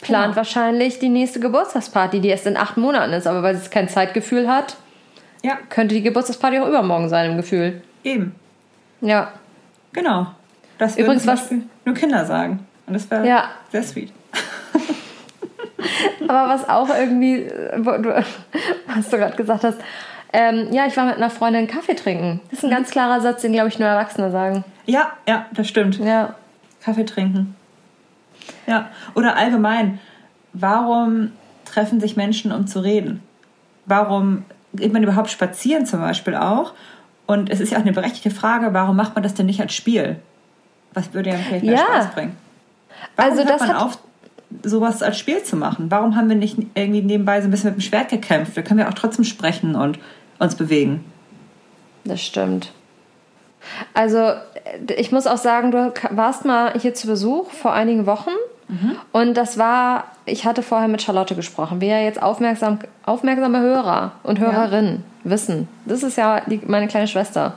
Plant 0.00 0.24
genau. 0.24 0.36
wahrscheinlich 0.36 0.98
die 0.98 1.08
nächste 1.08 1.40
Geburtstagsparty, 1.40 2.20
die 2.20 2.28
erst 2.28 2.46
in 2.46 2.56
acht 2.56 2.76
Monaten 2.76 3.12
ist, 3.12 3.26
aber 3.26 3.42
weil 3.42 3.56
sie 3.56 3.68
kein 3.68 3.88
Zeitgefühl 3.88 4.48
hat, 4.48 4.76
ja. 5.42 5.58
könnte 5.68 5.94
die 5.94 6.02
Geburtstagsparty 6.02 6.58
auch 6.58 6.68
übermorgen 6.68 7.08
sein 7.08 7.30
im 7.30 7.36
Gefühl. 7.36 7.82
Eben. 8.02 8.34
Ja. 9.00 9.32
Genau. 9.92 10.26
Das 10.78 10.96
würden 10.96 11.04
Übrigens, 11.04 11.26
was 11.26 11.50
nur 11.84 11.94
Kinder 11.94 12.24
sagen. 12.24 12.66
Und 12.86 12.94
das 12.94 13.10
wäre 13.10 13.26
ja. 13.26 13.50
sehr 13.70 13.82
sweet. 13.82 14.12
aber 16.28 16.48
was 16.48 16.68
auch 16.68 16.88
irgendwie, 16.88 17.46
was 17.76 19.08
du 19.10 19.18
gerade 19.18 19.36
gesagt 19.36 19.64
hast, 19.64 19.78
ähm, 20.34 20.72
ja, 20.72 20.86
ich 20.86 20.96
war 20.96 21.06
mit 21.06 21.16
einer 21.16 21.30
Freundin 21.30 21.68
Kaffee 21.68 21.94
trinken. 21.94 22.40
Das 22.50 22.58
ist 22.58 22.64
ein 22.64 22.70
ganz 22.70 22.90
klarer 22.90 23.20
Satz, 23.20 23.42
den, 23.42 23.52
glaube 23.52 23.68
ich, 23.68 23.78
nur 23.78 23.88
Erwachsene 23.88 24.32
sagen. 24.32 24.64
Ja, 24.84 25.12
ja, 25.28 25.46
das 25.52 25.68
stimmt. 25.68 26.00
Ja. 26.00 26.34
Kaffee 26.82 27.04
trinken. 27.04 27.54
Ja, 28.66 28.90
oder 29.14 29.36
allgemein, 29.36 30.00
warum 30.52 31.30
treffen 31.64 32.00
sich 32.00 32.16
Menschen, 32.16 32.50
um 32.50 32.66
zu 32.66 32.80
reden? 32.80 33.22
Warum 33.86 34.44
geht 34.74 34.92
man 34.92 35.04
überhaupt 35.04 35.30
spazieren 35.30 35.86
zum 35.86 36.00
Beispiel 36.00 36.34
auch? 36.34 36.74
Und 37.26 37.48
es 37.48 37.60
ist 37.60 37.70
ja 37.70 37.78
auch 37.78 37.82
eine 37.82 37.92
berechtigte 37.92 38.32
Frage, 38.32 38.74
warum 38.74 38.96
macht 38.96 39.14
man 39.14 39.22
das 39.22 39.34
denn 39.34 39.46
nicht 39.46 39.60
als 39.60 39.72
Spiel? 39.72 40.16
Was 40.94 41.14
würde 41.14 41.30
ja 41.30 41.36
vielleicht 41.36 41.64
mehr 41.64 41.74
ja. 41.74 41.84
Spaß 41.86 42.10
bringen? 42.10 42.36
Warum 43.14 43.38
also 43.38 43.44
hört 43.44 43.60
man 43.60 43.76
auf, 43.76 43.98
sowas 44.64 45.00
als 45.00 45.16
Spiel 45.16 45.44
zu 45.44 45.54
machen? 45.54 45.92
Warum 45.92 46.16
haben 46.16 46.28
wir 46.28 46.36
nicht 46.36 46.58
irgendwie 46.74 47.02
nebenbei 47.02 47.40
so 47.40 47.46
ein 47.46 47.52
bisschen 47.52 47.70
mit 47.70 47.78
dem 47.78 47.82
Schwert 47.82 48.08
gekämpft? 48.08 48.56
Wir 48.56 48.64
können 48.64 48.80
ja 48.80 48.88
auch 48.88 48.94
trotzdem 48.94 49.24
sprechen 49.24 49.76
und 49.76 50.00
uns 50.38 50.56
bewegen. 50.56 51.04
Das 52.04 52.22
stimmt. 52.22 52.72
Also 53.94 54.32
ich 54.96 55.10
muss 55.10 55.26
auch 55.26 55.38
sagen, 55.38 55.70
du 55.70 55.92
warst 56.10 56.44
mal 56.44 56.78
hier 56.78 56.94
zu 56.94 57.06
Besuch 57.06 57.50
vor 57.50 57.72
einigen 57.72 58.06
Wochen 58.06 58.30
Und 59.12 59.34
das 59.34 59.58
war, 59.58 60.04
ich 60.24 60.46
hatte 60.46 60.62
vorher 60.62 60.88
mit 60.88 61.02
Charlotte 61.02 61.34
gesprochen, 61.34 61.80
wie 61.80 61.88
ja 61.88 61.98
jetzt 61.98 62.22
aufmerksam, 62.22 62.78
aufmerksame 63.04 63.60
Hörer 63.60 64.12
und 64.22 64.38
Hörerinnen 64.38 65.04
wissen. 65.22 65.68
Das 65.84 66.02
ist 66.02 66.16
ja 66.16 66.40
die, 66.40 66.60
meine 66.66 66.88
kleine 66.88 67.08
Schwester. 67.08 67.54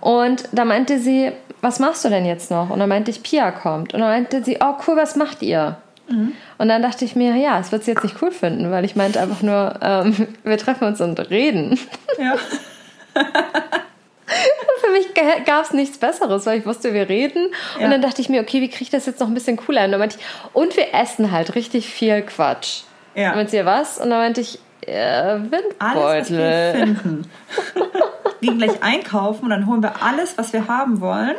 Und 0.00 0.48
da 0.52 0.64
meinte 0.64 0.98
sie, 0.98 1.32
was 1.62 1.80
machst 1.80 2.04
du 2.04 2.10
denn 2.10 2.26
jetzt 2.26 2.50
noch? 2.50 2.70
Und 2.70 2.78
dann 2.78 2.88
meinte 2.88 3.10
ich, 3.10 3.22
Pia 3.22 3.50
kommt. 3.50 3.94
Und 3.94 4.00
dann 4.00 4.10
meinte 4.10 4.44
sie, 4.44 4.58
oh 4.60 4.74
cool, 4.86 4.96
was 4.96 5.16
macht 5.16 5.42
ihr? 5.42 5.78
Und 6.08 6.68
dann 6.68 6.82
dachte 6.82 7.04
ich 7.04 7.16
mir, 7.16 7.34
ja, 7.36 7.58
es 7.58 7.72
wird 7.72 7.82
sie 7.84 7.90
jetzt 7.92 8.04
nicht 8.04 8.22
cool 8.22 8.30
finden, 8.30 8.70
weil 8.70 8.84
ich 8.84 8.94
meinte 8.96 9.20
einfach 9.20 9.42
nur, 9.42 9.74
ähm, 9.82 10.28
wir 10.44 10.56
treffen 10.58 10.86
uns 10.86 11.00
und 11.00 11.18
reden. 11.30 11.78
Ja. 12.18 12.34
Und 14.28 14.80
für 14.84 14.90
mich 14.92 15.44
gab 15.46 15.64
es 15.64 15.72
nichts 15.72 15.98
Besseres, 15.98 16.46
weil 16.46 16.58
ich 16.58 16.66
wusste, 16.66 16.92
wir 16.92 17.08
reden. 17.08 17.48
Ja. 17.78 17.84
Und 17.84 17.92
dann 17.92 18.02
dachte 18.02 18.20
ich 18.20 18.28
mir, 18.28 18.40
okay, 18.40 18.60
wie 18.60 18.68
kriege 18.68 18.82
ich 18.82 18.90
das 18.90 19.06
jetzt 19.06 19.20
noch 19.20 19.28
ein 19.28 19.34
bisschen 19.34 19.56
cooler? 19.56 19.84
Und 19.84 19.92
dann 19.92 20.00
meinte 20.00 20.16
ich, 20.18 20.24
und 20.52 20.76
wir 20.76 20.92
essen 20.94 21.30
halt 21.30 21.54
richtig 21.54 21.88
viel 21.88 22.22
Quatsch. 22.22 22.82
Ja. 23.14 23.38
Und 23.38 23.50
sie, 23.50 23.64
was? 23.64 23.98
Und 23.98 24.10
dann 24.10 24.18
meinte 24.18 24.40
ich, 24.40 24.58
äh, 24.86 24.98
Alles, 24.98 25.50
was 25.78 26.30
wir 26.30 26.38
Windbeutel. 26.38 26.72
finden. 26.72 27.30
Gehen 28.40 28.58
gleich 28.58 28.82
einkaufen 28.82 29.44
und 29.44 29.50
dann 29.50 29.66
holen 29.66 29.82
wir 29.82 30.02
alles, 30.02 30.36
was 30.36 30.52
wir 30.52 30.66
haben 30.68 31.00
wollen. 31.00 31.36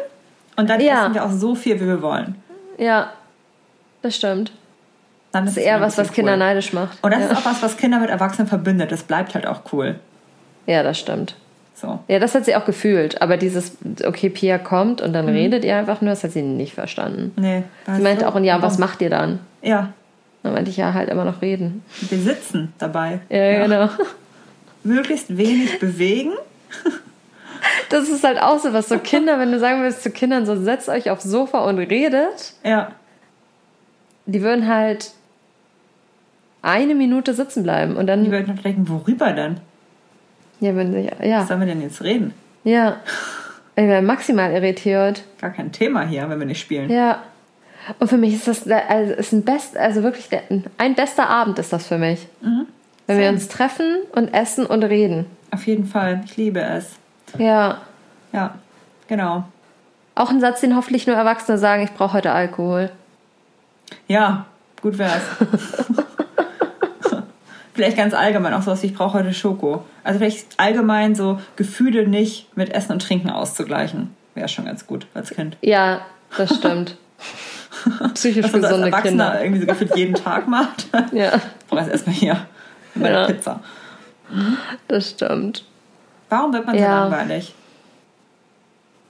Und 0.55 0.69
dann 0.69 0.79
Ja. 0.79 1.03
essen 1.03 1.13
wir 1.13 1.25
auch 1.25 1.31
so 1.31 1.55
viel, 1.55 1.79
wie 1.79 1.85
wir 1.85 2.01
wollen. 2.01 2.35
Ja, 2.77 3.11
das 4.01 4.15
stimmt. 4.15 4.51
Dann 5.31 5.45
Das 5.45 5.57
ist 5.57 5.63
eher 5.63 5.81
was, 5.81 5.97
was 5.97 6.09
cool. 6.09 6.15
Kinder 6.15 6.37
neidisch 6.37 6.71
macht. 6.73 6.97
Und 7.03 7.11
das 7.11 7.19
ja. 7.21 7.25
ist 7.27 7.37
auch 7.37 7.45
was, 7.45 7.61
was 7.61 7.77
Kinder 7.77 7.99
mit 7.99 8.09
Erwachsenen 8.09 8.47
verbindet. 8.47 8.91
Das 8.91 9.03
bleibt 9.03 9.35
halt 9.35 9.45
auch 9.47 9.61
cool. 9.73 9.95
ja, 10.65 10.83
das 10.83 10.99
stimmt. 10.99 11.35
So. 11.75 11.99
Ja, 12.07 12.17
das 12.17 12.33
hat 12.33 12.45
sie 12.45 12.55
auch 12.55 12.65
gefühlt. 12.65 13.21
Aber 13.21 13.37
dieses, 13.37 13.73
okay, 14.03 14.29
Pia 14.29 14.57
kommt 14.57 14.99
und 14.99 15.13
dann 15.13 15.25
Mhm. 15.25 15.33
redet 15.33 15.63
ihr 15.63 15.75
einfach 15.77 16.01
nur, 16.01 16.09
das 16.11 16.23
hat 16.23 16.31
sie 16.31 16.41
nicht 16.41 16.73
verstanden. 16.73 17.33
Nee. 17.35 17.63
Sie 17.95 18.01
meinte 18.01 18.27
auch, 18.27 18.33
und 18.33 18.45
ja, 18.45 18.59
was 18.63 18.79
macht 18.79 18.99
ihr 19.01 19.11
dann? 19.11 19.39
Ja, 19.61 19.93
Dann 20.43 20.53
meinte 20.53 20.71
ich, 20.71 20.77
ja, 20.77 20.93
halt 20.93 21.09
immer 21.09 21.23
noch 21.25 21.41
reden. 21.43 21.83
wir 22.09 22.17
sitzen 22.17 22.73
dabei. 22.79 23.19
Ja, 23.29 23.63
genau. 23.67 23.89
Möglichst 24.83 25.37
wenig 25.37 25.77
bewegen. 25.81 26.31
Das 27.89 28.07
ist 28.09 28.23
halt 28.23 28.41
auch 28.41 28.59
so 28.59 28.73
was. 28.73 28.87
So 28.89 28.97
Kinder, 28.99 29.39
wenn 29.39 29.51
du 29.51 29.59
sagen 29.59 29.81
willst 29.83 30.03
zu 30.03 30.09
Kindern, 30.11 30.45
so 30.45 30.55
setzt 30.55 30.89
euch 30.89 31.09
aufs 31.09 31.23
Sofa 31.25 31.59
und 31.59 31.77
redet, 31.79 32.53
Ja. 32.63 32.91
Die 34.27 34.41
würden 34.41 34.67
halt 34.67 35.11
eine 36.61 36.95
Minute 36.95 37.33
sitzen 37.33 37.63
bleiben 37.63 37.95
und 37.95 38.01
Die 38.01 38.07
dann, 38.07 38.31
würden 38.31 38.55
noch 38.55 38.61
denken, 38.61 38.87
worüber 38.89 39.31
denn? 39.33 39.57
ja, 40.59 40.73
würden 40.75 40.91
sich, 40.93 41.09
Was 41.17 41.25
ja, 41.27 41.45
sollen 41.45 41.59
wir 41.61 41.67
denn 41.67 41.81
jetzt 41.81 42.03
reden? 42.03 42.33
ja. 42.63 42.97
Ich 43.79 43.83
wäre 43.83 44.01
maximal 44.01 44.51
irritiert. 44.51 45.23
Gar 45.39 45.51
kein 45.51 45.71
Thema 45.71 46.01
hier, 46.01 46.27
wenn 46.31 46.39
wir 46.39 46.47
nicht 46.47 46.59
spielen. 46.59 46.89
Ja. 46.89 47.21
Und 47.99 48.07
für 48.07 48.17
mich 48.17 48.33
ist 48.33 48.47
das, 48.47 48.67
also 48.67 49.13
ist 49.13 49.33
ein 49.33 49.45
best, 49.45 49.77
also 49.77 50.01
wirklich 50.01 50.29
ein 50.79 50.95
bester 50.95 51.29
Abend 51.29 51.59
ist 51.59 51.71
das 51.71 51.85
für 51.85 51.99
mich. 51.99 52.27
Wenn 52.41 52.65
wir 53.19 53.25
Same. 53.25 53.29
uns 53.37 53.47
treffen 53.49 53.97
und 54.15 54.33
essen 54.33 54.65
und 54.65 54.81
reden. 54.81 55.27
Auf 55.51 55.67
jeden 55.67 55.85
Fall. 55.85 56.21
Ich 56.25 56.35
liebe 56.37 56.59
es. 56.59 56.93
Ja. 57.37 57.81
Ja, 58.33 58.55
genau. 59.07 59.43
Auch 60.15 60.31
ein 60.31 60.39
Satz, 60.41 60.61
den 60.61 60.75
hoffentlich 60.75 61.05
nur 61.05 61.15
Erwachsene 61.15 61.59
sagen, 61.59 61.83
ich 61.83 61.91
brauche 61.93 62.13
heute 62.13 62.31
Alkohol. 62.31 62.89
Ja, 64.07 64.45
gut 64.81 64.97
wär's. 64.97 65.21
vielleicht 67.73 67.97
ganz 67.97 68.13
allgemein 68.13 68.53
auch 68.53 68.61
sowas 68.61 68.81
wie 68.83 68.87
ich 68.87 68.93
brauche 68.93 69.19
heute 69.19 69.33
Schoko. 69.33 69.85
Also 70.03 70.19
vielleicht 70.19 70.59
allgemein 70.59 71.15
so 71.15 71.39
Gefühle 71.55 72.07
nicht 72.07 72.55
mit 72.57 72.73
Essen 72.73 72.93
und 72.93 73.01
Trinken 73.01 73.29
auszugleichen. 73.29 74.15
Wäre 74.35 74.47
schon 74.49 74.65
ganz 74.65 74.85
gut 74.87 75.07
als 75.13 75.29
Kind. 75.31 75.57
Ja, 75.61 76.01
das 76.37 76.55
stimmt. 76.55 76.97
Psychisch 78.15 78.43
Was 78.45 78.51
man 78.53 78.61
so 78.61 78.67
als 78.67 78.75
gesunde 78.75 78.87
Erwachsener 78.87 79.25
Kinder. 79.31 79.43
irgendwie 79.43 79.61
so 79.61 79.67
gefühlt 79.67 79.95
jeden 79.95 80.15
Tag 80.15 80.47
macht. 80.47 80.87
Ja, 81.11 81.35
Ich 81.35 81.65
brauche 81.67 81.81
jetzt 81.81 81.91
erstmal 81.91 82.15
hier 82.15 82.37
meine 82.95 83.13
Ja. 83.13 83.25
Pizza. 83.27 83.59
das 84.87 85.11
stimmt. 85.11 85.63
Warum 86.29 86.51
wird 86.53 86.65
man 86.65 86.75
so 86.75 86.81
Ja. 86.81 87.07
langweilig? 87.07 87.53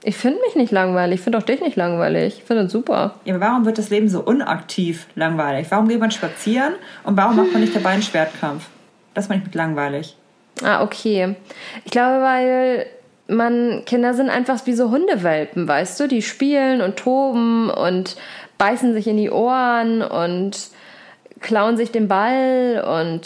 Ich 0.04 0.16
finde 0.16 0.38
mich 0.46 0.54
nicht 0.54 0.70
langweilig. 0.70 1.18
Ich 1.18 1.24
finde 1.24 1.38
auch 1.38 1.42
dich 1.42 1.60
nicht 1.60 1.76
langweilig. 1.76 2.38
Ich 2.38 2.44
finde 2.44 2.64
es 2.64 2.72
super. 2.72 3.14
Ja, 3.24 3.34
aber 3.34 3.46
warum 3.46 3.66
wird 3.66 3.78
das 3.78 3.90
Leben 3.90 4.08
so 4.08 4.20
unaktiv 4.20 5.06
langweilig? 5.16 5.66
Warum 5.70 5.88
geht 5.88 5.98
man 5.98 6.10
spazieren 6.10 6.74
und 7.04 7.16
warum 7.16 7.36
macht 7.36 7.52
man 7.52 7.60
nicht 7.60 7.74
dabei 7.74 7.90
einen 7.90 8.02
Schwertkampf? 8.02 8.66
Das 9.14 9.28
meine 9.28 9.40
ich 9.40 9.46
mit 9.46 9.54
langweilig. 9.54 10.16
Ah, 10.62 10.82
okay. 10.82 11.34
Ich 11.84 11.90
glaube, 11.90 12.22
weil 12.22 12.86
man, 13.26 13.82
Kinder 13.86 14.14
sind 14.14 14.30
einfach 14.30 14.64
wie 14.66 14.72
so 14.72 14.90
Hundewelpen, 14.90 15.66
weißt 15.66 15.98
du? 16.00 16.08
Die 16.08 16.22
spielen 16.22 16.80
und 16.80 16.96
toben 16.96 17.70
und 17.70 18.16
beißen 18.56 18.92
sich 18.92 19.06
in 19.06 19.16
die 19.16 19.30
Ohren 19.30 20.02
und 20.02 20.68
klauen 21.40 21.76
sich 21.76 21.92
den 21.92 22.08
Ball 22.08 22.84
und 23.06 23.22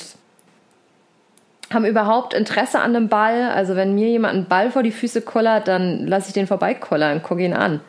haben 1.72 1.84
überhaupt 1.84 2.34
Interesse 2.34 2.80
an 2.80 2.94
dem 2.94 3.08
Ball. 3.08 3.50
Also 3.50 3.76
wenn 3.76 3.94
mir 3.94 4.08
jemand 4.08 4.34
einen 4.34 4.46
Ball 4.46 4.70
vor 4.70 4.82
die 4.82 4.92
Füße 4.92 5.22
kullert, 5.22 5.68
dann 5.68 6.06
lasse 6.06 6.28
ich 6.28 6.34
den 6.34 6.46
vorbeikullern 6.46 7.16
und 7.16 7.22
gucke 7.22 7.42
ihn 7.42 7.54
an. 7.54 7.80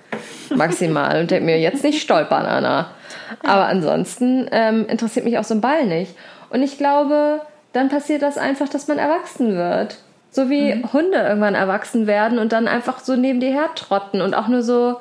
Maximal. 0.56 1.22
und 1.22 1.32
denke 1.32 1.46
mir, 1.46 1.60
jetzt 1.60 1.84
nicht 1.84 2.02
stolpern, 2.02 2.46
Anna. 2.46 2.92
Aber 3.44 3.66
ansonsten 3.66 4.48
ähm, 4.52 4.86
interessiert 4.88 5.26
mich 5.26 5.38
auch 5.38 5.44
so 5.44 5.56
ein 5.56 5.62
Ball 5.62 5.86
nicht. 5.86 6.16
Und 6.50 6.62
ich 6.62 6.78
glaube, 6.78 7.42
dann 7.74 7.90
passiert 7.90 8.22
das 8.22 8.38
einfach, 8.38 8.70
dass 8.70 8.88
man 8.88 9.00
erwachsen 9.00 9.56
wird. 9.56 9.98
So 10.30 10.50
wie 10.50 10.84
Hunde 10.94 11.18
irgendwann 11.18 11.56
erwachsen 11.56 12.08
werden 12.08 12.40
und 12.40 12.54
dann 12.54 12.68
einfach 12.68 13.00
so 13.00 13.16
neben 13.16 13.40
dir 13.40 13.52
hertrotten 13.52 14.22
und 14.22 14.34
auch 14.34 14.48
nur 14.48 14.64
so. 14.64 15.00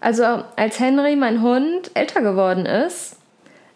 Also 0.00 0.24
als 0.56 0.80
Henry, 0.80 1.16
mein 1.16 1.42
Hund, 1.42 1.90
älter 1.94 2.22
geworden 2.22 2.66
ist, 2.66 3.16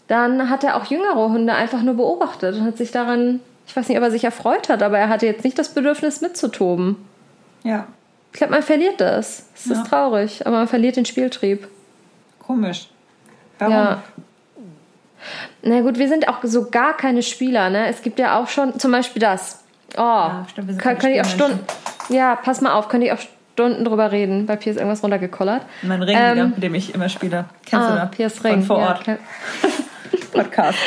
dann 0.09 0.51
hat 0.51 0.65
er 0.65 0.77
auch 0.77 0.87
jüngere 0.87 1.29
Hunde 1.29 1.55
einfach 1.55 1.83
nur 1.83 1.95
beobachtet 1.95 2.57
und 2.57 2.65
hat 2.65 2.77
sich 2.77 2.91
daran, 2.91 3.41
ich 3.67 3.77
weiß 3.77 3.89
nicht, 3.89 3.99
ob 3.99 4.05
er 4.05 4.11
sich 4.11 4.25
erfreut 4.25 4.69
hat, 4.69 4.83
aber 4.83 4.99
er 4.99 5.09
hatte 5.09 5.27
jetzt 5.27 5.45
nicht 5.45 5.59
das 5.59 5.71
Bedürfnis 5.75 6.21
mitzutoben. 6.21 6.97
Ja, 7.65 7.87
Ich 8.33 8.39
glaube, 8.39 8.53
man 8.53 8.63
verliert 8.63 9.01
das. 9.01 9.47
Es 9.55 9.65
Ja. 9.67 9.73
ist 9.81 9.87
traurig, 9.89 10.47
aber 10.47 10.59
man 10.59 10.69
verliert 10.69 10.97
den 10.97 11.05
Spieltrieb. 11.07 11.69
komisch. 12.39 12.89
Warum? 13.59 13.73
Ja. 13.75 14.03
Na 15.63 15.81
gut, 15.81 15.99
wir 15.99 16.09
sind 16.09 16.29
auch 16.29 16.39
so 16.43 16.71
gar 16.71 16.97
keine 16.97 17.23
Spieler, 17.23 17.71
ne? 17.71 17.87
Es 17.89 18.03
gibt 18.03 18.19
ja 18.19 18.39
auch 18.39 18.49
schon 18.49 18.79
zum 18.79 18.93
Beispiel 18.93 19.21
das. 19.21 19.65
Oh, 19.97 20.29
stimmt, 20.51 20.69
wir 20.69 20.75
sind 20.75 20.83
kann, 20.83 20.99
kann 20.99 21.11
ich 21.11 21.21
auch 21.21 21.25
Stunden. 21.25 21.59
Ja, 22.11 22.37
pass 22.37 22.61
mal 22.61 22.75
auf, 22.75 22.89
könnte 22.89 23.07
ich 23.07 23.13
auch 23.13 23.19
Stunden 23.55 23.85
drüber 23.85 24.13
reden. 24.13 24.47
Bei 24.47 24.55
Pier 24.57 24.73
ist 24.73 24.79
irgendwas 24.79 25.03
runtergekollert. 25.03 25.63
Mein 25.83 26.03
Ring 26.03 26.17
Ähm, 26.21 26.51
mit 26.51 26.63
dem 26.63 26.75
ich 26.75 26.95
immer 26.95 27.09
spiele. 27.09 27.47
Kennst 27.65 27.87
ah, 27.87 27.91
du 27.93 27.97
da? 27.97 28.05
Piers 28.07 28.39
Von 28.39 28.51
Ring. 28.51 28.63
vor 28.63 28.79
ja, 28.79 28.89
Ort. 28.89 29.01
klar. 29.03 29.17
Podcast. 30.33 30.79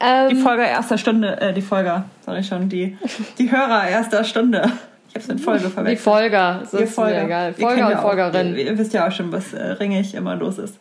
Ähm, 0.00 0.28
Die 0.30 0.36
Folge 0.36 0.62
erster 0.62 0.96
Stunde, 0.98 1.40
äh, 1.40 1.52
die 1.52 1.62
Folge, 1.62 2.04
sag 2.24 2.38
ich 2.38 2.46
schon, 2.46 2.68
die, 2.68 2.96
die 3.38 3.50
Hörer 3.50 3.88
erster 3.88 4.22
Stunde. 4.24 4.70
Ich 5.08 5.14
hab's 5.14 5.26
mit 5.28 5.40
Folge 5.40 5.64
die 5.64 5.70
verwechselt. 5.70 6.04
Folger. 6.04 6.62
So 6.70 6.78
Ihr 6.78 6.84
ist 6.84 6.98
mir 6.98 7.24
egal. 7.24 7.54
Folger 7.54 7.86
und 7.86 7.90
ja 7.92 7.98
auch- 7.98 8.02
Folgerin. 8.02 8.56
Ihr, 8.56 8.66
ihr 8.66 8.78
wisst 8.78 8.92
ja 8.92 9.08
auch 9.08 9.12
schon, 9.12 9.32
was 9.32 9.52
äh, 9.54 9.62
ringig 9.72 10.14
immer 10.14 10.36
los 10.36 10.58
ist. 10.58 10.76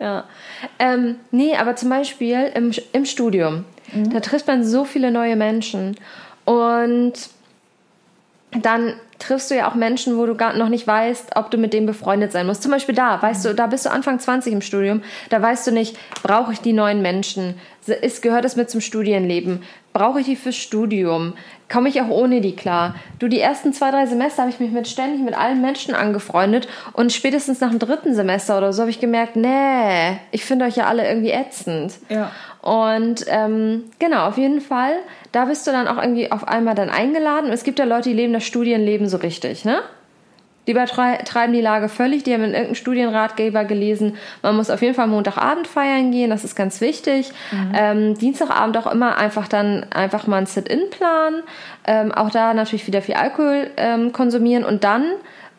Ja. 0.00 0.24
Ähm, 0.78 1.16
nee, 1.30 1.54
aber 1.56 1.76
zum 1.76 1.88
Beispiel 1.90 2.50
im, 2.54 2.72
im 2.92 3.04
Studium, 3.04 3.64
Mhm. 3.92 4.10
da 4.10 4.20
trifft 4.20 4.46
man 4.46 4.62
so 4.64 4.84
viele 4.84 5.10
neue 5.10 5.36
Menschen. 5.36 5.96
Und 6.44 7.12
dann 8.52 8.94
triffst 9.20 9.50
du 9.50 9.54
ja 9.54 9.70
auch 9.70 9.74
Menschen, 9.74 10.16
wo 10.16 10.26
du 10.26 10.34
gar 10.34 10.56
noch 10.56 10.68
nicht 10.68 10.86
weißt, 10.86 11.36
ob 11.36 11.50
du 11.50 11.58
mit 11.58 11.72
denen 11.72 11.86
befreundet 11.86 12.32
sein 12.32 12.46
musst. 12.46 12.62
Zum 12.62 12.72
Beispiel 12.72 12.94
da, 12.94 13.20
weißt 13.20 13.44
du, 13.44 13.54
da 13.54 13.66
bist 13.66 13.86
du 13.86 13.90
Anfang 13.90 14.18
20 14.18 14.52
im 14.52 14.62
Studium, 14.62 15.02
da 15.28 15.40
weißt 15.40 15.66
du 15.66 15.72
nicht, 15.72 15.96
brauche 16.22 16.52
ich 16.52 16.60
die 16.60 16.72
neuen 16.72 17.02
Menschen? 17.02 17.54
Ist, 17.86 18.22
gehört 18.22 18.44
es 18.44 18.56
mit 18.56 18.70
zum 18.70 18.80
Studienleben? 18.80 19.62
Brauche 19.92 20.20
ich 20.20 20.26
die 20.26 20.36
fürs 20.36 20.56
Studium? 20.56 21.34
Komme 21.68 21.88
ich 21.88 22.00
auch 22.00 22.08
ohne 22.08 22.40
die 22.40 22.54
klar? 22.54 22.94
Du, 23.18 23.28
die 23.28 23.40
ersten 23.40 23.72
zwei, 23.72 23.90
drei 23.90 24.06
Semester 24.06 24.42
habe 24.42 24.50
ich 24.50 24.60
mich 24.60 24.70
mit 24.70 24.88
ständig 24.88 25.20
mit 25.22 25.36
allen 25.36 25.60
Menschen 25.60 25.94
angefreundet 25.94 26.68
und 26.92 27.12
spätestens 27.12 27.60
nach 27.60 27.70
dem 27.70 27.78
dritten 27.78 28.14
Semester 28.14 28.58
oder 28.58 28.72
so 28.72 28.82
habe 28.82 28.90
ich 28.90 29.00
gemerkt, 29.00 29.36
nee, 29.36 30.18
ich 30.30 30.44
finde 30.44 30.64
euch 30.64 30.76
ja 30.76 30.86
alle 30.86 31.08
irgendwie 31.08 31.30
ätzend. 31.30 31.94
Ja. 32.08 32.30
Und 32.62 33.24
ähm, 33.28 33.84
genau, 33.98 34.26
auf 34.26 34.36
jeden 34.36 34.60
Fall, 34.60 34.94
da 35.32 35.46
bist 35.46 35.66
du 35.66 35.70
dann 35.70 35.88
auch 35.88 35.96
irgendwie 36.00 36.30
auf 36.30 36.46
einmal 36.46 36.74
dann 36.74 36.90
eingeladen. 36.90 37.46
Und 37.46 37.52
es 37.52 37.64
gibt 37.64 37.78
ja 37.78 37.84
Leute, 37.84 38.10
die 38.10 38.14
leben 38.14 38.32
das 38.32 38.44
Studienleben 38.44 39.08
so 39.08 39.16
richtig, 39.16 39.64
ne? 39.64 39.80
Die 40.66 40.72
übertreiben 40.72 41.54
die 41.54 41.62
Lage 41.62 41.88
völlig. 41.88 42.22
Die 42.22 42.34
haben 42.34 42.42
in 42.44 42.50
irgendeinem 42.50 42.74
Studienratgeber 42.74 43.64
gelesen, 43.64 44.16
man 44.42 44.56
muss 44.56 44.68
auf 44.68 44.82
jeden 44.82 44.94
Fall 44.94 45.06
Montagabend 45.06 45.66
feiern 45.66 46.12
gehen, 46.12 46.28
das 46.30 46.44
ist 46.44 46.54
ganz 46.54 46.80
wichtig. 46.82 47.32
Ähm, 47.74 48.14
Dienstagabend 48.18 48.76
auch 48.76 48.86
immer 48.86 49.16
einfach 49.16 49.48
dann 49.48 49.86
einfach 49.90 50.26
mal 50.26 50.36
ein 50.36 50.46
Sit-In 50.46 50.90
planen. 50.90 51.42
Ähm, 51.86 52.12
auch 52.12 52.30
da 52.30 52.52
natürlich 52.52 52.86
wieder 52.86 53.00
viel 53.00 53.14
Alkohol 53.14 53.70
ähm, 53.78 54.12
konsumieren 54.12 54.64
und 54.64 54.84
dann 54.84 55.06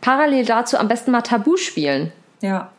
parallel 0.01 0.45
dazu 0.45 0.77
am 0.77 0.87
besten 0.87 1.11
mal 1.11 1.23
Tabu 1.23 1.57
spielen. 1.57 2.11
Ja. 2.41 2.69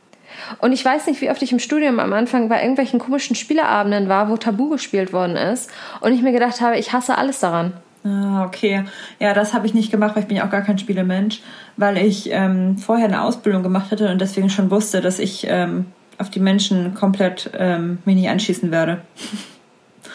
Und 0.59 0.73
ich 0.73 0.85
weiß 0.85 1.07
nicht, 1.07 1.21
wie 1.21 1.31
oft 1.31 1.43
ich 1.43 1.53
im 1.53 1.59
Studium 1.59 2.01
am 2.01 2.13
Anfang 2.13 2.49
bei 2.49 2.61
irgendwelchen 2.61 2.99
komischen 2.99 3.37
Spieleabenden 3.37 4.09
war, 4.09 4.29
wo 4.29 4.37
Tabu 4.37 4.69
gespielt 4.69 5.13
worden 5.13 5.37
ist. 5.37 5.71
Und 6.01 6.13
ich 6.13 6.23
mir 6.23 6.33
gedacht 6.33 6.61
habe, 6.61 6.79
ich 6.79 6.93
hasse 6.93 7.17
alles 7.17 7.41
daran. 7.41 7.73
Ah, 8.05 8.45
okay. 8.45 8.85
Ja, 9.21 9.33
das 9.33 9.55
habe 9.55 9.67
ich 9.67 9.75
nicht 9.75 9.91
gemacht, 9.91 10.17
weil 10.17 10.23
ich 10.23 10.29
bin 10.29 10.37
ja 10.37 10.45
auch 10.45 10.51
gar 10.51 10.63
kein 10.63 10.79
Spielemensch, 10.79 11.41
weil 11.77 11.99
ich 11.99 12.31
ähm, 12.33 12.77
vorher 12.77 13.07
eine 13.07 13.23
Ausbildung 13.23 13.63
gemacht 13.63 13.93
hatte 13.93 14.11
und 14.11 14.21
deswegen 14.21 14.51
schon 14.51 14.71
wusste, 14.71 15.01
dass 15.01 15.21
ich 15.21 15.47
ähm, 15.49 15.87
auf 16.19 16.29
die 16.29 16.41
Menschen 16.41 16.95
komplett 16.95 17.51
ähm, 17.57 17.99
mich 18.05 18.17
nicht 18.17 18.29
anschießen 18.29 18.73
werde. 18.73 19.03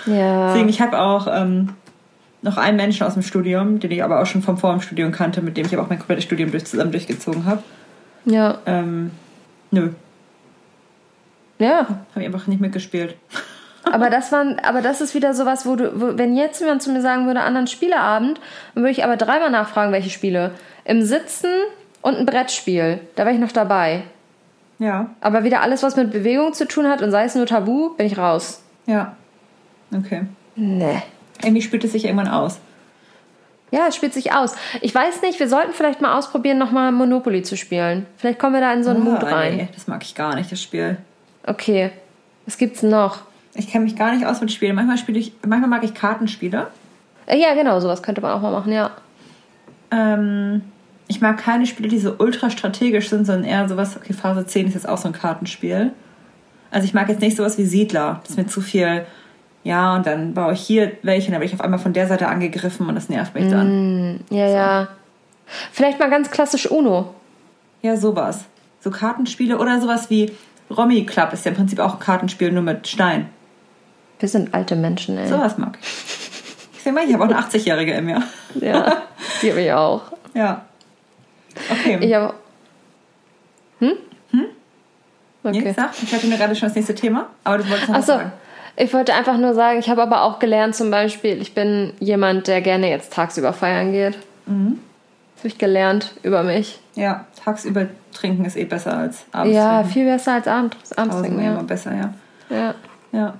Ja. 0.05 0.47
Deswegen, 0.47 0.69
ich 0.69 0.81
habe 0.81 0.99
auch 0.99 1.27
ähm, 1.29 1.69
noch 2.41 2.57
einen 2.57 2.77
Menschen 2.77 3.05
aus 3.05 3.13
dem 3.13 3.23
Studium, 3.23 3.79
den 3.79 3.91
ich 3.91 4.03
aber 4.03 4.21
auch 4.21 4.25
schon 4.25 4.41
vom 4.41 4.57
vor 4.57 4.71
dem 4.71 4.81
Studium 4.81 5.11
kannte, 5.11 5.41
mit 5.41 5.57
dem 5.57 5.65
ich 5.65 5.73
aber 5.73 5.83
auch 5.83 5.89
mein 5.89 5.99
komplettes 5.99 6.25
Studium 6.25 6.51
durch, 6.51 6.65
zusammen 6.65 6.91
durchgezogen 6.91 7.45
habe. 7.45 7.63
Ja. 8.25 8.57
Ähm, 8.65 9.11
nö, 9.71 9.91
Ja. 11.59 11.79
habe 11.87 11.99
ich 12.19 12.25
einfach 12.25 12.47
nicht 12.47 12.61
mitgespielt. 12.61 13.15
Aber 13.91 14.09
das 14.09 14.33
waren, 14.33 14.59
aber 14.59 14.81
das 14.81 14.99
ist 14.99 15.15
wieder 15.15 15.33
sowas, 15.33 15.65
wo 15.65 15.77
du, 15.77 16.01
wo, 16.01 16.17
wenn 16.17 16.35
jetzt 16.35 16.59
jemand 16.59 16.81
zu 16.83 16.91
mir 16.91 17.01
sagen 17.01 17.25
würde, 17.25 17.39
anderen 17.39 17.67
Spieleabend, 17.67 18.41
dann 18.73 18.83
würde 18.83 18.91
ich 18.91 19.05
aber 19.05 19.15
dreimal 19.15 19.49
nachfragen, 19.49 19.93
welche 19.93 20.09
Spiele. 20.09 20.51
Im 20.83 21.03
Sitzen 21.03 21.49
und 22.01 22.17
ein 22.17 22.25
Brettspiel. 22.25 22.99
Da 23.15 23.23
wäre 23.23 23.33
ich 23.33 23.39
noch 23.39 23.53
dabei. 23.53 24.03
Ja, 24.77 25.11
Aber 25.21 25.45
wieder 25.45 25.61
alles, 25.61 25.83
was 25.83 25.95
mit 25.95 26.11
Bewegung 26.11 26.51
zu 26.53 26.67
tun 26.67 26.85
hat 26.89 27.01
und 27.01 27.11
sei 27.11 27.23
es 27.23 27.35
nur 27.35 27.45
Tabu, 27.45 27.91
bin 27.95 28.05
ich 28.07 28.17
raus. 28.17 28.61
ja. 28.87 29.15
Okay. 29.95 30.23
Nee. 30.57 31.01
Irgendwie 31.41 31.61
spielt 31.61 31.85
es 31.85 31.93
sich 31.93 32.03
irgendwann 32.03 32.27
aus. 32.27 32.59
Ja, 33.71 33.87
es 33.87 33.95
spielt 33.95 34.13
sich 34.13 34.33
aus. 34.33 34.53
Ich 34.81 34.93
weiß 34.93 35.21
nicht, 35.21 35.39
wir 35.39 35.47
sollten 35.47 35.71
vielleicht 35.71 36.01
mal 36.01 36.17
ausprobieren, 36.17 36.57
nochmal 36.57 36.91
Monopoly 36.91 37.41
zu 37.43 37.55
spielen. 37.55 38.05
Vielleicht 38.17 38.37
kommen 38.37 38.53
wir 38.55 38.61
da 38.61 38.73
in 38.73 38.83
so 38.83 38.89
einen 38.89 39.03
Mut 39.05 39.23
Ah, 39.23 39.29
rein. 39.33 39.55
Nee, 39.55 39.69
das 39.73 39.87
mag 39.87 40.03
ich 40.03 40.13
gar 40.13 40.35
nicht, 40.35 40.51
das 40.51 40.61
Spiel. 40.61 40.97
Okay. 41.47 41.91
Was 42.45 42.57
gibt's 42.57 42.83
noch? 42.83 43.21
Ich 43.55 43.69
kenne 43.69 43.85
mich 43.85 43.95
gar 43.95 44.13
nicht 44.13 44.25
aus 44.25 44.39
mit 44.41 44.51
Spielen. 44.51 44.75
Manchmal 44.75 44.97
spiele 44.97 45.17
ich, 45.17 45.33
manchmal 45.45 45.69
mag 45.69 45.83
ich 45.83 45.93
Kartenspiele. 45.93 46.67
Äh, 47.25 47.41
ja, 47.41 47.55
genau, 47.55 47.79
sowas 47.79 48.03
könnte 48.03 48.21
man 48.21 48.31
auch 48.31 48.41
mal 48.41 48.51
machen, 48.51 48.71
ja. 48.71 48.91
Ähm, 49.89 50.61
ich 51.07 51.21
mag 51.21 51.37
keine 51.37 51.65
Spiele, 51.65 51.89
die 51.89 51.97
so 51.97 52.15
ultra 52.19 52.49
strategisch 52.49 53.09
sind, 53.09 53.25
sondern 53.25 53.45
eher 53.45 53.67
sowas, 53.67 53.97
okay, 53.97 54.13
Phase 54.13 54.45
10 54.45 54.67
ist 54.67 54.73
jetzt 54.75 54.87
auch 54.87 54.97
so 54.97 55.07
ein 55.07 55.13
Kartenspiel. 55.13 55.91
Also 56.69 56.85
ich 56.85 56.93
mag 56.93 57.09
jetzt 57.09 57.21
nicht 57.21 57.37
sowas 57.37 57.57
wie 57.57 57.65
Siedler. 57.65 58.19
Das 58.21 58.31
ist 58.31 58.37
mir 58.37 58.47
zu 58.47 58.61
viel, 58.61 59.05
ja, 59.63 59.95
und 59.95 60.05
dann 60.05 60.33
baue 60.33 60.53
ich 60.53 60.61
hier 60.61 60.91
welche, 61.01 61.27
und 61.27 61.33
dann 61.33 61.41
werde 61.41 61.45
ich 61.45 61.53
auf 61.53 61.61
einmal 61.61 61.79
von 61.79 61.93
der 61.93 62.07
Seite 62.07 62.27
angegriffen 62.27 62.87
und 62.87 62.95
das 62.95 63.09
nervt 63.09 63.33
mich 63.33 63.49
dann. 63.49 64.21
Ja, 64.29 64.47
ja. 64.47 64.87
Vielleicht 65.71 65.99
mal 65.99 66.09
ganz 66.09 66.29
klassisch 66.29 66.69
Uno. 66.69 67.13
Ja, 67.81 67.95
sowas. 67.95 68.45
So 68.79 68.91
Kartenspiele 68.91 69.57
oder 69.57 69.81
sowas 69.81 70.09
wie 70.09 70.31
Romy 70.75 71.05
Club 71.05 71.33
ist 71.33 71.45
ja 71.45 71.51
im 71.51 71.57
Prinzip 71.57 71.79
auch 71.79 71.93
ein 71.93 71.99
Kartenspiel, 71.99 72.51
nur 72.51 72.63
mit 72.63 72.87
Stein. 72.87 73.29
Wir 74.19 74.27
sind 74.29 74.53
alte 74.53 74.75
Menschen, 74.75 75.17
ey. 75.17 75.27
Sowas 75.27 75.57
mag 75.57 75.77
ich. 75.81 75.87
Ich 76.77 76.83
sehe 76.83 76.91
mal, 76.93 77.03
ich 77.05 77.13
habe 77.13 77.23
auch 77.23 77.29
eine 77.29 77.39
80-Jährige 77.39 77.93
in 77.93 78.05
mir. 78.05 78.23
Ja, 78.59 79.03
die 79.41 79.51
habe 79.51 79.61
ich 79.61 79.71
auch. 79.71 80.01
Ja. 80.33 80.65
Okay. 81.71 81.97
Ich 82.01 82.13
habe. 82.13 82.33
Hm? 83.79 83.93
Hm? 84.31 84.45
Nee, 85.43 85.59
Okay. 85.59 85.73
sag, 85.75 85.91
ich 86.01 86.13
hatte 86.13 86.27
mir 86.27 86.37
gerade 86.37 86.55
schon 86.55 86.67
das 86.67 86.75
nächste 86.75 86.95
Thema, 86.95 87.27
aber 87.43 87.59
du 87.59 87.69
wolltest 87.69 87.89
noch 87.89 87.95
was 87.97 88.09
Achso, 88.09 88.19
sagen. 88.19 88.31
ich 88.75 88.93
wollte 88.93 89.13
einfach 89.13 89.37
nur 89.37 89.53
sagen, 89.53 89.79
ich 89.79 89.89
habe 89.89 90.01
aber 90.01 90.23
auch 90.23 90.39
gelernt, 90.39 90.75
zum 90.75 90.89
Beispiel, 90.91 91.41
ich 91.41 91.53
bin 91.53 91.93
jemand, 91.99 92.47
der 92.47 92.61
gerne 92.61 92.89
jetzt 92.89 93.13
tagsüber 93.13 93.53
feiern 93.53 93.91
geht. 93.91 94.17
Mhm. 94.45 94.79
Das 95.35 95.41
habe 95.41 95.47
ich 95.49 95.57
gelernt 95.57 96.13
über 96.23 96.43
mich. 96.43 96.79
Ja, 96.95 97.25
tagsüber 97.47 97.85
trinken 98.13 98.43
ist 98.45 98.57
eh 98.57 98.65
besser 98.65 98.97
als 98.97 99.23
abends 99.31 99.55
ja, 99.55 99.77
trinken. 99.77 99.93
viel 99.93 100.05
besser 100.05 100.33
als 100.33 100.47
Abend, 100.47 100.75
abends 100.95 101.17
trinken. 101.17 101.39
immer 101.39 101.55
Ja. 101.55 101.61
besser, 101.63 101.91
ja. 101.95 102.13
Ja. 102.49 102.75
Ja. 103.13 103.33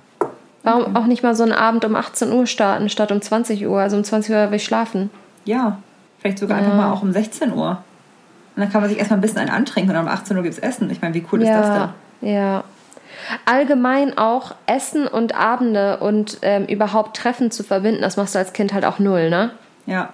Warum 0.62 0.96
auch 0.96 1.06
nicht 1.06 1.22
mal 1.22 1.34
so 1.34 1.42
einen 1.44 1.52
Abend 1.52 1.84
um 1.84 1.94
18 1.94 2.32
Uhr 2.32 2.46
starten, 2.46 2.88
statt 2.88 3.12
um 3.12 3.20
20 3.20 3.66
Uhr? 3.66 3.80
Also 3.80 3.96
um 3.96 4.04
20 4.04 4.34
Uhr 4.34 4.50
will 4.50 4.56
ich 4.56 4.64
schlafen. 4.64 5.10
Ja. 5.44 5.78
Vielleicht 6.18 6.38
sogar 6.38 6.58
einfach 6.58 6.74
mal 6.74 6.90
auch 6.90 7.02
um 7.02 7.12
16 7.12 7.52
Uhr. 7.52 7.82
Und 8.56 8.62
dann 8.62 8.72
kann 8.72 8.80
man 8.80 8.90
sich 8.90 8.98
erstmal 8.98 9.18
ein 9.18 9.22
bisschen 9.22 9.38
einen 9.38 9.50
antrinken 9.50 9.94
und 9.94 10.02
um 10.02 10.08
18 10.08 10.36
Uhr 10.36 10.42
gibt's 10.42 10.58
Essen. 10.58 10.90
Ich 10.90 11.00
meine, 11.00 11.14
wie 11.14 11.24
cool 11.30 11.42
ist 11.42 11.50
das 11.50 11.66
Ja, 11.68 11.94
ja. 12.22 12.64
Allgemein 13.44 14.16
auch 14.18 14.54
Essen 14.66 15.06
und 15.06 15.34
Abende 15.34 15.98
und 15.98 16.38
ähm, 16.42 16.64
überhaupt 16.66 17.16
Treffen 17.16 17.50
zu 17.50 17.62
verbinden, 17.62 18.00
das 18.02 18.16
machst 18.16 18.34
du 18.34 18.38
als 18.38 18.52
Kind 18.52 18.72
halt 18.72 18.84
auch 18.84 18.98
null, 18.98 19.30
ne? 19.30 19.50
denn? 19.86 19.94
Ja. 19.94 20.12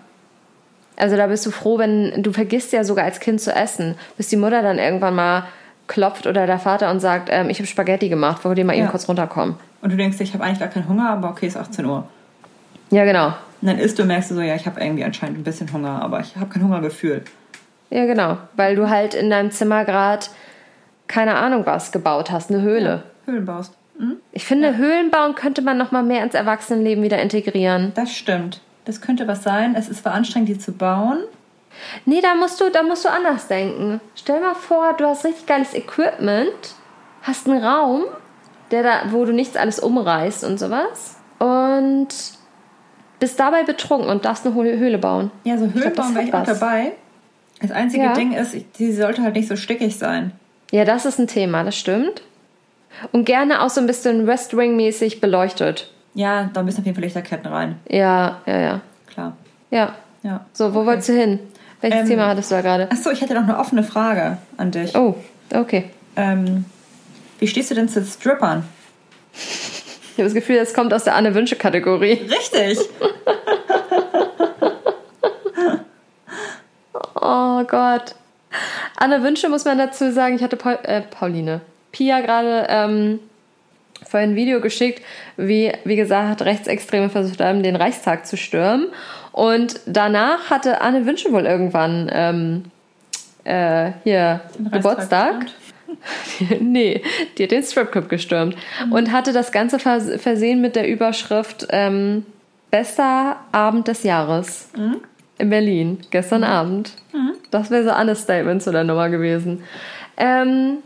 Also 0.97 1.17
da 1.17 1.27
bist 1.27 1.45
du 1.47 1.51
froh, 1.51 1.79
wenn 1.79 2.23
du 2.23 2.33
vergisst 2.33 2.73
ja 2.73 2.85
sogar 2.85 3.05
als 3.05 3.21
Kind 3.21 3.41
zu 3.41 3.53
essen, 3.53 3.97
bis 4.17 4.29
die 4.29 4.37
Mutter 4.37 4.63
dann 4.63 4.79
irgendwann 4.79 5.15
mal 5.15 5.45
klopft 5.89 6.27
oder 6.27 6.47
der 6.47 6.59
Vater 6.59 6.91
und 6.91 7.01
sagt, 7.01 7.29
ähm, 7.31 7.51
ich 7.51 7.59
habe 7.59 7.67
Spaghetti 7.67 8.09
gemacht, 8.09 8.45
wollt 8.45 8.59
ihr 8.59 8.65
mal 8.65 8.75
eben 8.75 8.85
Ja. 8.85 8.91
kurz 8.91 9.09
runterkommen? 9.09 9.57
Und 9.83 9.91
du 9.93 9.97
denkst, 9.97 10.19
ich 10.21 10.33
habe 10.33 10.45
eigentlich 10.45 10.61
gar 10.61 10.69
keinen 10.69 10.89
Hunger, 10.89 11.11
aber 11.11 11.31
okay, 11.31 11.47
ist 11.47 11.57
18 11.57 11.85
Uhr. 11.85 12.07
Ja, 12.91 13.05
genau. 13.05 13.27
Und 13.61 13.69
dann 13.69 13.79
isst 13.79 13.99
du 13.99 14.03
und 14.03 14.09
merkst 14.09 14.31
du 14.31 14.35
so, 14.37 14.41
ja, 14.41 14.55
ich 14.55 14.67
habe 14.67 14.81
irgendwie 14.81 15.05
anscheinend 15.05 15.39
ein 15.39 15.45
bisschen 15.45 15.71
Hunger, 15.73 16.01
aber 16.03 16.21
ich 16.21 16.37
habe 16.37 16.47
kein 16.47 16.63
Hungergefühl. 16.63 17.23
Ja, 17.91 18.07
genau. 18.07 18.39
Weil 18.57 18.77
du 18.77 18.89
halt 18.89 19.15
in 19.15 19.31
deinem 19.31 19.51
Zimmer 19.51 19.85
gerade 19.85 20.27
keine 21.07 21.35
Ahnung 21.37 21.67
was 21.67 21.93
gebaut 21.93 22.31
hast, 22.31 22.51
eine 22.51 22.63
Höhle. 22.63 23.03
Höhlen 23.27 23.45
baust. 23.45 23.75
Mhm. 23.99 24.17
Ich 24.33 24.45
finde, 24.45 24.77
Höhlen 24.77 25.11
bauen 25.11 25.35
könnte 25.35 25.61
man 25.63 25.77
noch 25.77 25.93
mal 25.93 26.03
mehr 26.03 26.23
ins 26.25 26.35
Erwachsenenleben 26.35 27.05
wieder 27.05 27.21
integrieren. 27.21 27.93
Das 27.95 28.13
stimmt. 28.13 28.61
Das 28.85 29.01
könnte 29.01 29.27
was 29.27 29.43
sein. 29.43 29.75
Es 29.77 29.89
ist 29.89 30.03
zwar 30.03 30.13
anstrengend, 30.15 30.49
die 30.49 30.59
zu 30.59 30.73
bauen. 30.73 31.19
Nee, 32.05 32.21
da 32.21 32.35
musst 32.35 32.61
du, 32.61 32.71
da 32.71 32.83
musst 32.83 33.05
du 33.05 33.11
anders 33.11 33.49
denken. 33.49 34.01
Stell 34.15 34.41
mal 34.41 34.55
vor, 34.55 34.93
du 34.97 35.07
hast 35.07 35.25
richtig 35.25 35.47
geiles 35.47 35.75
Equipment, 35.75 36.75
hast 37.23 37.49
einen 37.49 37.63
Raum, 37.65 38.05
der 38.71 38.83
da, 38.83 39.03
wo 39.11 39.25
du 39.25 39.33
nichts 39.33 39.57
alles 39.57 39.81
umreißt 39.81 40.45
und 40.45 40.59
sowas. 40.59 41.17
Und 41.39 42.09
bist 43.19 43.41
dabei 43.41 43.65
betrunken 43.65 44.09
und 44.09 44.25
darfst 44.25 44.47
eine 44.47 44.55
Höhle 44.55 44.79
Höhle 44.79 44.99
bauen. 44.99 45.31
Ja, 45.45 45.57
so 45.59 45.67
das 45.67 45.95
bauen 45.95 46.15
wäre 46.15 46.25
ich 46.27 46.35
auch 46.35 46.47
was. 46.47 46.59
dabei. 46.59 46.93
Das 47.61 47.71
einzige 47.71 48.05
Ja. 48.05 48.13
Ding 48.13 48.33
ist, 48.33 48.55
die 48.79 48.93
sollte 48.93 49.23
halt 49.23 49.35
nicht 49.35 49.49
so 49.49 49.57
stickig 49.57 49.97
sein. 49.99 50.33
Ja, 50.71 50.85
das 50.85 51.07
ist 51.07 51.19
ein 51.19 51.27
Thema, 51.27 51.65
das 51.65 51.77
stimmt. 51.77 52.23
Und 53.13 53.25
gerne 53.25 53.63
auch 53.63 53.71
so 53.71 53.81
ein 53.81 53.87
bisschen 53.87 54.27
West 54.27 54.57
Wing-mäßig 54.57 55.21
beleuchtet. 55.21 55.91
Ja, 56.15 56.51
da 56.53 56.63
müssen 56.63 56.81
auf 56.81 56.85
jeden 56.87 56.95
Fall 56.95 57.05
Lichterketten 57.05 57.51
rein. 57.53 57.79
Ja, 57.89 58.41
ja, 58.47 58.59
ja. 58.61 58.81
Klar. 59.07 59.37
Ja. 59.71 59.95
Ja. 60.23 60.47
So, 60.53 60.75
wo 60.75 60.87
wolltest 60.87 61.09
du 61.09 61.13
hin? 61.15 61.41
Welches 61.81 62.01
Ähm, 62.03 62.07
Thema 62.07 62.29
hattest 62.29 62.51
du 62.51 62.55
da 62.55 62.61
gerade? 62.63 62.91
Achso, 62.91 63.11
ich 63.11 63.21
hätte 63.21 63.35
noch 63.35 63.43
eine 63.43 63.59
offene 63.59 63.83
Frage 63.83 64.39
an 64.57 64.71
dich. 64.71 64.95
Oh, 64.97 65.17
okay. 65.53 65.91
Ähm, 66.17 66.65
wie 67.41 67.47
stehst 67.49 67.71
du 67.71 67.75
denn 67.75 67.89
zu 67.89 68.03
Strippern? 68.05 68.65
Ich 69.35 70.13
habe 70.19 70.25
das 70.25 70.35
Gefühl, 70.35 70.57
das 70.57 70.73
kommt 70.73 70.95
aus 70.95 71.05
der 71.05 71.17
Anne-Wünsche-Kategorie. 71.17 72.21
Richtig! 72.31 72.79
Oh 77.15 77.65
Gott. 77.65 78.15
Anne 78.97 79.23
Wünsche 79.23 79.49
muss 79.49 79.65
man 79.65 79.79
dazu 79.79 80.13
sagen, 80.13 80.37
ich 80.37 80.43
hatte 80.43 80.57
Paul, 80.57 80.79
äh, 80.83 81.01
Pauline, 81.01 81.61
Pia 81.93 82.21
gerade 82.21 82.67
ähm, 82.69 83.21
vorhin 84.07 84.31
ein 84.31 84.37
Video 84.37 84.61
geschickt, 84.61 85.03
wie, 85.37 85.73
wie 85.85 85.97
gesagt, 85.97 86.43
Rechtsextreme 86.43 87.11
versucht 87.11 87.41
haben, 87.41 87.63
den 87.63 87.77
Reichstag 87.77 88.27
zu 88.27 88.37
stürmen. 88.37 88.89
Und 89.33 89.81
danach 89.87 90.51
hatte 90.51 90.81
Anne 90.81 91.07
Wünsche 91.07 91.33
wohl 91.33 91.47
irgendwann 91.47 92.11
ähm, 92.13 92.65
äh, 93.45 93.93
hier 94.05 94.41
Geburtstag. 94.71 95.47
nee, 96.61 97.03
die 97.37 97.45
hat 97.45 97.51
den 97.51 97.63
Stripclub 97.63 98.09
gestürmt 98.09 98.57
und 98.91 99.13
hatte 99.13 99.33
das 99.33 99.53
Ganze 99.53 99.79
vers 99.79 100.11
versehen 100.21 100.61
mit 100.61 100.77
der 100.77 100.89
Überschrift 100.89 101.67
ähm, 101.71 102.25
Bester 102.71 103.37
Abend 103.53 103.87
des 103.87 104.03
Jahres 104.03 104.71
in 105.39 105.51
Berlin, 105.51 105.99
gestern 106.11 106.45
Abend. 106.45 106.93
Das 107.51 107.71
wäre 107.71 107.85
so 107.85 107.91
Annes 107.91 108.23
Statement 108.23 108.63
zu 108.63 108.73
der 108.73 108.85
Nummer 108.85 109.11
gewesen. 109.11 109.63
Ähm, 110.17 110.79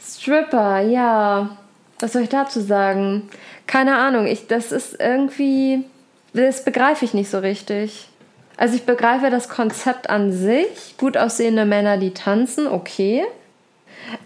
Stripper, 0.00 0.80
ja. 0.80 1.56
Was 2.00 2.12
soll 2.12 2.22
ich 2.22 2.28
dazu 2.28 2.60
sagen? 2.60 3.28
Keine 3.66 3.96
Ahnung, 3.96 4.26
ich, 4.26 4.46
das 4.46 4.72
ist 4.72 5.00
irgendwie, 5.00 5.84
das 6.32 6.64
begreife 6.64 7.04
ich 7.04 7.14
nicht 7.14 7.30
so 7.30 7.38
richtig. 7.38 8.08
Also 8.56 8.76
ich 8.76 8.84
begreife 8.84 9.30
das 9.30 9.48
Konzept 9.48 10.10
an 10.10 10.32
sich, 10.32 10.96
gut 10.98 11.16
aussehende 11.16 11.64
Männer, 11.64 11.96
die 11.98 12.12
tanzen, 12.12 12.66
okay. 12.66 13.24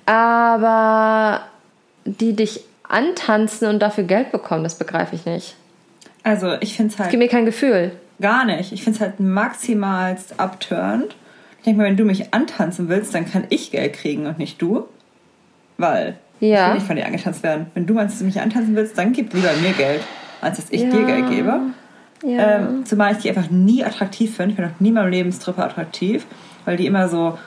Aber 0.07 1.43
die 2.05 2.35
dich 2.35 2.61
antanzen 2.83 3.69
und 3.69 3.81
dafür 3.81 4.05
Geld 4.05 4.33
bekommen, 4.33 4.65
das 4.65 4.77
begreife 4.77 5.15
ich 5.15 5.27
nicht. 5.27 5.55
Also, 6.25 6.55
ich 6.61 6.77
finde 6.77 6.91
es 6.91 6.97
Gib 6.97 7.05
halt 7.07 7.19
mir 7.19 7.29
kein 7.29 7.47
Gefühl. 7.47 7.93
gar 8.21 8.45
nicht. 8.45 8.73
Ich 8.73 8.83
finde 8.83 8.97
es 8.97 9.01
halt 9.01 9.21
maximalst 9.21 10.41
abturnt. 10.41 11.15
Ich 11.59 11.65
denke 11.65 11.79
mal, 11.81 11.87
wenn 11.89 11.97
du 11.97 12.05
mich 12.05 12.35
antanzen 12.35 12.89
willst, 12.89 13.15
dann 13.15 13.31
kann 13.31 13.45
ich 13.51 13.71
Geld 13.71 13.95
kriegen 13.95 14.27
und 14.27 14.39
nicht 14.39 14.61
du. 14.61 14.89
Weil 15.77 16.19
ich 16.41 16.49
Ja. 16.49 16.69
will 16.69 16.75
nicht 16.75 16.87
von 16.87 16.97
dir 16.97 17.07
angetanzt 17.07 17.43
werden. 17.43 17.67
Wenn 17.75 17.87
du 17.87 17.95
meinst, 17.95 18.15
dass 18.15 18.19
du 18.21 18.25
mich 18.27 18.41
antanzen 18.41 18.75
willst, 18.77 18.97
dann 18.99 19.13
gib 19.13 19.33
lieber 19.35 19.51
mir 19.63 19.73
Geld, 19.73 20.03
als 20.41 20.57
dass 20.59 20.67
ich 20.71 20.83
dir 20.89 21.05
Geld 21.05 21.31
gebe. 21.31 21.61
Ja. 22.25 22.57
Ähm, 22.59 22.85
zumal 22.85 23.13
ich 23.13 23.19
die 23.19 23.29
einfach 23.29 23.51
nie 23.51 23.85
attraktiv 23.85 24.35
finde. 24.37 24.51
Ich 24.51 24.57
finde 24.57 24.73
auch 24.75 24.81
nie 24.81 24.89
in 24.89 24.95
meinem 24.95 25.11
Leben 25.11 25.33
Stripper 25.33 25.65
attraktiv, 25.65 26.27
weil 26.65 26.77
die 26.77 26.87
immer 26.87 27.09
so 27.09 27.39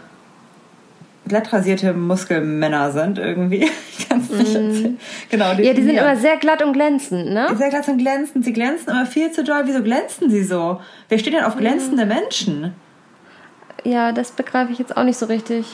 glatt 1.27 1.51
rasierte 1.53 1.93
Muskelmänner 1.93 2.91
sind 2.91 3.17
irgendwie. 3.17 3.69
Ich 4.01 4.09
kann 4.09 4.19
es 4.19 4.29
nicht 4.29 4.55
erzählen. 4.55 4.99
Genau, 5.29 5.53
Mhm. 5.53 5.63
ja, 5.63 5.73
die 5.73 5.83
sind 5.83 5.95
immer 5.95 6.15
sehr 6.17 6.35
glatt 6.37 6.61
und 6.63 6.73
glänzend, 6.73 7.29
ne? 7.31 7.47
sehr 7.55 7.69
glatt 7.69 7.87
und 7.87 7.97
glänzend. 7.99 8.43
Sie 8.43 8.51
glänzen 8.51 8.89
immer 8.89 9.05
viel 9.05 9.31
zu 9.31 9.43
doll. 9.43 9.61
Wieso 9.65 9.81
glänzen 9.83 10.29
sie 10.29 10.43
so? 10.43 10.81
Wer 11.07 11.17
steht 11.19 11.33
denn 11.33 11.43
auf 11.45 11.55
glänzende 11.55 12.05
Menschen? 12.05 12.73
Ja, 13.85 14.11
das 14.11 14.31
begreife 14.31 14.71
ich 14.73 14.79
jetzt 14.79 14.97
auch 14.97 15.03
nicht 15.03 15.17
so 15.17 15.27
richtig. 15.27 15.65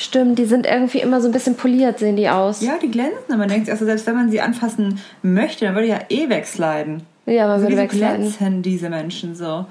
Stimmt, 0.00 0.38
die 0.38 0.46
sind 0.46 0.66
irgendwie 0.66 1.00
immer 1.00 1.20
so 1.20 1.28
ein 1.28 1.32
bisschen 1.32 1.56
poliert, 1.56 1.98
sehen 1.98 2.16
die 2.16 2.28
aus. 2.30 2.62
Ja, 2.62 2.78
die 2.80 2.90
glänzen. 2.90 3.36
Man 3.36 3.48
denkt 3.48 3.66
sich, 3.66 3.72
also 3.72 3.84
selbst 3.84 4.06
wenn 4.06 4.14
man 4.14 4.30
sie 4.30 4.40
anfassen 4.40 4.98
möchte, 5.22 5.66
dann 5.66 5.74
würde 5.74 5.88
ja 5.88 5.98
eh 6.08 6.28
wegsliden. 6.30 7.02
Ja, 7.26 7.42
man 7.42 7.50
Also 7.52 7.64
würde 7.66 7.76
wegsliden. 7.76 8.16
glänzen 8.22 8.62
diese 8.62 8.88
Menschen 8.88 9.34
so? 9.34 9.66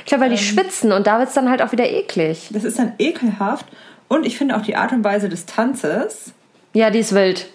Ich 0.00 0.06
glaube, 0.06 0.24
weil 0.24 0.30
die 0.30 0.36
Ähm. 0.36 0.42
schwitzen 0.42 0.92
und 0.92 1.06
da 1.06 1.18
wird 1.18 1.28
es 1.28 1.34
dann 1.34 1.48
halt 1.48 1.62
auch 1.62 1.72
wieder 1.72 1.88
eklig. 1.88 2.50
Das 2.52 2.64
ist 2.64 2.78
dann 2.78 2.92
ekelhaft. 2.98 3.66
Und 4.08 4.26
ich 4.26 4.36
finde 4.36 4.56
auch 4.56 4.62
die 4.62 4.76
Art 4.76 4.92
und 4.92 5.02
Weise 5.04 5.28
des 5.28 5.46
Tanzes, 5.46 6.32
Ja, 6.74 6.90
die 6.90 6.98
ist 6.98 7.14
wild. 7.14 7.46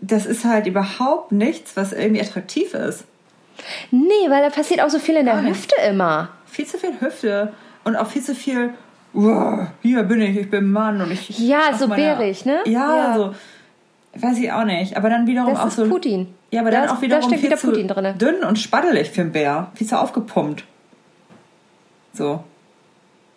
das 0.00 0.24
ist 0.24 0.44
halt 0.44 0.66
überhaupt 0.66 1.32
nichts, 1.32 1.76
was 1.76 1.92
irgendwie 1.92 2.20
attraktiv 2.22 2.72
ist. 2.74 3.04
Nee, 3.90 4.28
weil 4.28 4.42
da 4.42 4.50
passiert 4.50 4.80
auch 4.82 4.90
so 4.90 4.98
viel 4.98 5.16
in 5.16 5.26
der 5.26 5.40
nicht. 5.42 5.50
Hüfte 5.56 5.74
immer. 5.88 6.30
Viel 6.46 6.66
zu 6.66 6.78
viel 6.78 6.92
Hüfte 7.00 7.52
und 7.84 7.96
auch 7.96 8.06
viel 8.08 8.22
zu 8.22 8.34
viel, 8.34 8.70
wow, 9.16 9.66
hier 9.82 10.02
bin 10.04 10.20
ich, 10.20 10.36
ich 10.36 10.50
bin 10.50 10.70
Mann 10.70 11.00
und 11.00 11.10
ich. 11.10 11.38
Ja, 11.38 11.72
so 11.76 11.88
bärig, 11.88 12.44
ne? 12.44 12.58
Ja, 12.66 12.96
Ja. 12.96 13.16
so. 13.16 13.34
Weiß 14.18 14.38
ich 14.38 14.50
auch 14.52 14.64
nicht. 14.64 14.96
Aber 14.96 15.10
dann 15.10 15.26
wiederum 15.26 15.50
Das 15.52 15.60
auch 15.62 15.66
ist 15.66 15.76
so. 15.76 15.88
Putin. 15.88 16.28
Ja, 16.50 16.60
aber 16.60 16.70
Da 16.70 16.76
dann 16.78 16.86
ist- 16.86 16.92
auch 16.92 16.96
da 16.96 17.02
wiederum 17.02 17.22
steckt 17.24 17.40
viel 17.40 17.50
wieder 17.50 17.58
zu 17.58 17.66
Putin 17.68 17.88
drinne. 17.88 18.14
dünn 18.14 18.44
und 18.44 18.58
spaddelig 18.58 19.10
für 19.10 19.20
einen 19.22 19.32
Bär. 19.32 19.70
Viel 19.74 19.86
zu 19.86 19.98
aufgepumpt. 20.00 20.64
So. 22.12 22.42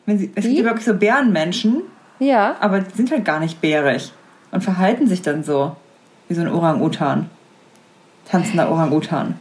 Wenn 0.05 0.17
sie, 0.17 0.31
es 0.35 0.45
Wie? 0.45 0.49
gibt 0.55 0.59
ja 0.59 0.65
wirklich 0.65 0.85
so 0.85 0.93
Bärenmenschen, 0.93 1.81
Ja. 2.19 2.55
aber 2.61 2.79
die 2.81 2.95
sind 2.95 3.11
halt 3.11 3.25
gar 3.25 3.39
nicht 3.39 3.59
bärig 3.61 4.11
und 4.51 4.63
verhalten 4.63 5.07
sich 5.07 5.21
dann 5.21 5.43
so 5.43 5.75
wie 6.29 6.33
so 6.35 6.41
ein 6.41 6.47
Orang-Utan. 6.47 7.29
Tanzender 8.29 8.71
Orang-Utan. 8.71 9.35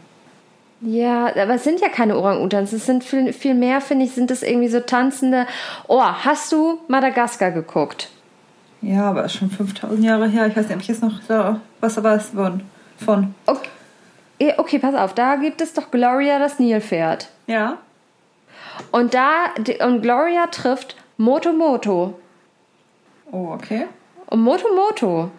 Ja, 0.81 1.27
aber 1.27 1.55
es 1.55 1.63
sind 1.63 1.81
ja 1.81 1.89
keine 1.89 2.17
Orang-Utans. 2.17 2.71
Es 2.71 2.85
sind 2.85 3.03
viel, 3.03 3.33
viel 3.33 3.53
mehr, 3.53 3.81
finde 3.81 4.05
ich, 4.05 4.11
sind 4.11 4.31
es 4.31 4.43
irgendwie 4.43 4.69
so 4.69 4.79
tanzende. 4.79 5.45
Oh, 5.87 6.01
hast 6.01 6.51
du 6.51 6.79
Madagaskar 6.87 7.51
geguckt? 7.51 8.09
Ja, 8.81 9.09
aber 9.09 9.25
ist 9.25 9.33
schon 9.33 9.49
5000 9.49 10.03
Jahre 10.03 10.27
her. 10.27 10.47
Ich 10.47 10.55
weiß 10.55 10.67
nicht, 10.67 10.75
ob 10.75 10.81
ich 10.81 10.87
jetzt 10.87 11.01
noch 11.01 11.19
da 11.27 11.59
was 11.81 12.01
weiß 12.01 12.29
von. 12.29 12.61
von. 12.97 13.35
Okay. 13.45 13.69
Okay, 14.57 14.79
pass 14.79 14.95
auf, 14.95 15.13
da 15.13 15.35
gibt 15.35 15.59
es 15.59 15.73
doch 15.73 15.91
Gloria 15.91 16.39
das 16.39 16.59
Nilpferd. 16.59 17.27
Ja? 17.47 17.77
Und 18.91 19.13
da, 19.13 19.47
und 19.85 20.01
Gloria 20.01 20.47
trifft 20.47 20.95
Moto 21.17 21.51
Moto. 21.51 22.17
Oh, 23.31 23.51
okay. 23.51 23.87
Und 24.27 24.41
Moto 24.41 24.67
Moto, 24.73 25.29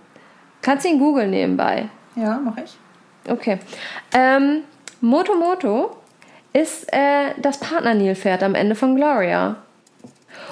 kannst 0.61 0.84
du 0.84 0.91
ihn 0.91 0.99
googeln 0.99 1.30
nebenbei. 1.30 1.88
Ja, 2.14 2.38
mache 2.38 2.62
ich. 2.64 2.76
Okay. 3.26 3.59
Ähm, 4.12 4.64
Moto 5.01 5.34
Moto 5.34 5.96
ist 6.53 6.92
äh, 6.92 7.32
das 7.38 7.59
Partner-Nilpferd 7.59 8.42
am 8.42 8.55
Ende 8.55 8.74
von 8.74 8.96
Gloria. 8.96 9.57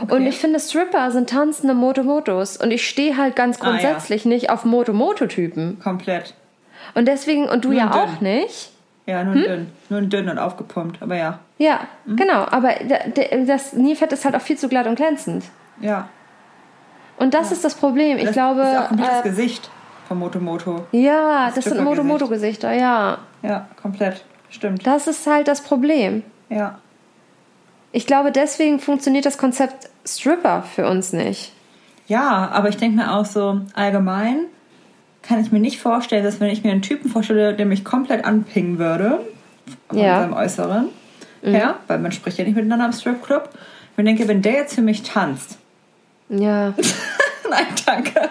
Und 0.09 0.27
ich 0.27 0.39
finde, 0.39 0.61
Stripper 0.61 1.11
sind 1.11 1.29
tanzende 1.31 1.75
Moto-Motos. 1.75 2.57
Und 2.57 2.71
ich 2.71 2.89
stehe 2.89 3.17
halt 3.17 3.35
ganz 3.37 3.61
Ah, 3.61 3.65
ja. 3.65 3.71
grundsätzlich 3.71 4.25
nicht 4.25 4.51
auf 4.51 4.65
Moto-Moto-Typen. 4.65 5.81
Komplett. 5.83 6.35
Und 6.95 7.09
deswegen, 7.09 7.49
und 7.49 7.65
du 7.65 7.73
ja 7.73 7.87
dünn. 7.89 8.01
auch 8.01 8.21
nicht. 8.21 8.71
Ja, 9.07 9.21
Hm? 9.21 9.33
nur 9.35 9.43
dünn. 9.43 9.73
Nur 9.89 10.01
dünn 10.03 10.29
und 10.29 10.39
aufgepumpt. 10.39 11.03
Aber 11.03 11.17
ja. 11.17 11.39
Ja, 11.59 11.81
Mhm. 12.05 12.17
genau. 12.17 12.45
Aber 12.51 12.75
da- 12.87 13.09
da- 13.13 13.37
das 13.45 13.73
Nilpferd 13.73 14.13
ist 14.13 14.25
halt 14.25 14.37
auch 14.37 14.41
viel 14.41 14.57
zu 14.59 14.69
glatt 14.69 14.87
und 14.87 14.95
glänzend. 14.97 15.45
Ja. 15.81 16.09
Und 17.17 17.35
das 17.35 17.51
ist 17.51 17.65
das 17.65 17.75
Problem. 17.75 18.19
Ich 18.19 18.25
das 18.25 18.33
glaube. 18.35 18.61
ist 18.63 18.79
auch 18.79 18.89
komplett 18.89 19.09
das 19.11 19.21
äh, 19.21 19.29
Gesicht 19.31 19.71
von 20.07 20.19
Moto 20.19 20.39
Moto. 20.39 20.85
ja, 20.93 21.47
das 21.47 21.55
sind 21.55 21.63
Stripper-Gesicht. 21.75 21.85
Moto-Moto-Gesichter, 21.85 22.73
ja. 22.73 23.19
Ja, 23.43 23.67
komplett. 23.81 24.25
Stimmt. 24.51 24.87
Das 24.87 25.07
ist 25.07 25.27
halt 25.27 25.49
das 25.49 25.63
Problem. 25.63 26.23
Ja. 26.49 26.79
Ich 27.93 28.07
glaube, 28.07 28.33
deswegen 28.33 28.81
funktioniert 28.81 29.25
das 29.27 29.39
Konzept 29.39 29.89
Stripper 30.07 30.63
für 30.63 30.89
uns 30.89 31.13
nicht. 31.13 31.53
Ja, 32.07 32.49
aber 32.53 32.69
ich 32.69 32.77
denke 32.77 32.97
mir 32.97 33.13
auch 33.15 33.27
so, 33.27 33.61
allgemein 33.75 34.45
kann 35.23 35.41
ich 35.41 35.53
mir 35.53 35.61
nicht 35.61 35.79
vorstellen, 35.81 36.25
dass 36.25 36.41
wenn 36.41 36.49
ich 36.51 36.65
mir 36.65 36.73
einen 36.73 36.83
Typen 36.83 37.11
vorstelle, 37.11 37.55
der 37.55 37.67
mich 37.67 37.85
komplett 37.85 38.25
anpingen 38.25 38.79
würde, 38.79 39.21
von 39.89 39.99
Ja. 39.99 40.21
seinem 40.21 40.33
Äußeren, 40.33 40.89
ja, 41.43 41.77
weil 41.87 41.99
man 41.99 42.13
spricht 42.13 42.39
ja 42.39 42.45
nicht 42.45 42.55
miteinander 42.57 42.87
im 42.87 42.93
Stripclub, 42.93 43.51
ich 43.93 43.97
mir 43.99 44.05
denke, 44.05 44.27
wenn 44.29 44.41
der 44.43 44.53
jetzt 44.53 44.75
für 44.75 44.81
mich 44.83 45.03
tanzt, 45.03 45.59
Ja. 46.31 46.73
nein, 47.51 47.67
danke. 47.85 48.31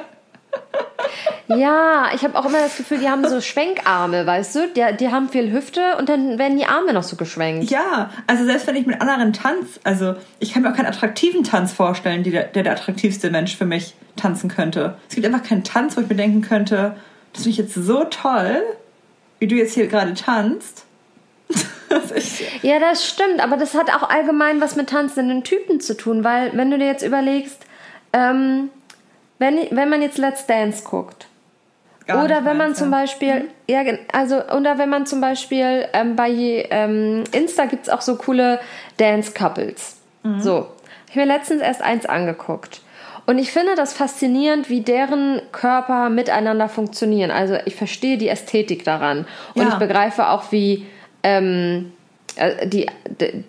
Ja, 1.47 2.09
ich 2.13 2.23
habe 2.23 2.37
auch 2.37 2.45
immer 2.45 2.59
das 2.59 2.75
Gefühl, 2.75 2.97
die 2.97 3.09
haben 3.09 3.27
so 3.27 3.39
Schwenkarme, 3.39 4.25
weißt 4.25 4.55
du? 4.55 4.67
Die, 4.67 4.83
die 4.97 5.09
haben 5.09 5.29
viel 5.29 5.51
Hüfte 5.51 5.95
und 5.97 6.09
dann 6.09 6.37
werden 6.37 6.57
die 6.57 6.65
Arme 6.65 6.93
noch 6.93 7.03
so 7.03 7.15
geschwenkt. 7.15 7.69
Ja, 7.69 8.09
also 8.27 8.45
selbst 8.45 8.67
wenn 8.67 8.75
ich 8.75 8.85
mit 8.85 8.99
anderen 8.99 9.31
tanz, 9.33 9.79
also 9.83 10.15
ich 10.39 10.53
kann 10.53 10.63
mir 10.63 10.71
auch 10.71 10.75
keinen 10.75 10.87
attraktiven 10.87 11.43
Tanz 11.43 11.71
vorstellen, 11.71 12.23
die 12.23 12.31
der, 12.31 12.45
der 12.45 12.69
attraktivste 12.69 13.29
Mensch 13.29 13.55
für 13.55 13.65
mich 13.65 13.93
tanzen 14.17 14.49
könnte. 14.49 14.97
Es 15.07 15.15
gibt 15.15 15.25
einfach 15.25 15.43
keinen 15.43 15.63
Tanz, 15.63 15.95
wo 15.95 16.01
ich 16.01 16.09
mir 16.09 16.15
denken 16.15 16.41
könnte, 16.41 16.95
das 17.33 17.43
finde 17.43 17.49
ich 17.51 17.57
jetzt 17.57 17.75
so 17.75 18.03
toll, 18.05 18.61
wie 19.39 19.47
du 19.47 19.55
jetzt 19.55 19.73
hier 19.73 19.87
gerade 19.87 20.13
tanzt. 20.13 20.85
Ja, 22.61 22.79
das 22.79 23.07
stimmt, 23.07 23.39
aber 23.39 23.55
das 23.55 23.73
hat 23.73 23.89
auch 23.89 24.09
allgemein 24.09 24.59
was 24.59 24.75
mit 24.75 24.89
tanzenden 24.89 25.45
Typen 25.45 25.79
zu 25.79 25.95
tun, 25.95 26.25
weil 26.25 26.51
wenn 26.57 26.69
du 26.69 26.77
dir 26.77 26.85
jetzt 26.85 27.01
überlegst, 27.01 27.65
ähm, 28.11 28.69
wenn, 29.39 29.57
wenn 29.71 29.89
man 29.89 30.01
jetzt 30.01 30.17
Let's 30.17 30.45
Dance 30.45 30.83
guckt, 30.83 31.26
Gar 32.07 32.23
oder 32.23 32.45
wenn 32.45 32.57
man 32.57 32.73
zum 32.73 32.91
ja. 32.91 32.99
Beispiel, 32.99 33.49
ja, 33.69 33.83
gen- 33.83 33.99
also, 34.13 34.41
oder 34.55 34.77
wenn 34.77 34.89
man 34.89 35.05
zum 35.05 35.19
Beispiel 35.21 35.85
ähm, 35.93 36.15
bei 36.15 36.29
ähm, 36.69 37.23
Insta 37.33 37.65
gibt's 37.65 37.89
auch 37.89 38.01
so 38.01 38.15
coole 38.15 38.59
Dance-Couples. 38.97 39.97
Mhm. 40.23 40.39
So. 40.41 40.67
Ich 41.09 41.15
habe 41.15 41.25
mir 41.27 41.33
letztens 41.37 41.61
erst 41.61 41.81
eins 41.81 42.05
angeguckt. 42.05 42.81
Und 43.25 43.39
ich 43.39 43.51
finde 43.51 43.75
das 43.75 43.91
faszinierend, 43.93 44.69
wie 44.69 44.81
deren 44.81 45.41
Körper 45.51 46.09
miteinander 46.09 46.69
funktionieren. 46.69 47.29
Also 47.31 47.57
ich 47.65 47.75
verstehe 47.75 48.17
die 48.17 48.29
Ästhetik 48.29 48.85
daran. 48.85 49.25
Und 49.53 49.63
Ja. 49.63 49.69
ich 49.69 49.75
begreife 49.75 50.29
auch, 50.29 50.51
wie, 50.51 50.85
ähm, 51.23 51.91
äh, 52.37 52.67
die, 52.67 52.87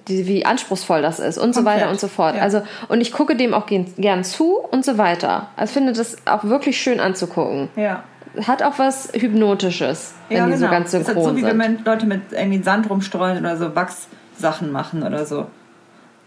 die, 0.09 0.27
wie 0.27 0.45
anspruchsvoll 0.45 1.01
das 1.03 1.21
ist 1.21 1.39
und 1.39 1.55
so 1.55 1.61
Komplett, 1.61 1.83
weiter 1.83 1.91
und 1.91 2.01
so 2.01 2.09
fort. 2.09 2.35
ja. 2.37 2.43
Also, 2.43 2.63
und 2.89 3.01
ich 3.01 3.13
gucke 3.13 3.37
dem 3.37 3.55
auch 3.55 3.67
gern, 3.67 3.87
gern 3.99 4.25
zu 4.25 4.57
und 4.59 4.85
so 4.85 4.99
weiter. 4.99 5.49
Also 5.57 5.71
ich 5.71 5.75
finde 5.75 5.93
das 5.93 6.17
auch 6.27 6.43
wirklich 6.45 6.81
schön 6.81 6.99
anzugucken 6.99 7.69
Ja. 7.77 8.03
Hat 8.47 8.63
auch 8.63 8.79
was 8.79 9.11
Hypnotisches, 9.15 10.15
wenn 10.29 10.37
ja, 10.39 10.47
die 10.47 10.53
genau. 10.53 10.67
so 10.67 10.71
ganz 10.71 10.93
Es 10.95 11.01
ist 11.01 11.07
synchron 11.07 11.25
so, 11.25 11.37
wie 11.37 11.43
wenn 11.43 11.61
sind. 11.61 11.85
man 11.85 11.85
Leute 11.85 12.07
mit 12.07 12.21
irgendwie 12.33 12.63
Sand 12.63 12.89
rumstreuen 12.91 13.39
oder 13.39 13.57
so 13.57 13.75
Wachssachen 13.75 14.71
machen 14.73 15.03
oder 15.03 15.25
so. 15.27 15.47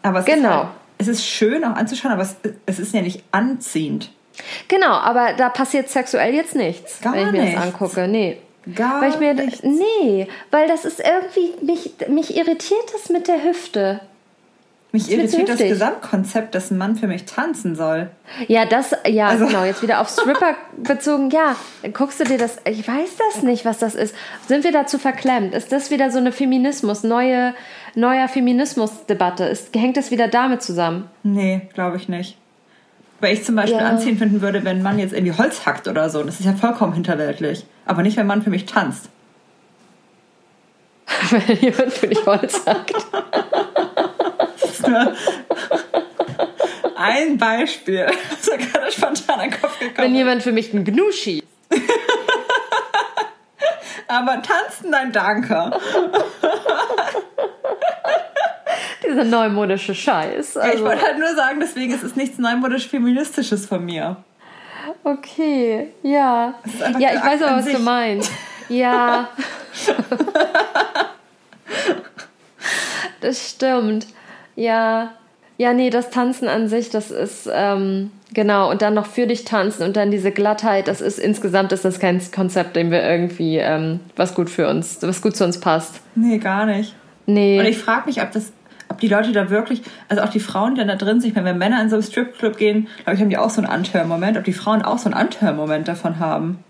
Aber 0.03 0.19
es 0.19 0.27
ist, 0.27 0.33
Genau. 0.35 0.49
halt, 0.49 0.67
es 0.97 1.07
ist 1.07 1.25
schön 1.25 1.63
auch 1.63 1.75
anzuschauen, 1.75 2.11
aber 2.11 2.23
es, 2.23 2.35
es 2.65 2.79
ist 2.79 2.93
ja 2.93 3.01
nicht 3.01 3.23
anziehend. 3.31 4.11
Genau, 4.67 4.91
aber 4.91 5.33
da 5.37 5.49
passiert 5.49 5.89
sexuell 5.89 6.33
jetzt 6.33 6.55
nichts, 6.55 7.01
Gar 7.01 7.13
wenn 7.13 7.27
ich 7.27 7.31
mir 7.33 7.41
nichts. 7.43 7.55
das 7.55 7.63
angucke. 7.73 8.07
Nee. 8.07 8.37
Gar 8.75 9.01
Weil 9.01 9.09
ich 9.09 9.19
mir 9.19 9.33
nichts. 9.33 9.63
nee, 9.63 10.27
weil 10.51 10.67
das 10.67 10.85
ist 10.85 10.99
irgendwie 10.99 11.65
mich 11.65 11.93
mich 12.09 12.37
irritiert 12.37 12.83
das 12.93 13.09
mit 13.09 13.27
der 13.27 13.43
Hüfte. 13.43 14.01
Mich 14.93 15.09
irritiert 15.09 15.47
das. 15.47 15.57
Gesamtkonzept, 15.57 16.53
dass 16.53 16.69
ein 16.69 16.77
Mann 16.77 16.97
für 16.97 17.07
mich 17.07 17.23
tanzen 17.25 17.75
soll. 17.75 18.09
Ja, 18.47 18.65
das 18.65 18.93
ja, 19.07 19.27
Also- 19.27 19.45
genau, 19.47 19.63
jetzt 19.63 19.81
wieder 19.81 20.01
auf 20.01 20.09
Stripper 20.09 20.55
bezogen. 20.77 21.29
Ja, 21.29 21.55
guckst 21.93 22.19
du 22.19 22.25
dir 22.25 22.37
das 22.37 22.57
ich 22.65 22.85
weiß 22.87 23.09
das 23.33 23.43
nicht, 23.43 23.63
was 23.63 23.77
das 23.77 23.95
ist. 23.95 24.13
Sind 24.47 24.65
wir 24.65 24.71
dazu 24.73 24.97
verklemmt? 24.99 25.53
Ist 25.55 25.71
das 25.71 25.91
wieder 25.91 26.11
so 26.11 26.17
eine 26.17 26.31
Feminismus 26.33 27.03
neue 27.03 27.53
neuer 27.95 28.27
Feminismusdebatte? 28.27 29.45
Ist 29.45 29.73
hängt 29.75 29.95
das 29.95 30.11
wieder 30.11 30.27
damit 30.27 30.61
zusammen? 30.61 31.09
Nee, 31.23 31.61
glaube 31.73 31.95
ich 31.97 32.09
nicht. 32.09 32.37
Weil 33.21 33.33
ich 33.33 33.43
zum 33.45 33.55
Beispiel 33.55 33.79
Ja. 33.79 33.87
anziehen 33.87 34.17
finden 34.17 34.41
würde, 34.41 34.63
wenn 34.65 34.77
ein 34.77 34.83
Mann 34.83 34.99
jetzt 34.99 35.13
irgendwie 35.13 35.37
Holz 35.37 35.65
hackt 35.65 35.87
oder 35.87 36.09
so. 36.09 36.23
Das 36.23 36.39
ist 36.39 36.45
ja 36.45 36.53
vollkommen 36.53 36.93
hinterweltlich. 36.93 37.65
Aber 37.85 38.01
nicht, 38.01 38.17
wenn 38.17 38.23
ein 38.25 38.27
Mann 38.27 38.41
für 38.41 38.49
mich 38.49 38.65
tanzt. 38.65 39.09
Wenn 41.29 41.57
jemand 41.57 41.91
für 41.93 42.07
dich 42.07 42.25
Holz 42.25 42.63
sagt. 42.63 42.93
Ein 46.95 47.37
Beispiel. 47.37 48.05
Das 48.29 48.47
ist 48.47 48.71
gerade 48.73 48.91
spontan 48.91 49.39
den 49.39 49.51
Kopf 49.51 49.79
Wenn 49.79 49.89
gekommen. 49.89 50.15
jemand 50.15 50.43
für 50.43 50.51
mich 50.51 50.73
einen 50.73 50.83
Gnu 50.83 51.11
schießt. 51.11 51.43
Aber 54.07 54.41
tanzen, 54.41 54.89
nein, 54.91 55.11
danke. 55.11 55.71
Dieser 59.07 59.23
neumodische 59.23 59.95
Scheiß. 59.95 60.53
Ja, 60.55 60.65
ich 60.65 60.71
Also, 60.73 60.85
wollte 60.85 61.01
halt 61.01 61.17
nur 61.17 61.33
sagen, 61.35 61.59
deswegen 61.59 61.93
ist 61.93 62.03
es 62.03 62.15
nichts 62.15 62.37
neumodisch-feministisches 62.37 63.65
von 63.65 63.83
mir. 63.85 64.17
okay, 65.03 65.91
ja. 66.03 66.53
Ja, 66.99 67.13
ich 67.13 67.21
weiß 67.23 67.41
aber, 67.41 67.51
an 67.51 67.57
was 67.59 67.65
du 67.65 67.71
sich. 67.71 67.79
meinst. 67.79 68.31
Ja. 68.69 69.29
das 73.21 73.49
stimmt. 73.49 74.07
Ja. 74.55 75.11
Ja, 75.57 75.73
nee, 75.73 75.91
das 75.91 76.09
Tanzen 76.09 76.47
an 76.47 76.67
sich, 76.67 76.89
das 76.89 77.11
ist, 77.11 77.47
ähm, 77.53 78.09
genau, 78.33 78.71
und 78.71 78.81
dann 78.81 78.95
noch 78.95 79.05
für 79.05 79.27
dich 79.27 79.45
tanzen 79.45 79.83
und 79.83 79.95
dann 79.95 80.09
diese 80.09 80.31
Glattheit, 80.31 80.87
das 80.87 81.01
ist 81.01 81.19
insgesamt 81.19 81.71
ist 81.71 81.85
das 81.85 81.99
kein 81.99 82.19
Konzept, 82.31 82.75
dem 82.75 82.89
wir 82.89 83.03
irgendwie, 83.03 83.57
ähm, 83.57 83.99
was 84.15 84.33
gut 84.33 84.49
für 84.49 84.67
uns, 84.67 84.97
was 85.01 85.21
gut 85.21 85.35
zu 85.35 85.43
uns 85.43 85.59
passt. 85.59 86.01
Nee, 86.15 86.39
gar 86.39 86.65
nicht. 86.65 86.95
Nee. 87.27 87.59
Und 87.59 87.65
ich 87.65 87.77
frage 87.77 88.07
mich, 88.07 88.23
ob 88.23 88.31
das. 88.31 88.51
ob 88.89 88.99
die 88.99 89.07
Leute 89.07 89.33
da 89.33 89.51
wirklich, 89.51 89.83
also 90.09 90.23
auch 90.23 90.29
die 90.29 90.39
Frauen, 90.39 90.73
die 90.73 90.79
dann 90.79 90.87
da 90.87 90.95
drin 90.95 91.21
sind, 91.21 91.35
wenn 91.35 91.45
wir 91.45 91.53
Männer 91.53 91.79
in 91.79 91.89
so 91.89 91.95
einem 91.95 92.03
Stripclub 92.03 92.57
gehen, 92.57 92.87
glaube 93.03 93.15
ich, 93.15 93.21
haben 93.21 93.29
die 93.29 93.37
auch 93.37 93.51
so 93.51 93.61
einen 93.61 93.71
Anhörmoment, 93.71 94.37
ob 94.37 94.43
die 94.43 94.53
Frauen 94.53 94.81
auch 94.81 94.97
so 94.97 95.11
einen 95.11 95.13
Anhörmoment 95.13 95.87
davon 95.87 96.17
haben. 96.17 96.63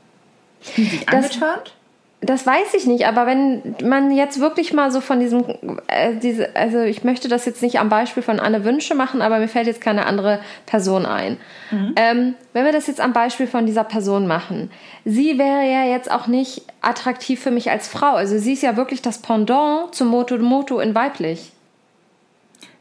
Sind 0.59 0.91
die 0.91 1.07
angetört? 1.07 1.75
Das 2.23 2.45
weiß 2.45 2.75
ich 2.75 2.85
nicht, 2.85 3.07
aber 3.07 3.25
wenn 3.25 3.75
man 3.83 4.11
jetzt 4.11 4.39
wirklich 4.39 4.73
mal 4.73 4.91
so 4.91 5.01
von 5.01 5.19
diesem, 5.19 5.43
äh, 5.87 6.13
diese, 6.21 6.55
also 6.55 6.81
ich 6.81 7.03
möchte 7.03 7.27
das 7.27 7.45
jetzt 7.45 7.63
nicht 7.63 7.79
am 7.79 7.89
Beispiel 7.89 8.21
von 8.21 8.39
Anne 8.39 8.63
Wünsche 8.63 8.93
machen, 8.93 9.23
aber 9.23 9.39
mir 9.39 9.47
fällt 9.47 9.65
jetzt 9.65 9.81
keine 9.81 10.05
andere 10.05 10.39
Person 10.67 11.07
ein. 11.07 11.37
Mhm. 11.71 11.93
Ähm, 11.95 12.35
wenn 12.53 12.63
wir 12.63 12.73
das 12.73 12.85
jetzt 12.85 13.01
am 13.01 13.11
Beispiel 13.11 13.47
von 13.47 13.65
dieser 13.65 13.83
Person 13.83 14.27
machen, 14.27 14.69
sie 15.03 15.39
wäre 15.39 15.67
ja 15.67 15.83
jetzt 15.85 16.11
auch 16.11 16.27
nicht 16.27 16.61
attraktiv 16.81 17.41
für 17.41 17.49
mich 17.49 17.71
als 17.71 17.87
Frau. 17.87 18.13
Also 18.13 18.37
sie 18.37 18.53
ist 18.53 18.61
ja 18.61 18.77
wirklich 18.77 19.01
das 19.01 19.17
Pendant 19.17 19.95
zum 19.95 20.09
Moto 20.09 20.37
Moto 20.37 20.79
in 20.79 20.93
weiblich. 20.93 21.51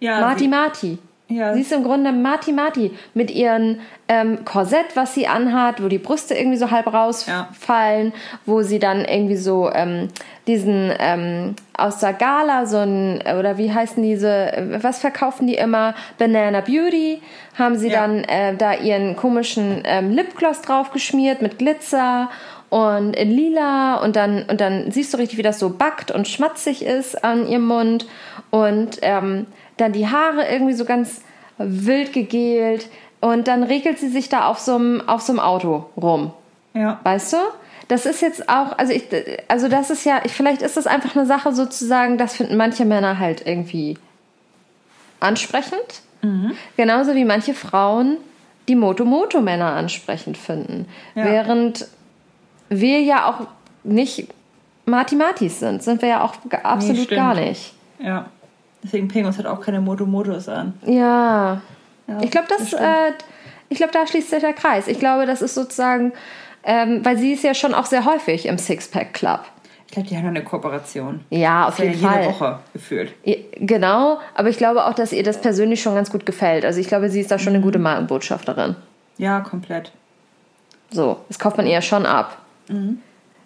Ja, 0.01 0.21
Marti 0.21 0.49
Marti. 0.49 0.99
Ja. 1.31 1.55
Sie 1.55 1.61
ist 1.61 1.73
im 1.73 1.85
Grunde 1.85 2.13
Marti 2.13 2.53
Marti 2.53 2.91
mit 3.15 3.31
ihrem 3.31 3.79
ähm, 4.09 4.45
Korsett, 4.45 4.97
was 4.97 5.15
sie 5.15 5.29
anhat, 5.29 5.83
wo 5.83 5.89
die 5.89 5.99
Brüste 5.99 6.35
irgendwie 6.35 6.59
so 6.59 6.71
halb 6.71 6.93
rausfallen, 6.93 8.09
ja. 8.09 8.13
wo 8.47 8.63
sie 8.63 8.81
dann 8.81 9.05
irgendwie 9.05 9.37
so 9.37 9.71
ähm, 9.73 10.09
diesen 10.49 10.93
ähm, 10.99 11.55
aus 11.77 12.01
der 12.01 12.13
Gala 12.13 12.67
so 12.67 12.79
ein, 12.79 13.23
oder 13.39 13.57
wie 13.57 13.73
heißen 13.73 14.03
diese, 14.03 14.79
was 14.83 14.99
verkaufen 14.99 15.47
die 15.47 15.55
immer? 15.55 15.95
Banana 16.19 16.61
Beauty, 16.61 17.23
haben 17.57 17.79
sie 17.79 17.91
ja. 17.91 18.01
dann 18.01 18.25
äh, 18.25 18.57
da 18.57 18.75
ihren 18.75 19.15
komischen 19.15 19.83
ähm, 19.85 20.11
Lipgloss 20.11 20.63
drauf 20.63 20.91
geschmiert 20.91 21.41
mit 21.41 21.59
Glitzer 21.59 22.29
und 22.71 23.15
in 23.15 23.31
lila 23.31 23.97
und 23.97 24.17
dann 24.17 24.45
und 24.45 24.61
dann 24.61 24.91
siehst 24.91 25.13
du 25.13 25.19
richtig, 25.19 25.39
wie 25.39 25.43
das 25.43 25.59
so 25.59 25.71
backt 25.71 26.11
und 26.11 26.29
schmatzig 26.29 26.85
ist 26.85 27.23
an 27.25 27.47
ihrem 27.47 27.67
Mund 27.67 28.07
und 28.51 28.99
ähm, 29.03 29.47
dann 29.81 29.93
die 29.93 30.09
Haare 30.09 30.47
irgendwie 30.49 30.75
so 30.75 30.85
ganz 30.85 31.23
wild 31.59 32.13
gegelt 32.13 32.89
und 33.21 33.49
dann 33.49 33.63
regelt 33.63 33.99
sie 33.99 34.09
sich 34.09 34.29
da 34.29 34.47
auf 34.47 34.59
so 34.59 34.77
einem, 34.77 35.09
auf 35.09 35.21
so 35.21 35.33
einem 35.33 35.41
Auto 35.41 35.87
rum. 35.97 36.33
Ja. 36.75 37.01
Weißt 37.03 37.35
du? 37.35 37.37
Das 37.89 38.07
ist 38.07 38.23
jetzt 38.23 38.49
auch, 38.49 38.79
also 38.79 38.93
ich, 38.93 39.05
also 39.49 39.69
das 39.69 39.91
ist 39.91 40.05
ja, 40.05 40.21
vielleicht 40.27 40.63
ist 40.63 40.77
das 40.77 40.87
einfach 40.87 41.17
eine 41.17 41.27
Sache 41.27 41.53
sozusagen, 41.53 42.19
das 42.19 42.37
finden 42.37 42.57
manche 42.57 42.85
Männer 42.85 43.19
halt 43.19 43.47
irgendwie 43.47 43.99
ansprechend. 45.19 46.03
Mhm. 46.23 46.53
Genauso 46.77 47.15
wie 47.15 47.25
manche 47.25 47.53
Frauen 47.53 48.19
die 48.69 48.77
Moto-Moto-Männer 48.77 49.73
ansprechend 49.73 50.37
finden. 50.37 50.87
Ja. 51.17 51.25
Während 51.25 51.89
wir 52.69 53.01
ja 53.01 53.29
auch 53.29 53.49
nicht 53.83 54.29
Marti-Martis 54.87 55.59
sind, 55.61 55.83
sind 55.83 56.01
wir 56.03 56.09
ja 56.09 56.25
auch 56.25 56.35
absolut 56.63 57.11
nee, 57.11 57.17
gar 57.17 57.35
nicht. 57.35 57.75
Ja. 57.99 58.27
Deswegen 58.83 59.09
Pingos 59.09 59.39
hat 59.39 59.47
auch 59.47 59.61
keine 59.61 59.81
Moto-Motos 59.81 60.49
an. 60.49 60.75
Ja. 60.87 61.61
ja 62.07 62.21
ich 62.23 62.31
glaube, 62.31 62.47
das, 62.49 62.71
das 62.71 62.81
äh, 62.81 63.13
ich 63.69 63.79
glaube, 63.79 63.93
da 63.93 64.07
schließt 64.07 64.31
sich 64.31 64.41
der 64.41 64.53
Kreis. 64.53 64.89
Ich 64.89 64.99
glaube, 64.99 65.27
das 65.27 65.43
ist 65.43 65.55
sozusagen, 65.55 66.13
ähm, 66.65 67.05
weil 67.05 67.19
sie 67.19 67.33
ist 67.33 67.45
ja 67.45 67.55
schon 67.55 67.75
auch 67.75 67.87
sehr 67.87 68.05
häufig 68.05 68.47
im 68.47 68.59
Sixpack 68.59 69.15
Club. 69.15 69.41
Ich 69.87 69.95
glaube, 69.95 70.09
die 70.09 70.17
haben 70.17 70.29
eine 70.29 70.45
Kooperation. 70.45 71.25
Ja, 71.31 71.67
auf 71.67 71.81
jeden 71.81 72.01
ja 72.01 72.09
Fall. 72.09 72.21
Jede 72.21 72.33
Woche 72.33 72.59
gefühlt. 72.73 73.13
Genau, 73.57 74.21
aber 74.35 74.49
ich 74.49 74.57
glaube 74.57 74.85
auch, 74.85 74.95
dass 74.95 75.13
ihr 75.13 75.25
das 75.25 75.41
persönlich 75.41 75.83
schon 75.83 75.97
ganz 75.97 76.13
gut 76.13 76.25
gefällt. 76.25 76.65
Also 76.65 76.81
ich 76.81 76.87
glaube, 76.87 77.11
sie 77.11 77.21
ist 77.21 77.31
da 77.31 77.41
schon 77.41 77.55
eine 77.55 77.63
gute 77.63 77.79
mhm. 77.79 77.85
Markenbotschafterin. 77.85 78.77
Ja, 79.19 79.41
komplett. 79.41 79.91
So, 80.91 81.19
das 81.29 81.39
kauft 81.39 81.57
man 81.57 81.67
ihr 81.67 81.83
schon 81.83 82.07
ab. 82.07 82.39
Mhm. 82.69 83.01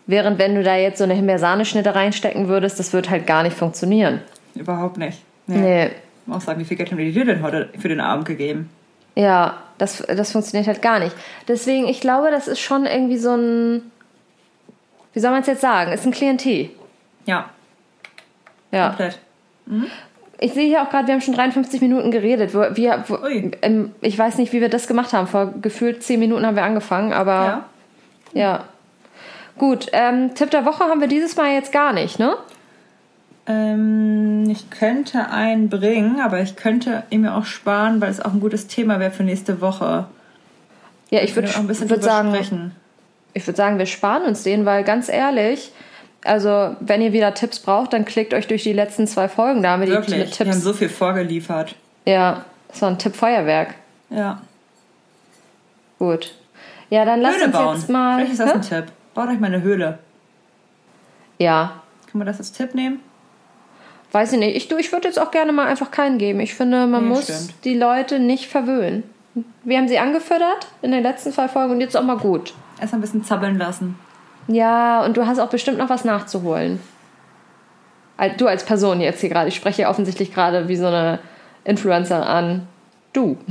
Während 0.07 0.39
wenn 0.39 0.55
du 0.55 0.63
da 0.63 0.77
jetzt 0.77 0.99
so 0.99 1.05
eine 1.05 1.15
Himbeersahneschnitte 1.15 1.95
reinstecken 1.95 2.49
würdest, 2.49 2.79
das 2.79 2.93
wird 2.93 3.09
halt 3.09 3.27
gar 3.27 3.43
nicht 3.43 3.57
funktionieren. 3.57 4.21
Überhaupt 4.55 4.97
nicht. 4.97 5.23
Nee. 5.47 5.59
nee. 5.59 5.87
Ich 5.87 6.27
muss 6.27 6.39
auch 6.39 6.47
sagen, 6.47 6.61
wie 6.61 6.65
viel 6.65 6.77
Geld 6.77 6.91
haben 6.91 6.99
die 6.99 7.13
dir 7.13 7.25
denn 7.25 7.43
heute 7.43 7.69
für 7.79 7.89
den 7.89 8.01
Abend 8.01 8.25
gegeben? 8.25 8.71
Ja, 9.15 9.59
das, 9.79 9.99
das 10.07 10.33
funktioniert 10.33 10.67
halt 10.67 10.83
gar 10.83 10.99
nicht. 10.99 11.15
Deswegen, 11.49 11.87
ich 11.87 12.01
glaube, 12.01 12.31
das 12.31 12.49
ist 12.49 12.61
schon 12.61 12.87
irgendwie 12.87 13.19
so 13.19 13.35
ein. 13.35 13.91
Wie 15.13 15.21
soll 15.21 15.31
man 15.31 15.43
es 15.43 15.47
jetzt 15.47 15.61
sagen? 15.61 15.93
Ist 15.93 16.07
ein 16.07 16.13
Klientel. 16.13 16.71
Ja. 17.27 17.51
Ja. 18.73 18.89
Komplett. 18.89 19.19
Mhm. 19.67 19.87
Ich 20.41 20.53
sehe 20.53 20.67
hier 20.67 20.83
auch 20.83 20.91
gerade, 20.91 21.07
wir 21.07 21.15
haben 21.15 21.21
schon 21.21 21.35
53 21.35 21.81
Minuten 21.81 22.11
geredet. 22.11 22.55
Wir, 22.55 22.77
wir, 22.77 23.05
ähm, 23.63 23.95
ich 24.01 24.19
weiß 24.19 24.39
nicht, 24.39 24.53
wie 24.53 24.61
wir 24.61 24.69
das 24.69 24.89
gemacht 24.89 25.13
haben. 25.13 25.29
Vor 25.29 25.55
gefühlt 25.63 26.03
10 26.03 26.19
Minuten 26.19 26.45
haben 26.45 26.57
wir 26.57 26.65
angefangen, 26.65 27.13
aber. 27.13 27.33
Ja. 27.33 27.65
ja. 28.33 28.65
Gut, 29.57 29.87
ähm, 29.93 30.35
Tipp 30.35 30.51
der 30.51 30.65
Woche 30.65 30.85
haben 30.85 31.01
wir 31.01 31.07
dieses 31.07 31.37
Mal 31.37 31.53
jetzt 31.53 31.71
gar 31.71 31.93
nicht, 31.93 32.19
ne? 32.19 32.37
Ähm, 33.47 34.49
ich 34.49 34.71
könnte 34.71 35.29
einen 35.29 35.69
bringen, 35.69 36.21
aber 36.21 36.41
ich 36.41 36.57
könnte 36.57 37.03
ihn 37.11 37.23
mir 37.23 37.35
auch 37.35 37.45
sparen, 37.45 38.01
weil 38.01 38.11
es 38.11 38.21
auch 38.21 38.33
ein 38.33 38.41
gutes 38.41 38.67
Thema 38.67 39.01
wäre 39.01 39.11
für 39.11 39.23
nächste 39.23 39.61
Woche. 39.61 40.07
Ja, 41.11 41.23
ich 41.23 41.37
würde 41.37 41.49
würd 41.49 42.03
sagen, 42.03 42.35
sprechen. 42.35 42.73
ich 43.35 43.47
würde 43.47 43.57
sagen, 43.57 43.79
wir 43.79 43.87
sparen 43.87 44.23
uns 44.23 44.43
den, 44.43 44.65
weil 44.65 44.83
ganz 44.83 45.09
ehrlich, 45.09 45.73
also 46.25 46.75
wenn 46.81 47.03
ihr 47.03 47.13
wieder 47.13 47.35
Tipps 47.35 47.59
braucht, 47.59 47.93
dann 47.93 48.07
klickt 48.07 48.33
euch 48.33 48.47
durch 48.47 48.63
die 48.63 48.73
letzten 48.73 49.07
zwei 49.07 49.29
Folgen 49.29 49.63
da 49.63 49.77
mit, 49.77 49.91
Wirklich? 49.91 50.19
mit 50.19 50.27
Tipps. 50.29 50.41
Wir 50.41 50.53
haben 50.53 50.61
so 50.61 50.73
viel 50.73 50.89
vorgeliefert. 50.89 51.77
Ja, 52.07 52.45
das 52.69 52.81
war 52.81 52.91
ein 52.91 52.99
Tipp-Feuerwerk. 52.99 53.75
Ja. 54.09 54.41
Gut. 55.99 56.35
Ja, 56.89 57.05
dann 57.05 57.21
lasst 57.21 57.43
uns 57.43 57.53
bauen. 57.53 57.77
jetzt 57.77 57.91
mal. 57.91 58.17
Vielleicht 58.17 58.33
ist 58.33 58.41
das 58.41 58.51
hä? 58.51 58.55
ein 58.55 58.63
Tipp. 58.63 58.93
Baut 59.15 59.29
euch 59.29 59.39
mal 59.39 59.49
eine 59.49 59.63
Höhle. 59.63 59.99
Ja. 61.39 61.83
Kann 62.11 62.19
man 62.19 62.27
das 62.27 62.39
als 62.39 62.53
Tipp 62.53 62.75
nehmen? 62.75 63.01
Weiß 64.15 64.33
ich 64.33 64.39
nicht. 64.39 64.55
Ich, 64.55 64.71
ich 64.71 64.93
würde 64.93 65.09
jetzt 65.09 65.21
auch 65.21 65.33
gerne 65.33 65.51
mal 65.51 65.67
einfach 65.67 65.91
keinen 65.91 66.19
geben. 66.19 66.39
Ich 66.39 66.55
finde, 66.55 66.87
man 66.87 67.03
nee, 67.03 67.09
muss 67.09 67.25
stimmt. 67.25 67.55
die 67.65 67.77
Leute 67.77 68.21
nicht 68.21 68.49
verwöhnen. 68.49 69.03
Wir 69.65 69.77
haben 69.77 69.89
sie 69.89 69.99
angefüttert 69.99 70.69
in 70.83 70.93
den 70.93 71.03
letzten 71.03 71.33
zwei 71.33 71.49
Folgen 71.49 71.73
und 71.73 71.81
jetzt 71.81 71.97
auch 71.97 72.05
mal 72.05 72.19
gut. 72.19 72.55
Erst 72.81 72.95
ein 72.95 73.01
bisschen 73.01 73.25
zappeln 73.25 73.59
lassen. 73.59 73.99
Ja, 74.47 75.05
und 75.05 75.17
du 75.17 75.27
hast 75.27 75.41
auch 75.41 75.49
bestimmt 75.49 75.79
noch 75.79 75.89
was 75.89 76.05
nachzuholen. 76.05 76.79
Du 78.39 78.47
als 78.47 78.65
Person 78.65 79.01
jetzt 79.01 79.21
hier 79.21 79.31
gerade. 79.31 79.49
Ich 79.49 79.57
spreche 79.57 79.89
offensichtlich 79.89 80.33
gerade 80.33 80.69
wie 80.69 80.77
so 80.77 80.87
eine 80.87 81.19
Influencer 81.65 82.25
an. 82.25 82.69
Du. 83.13 83.37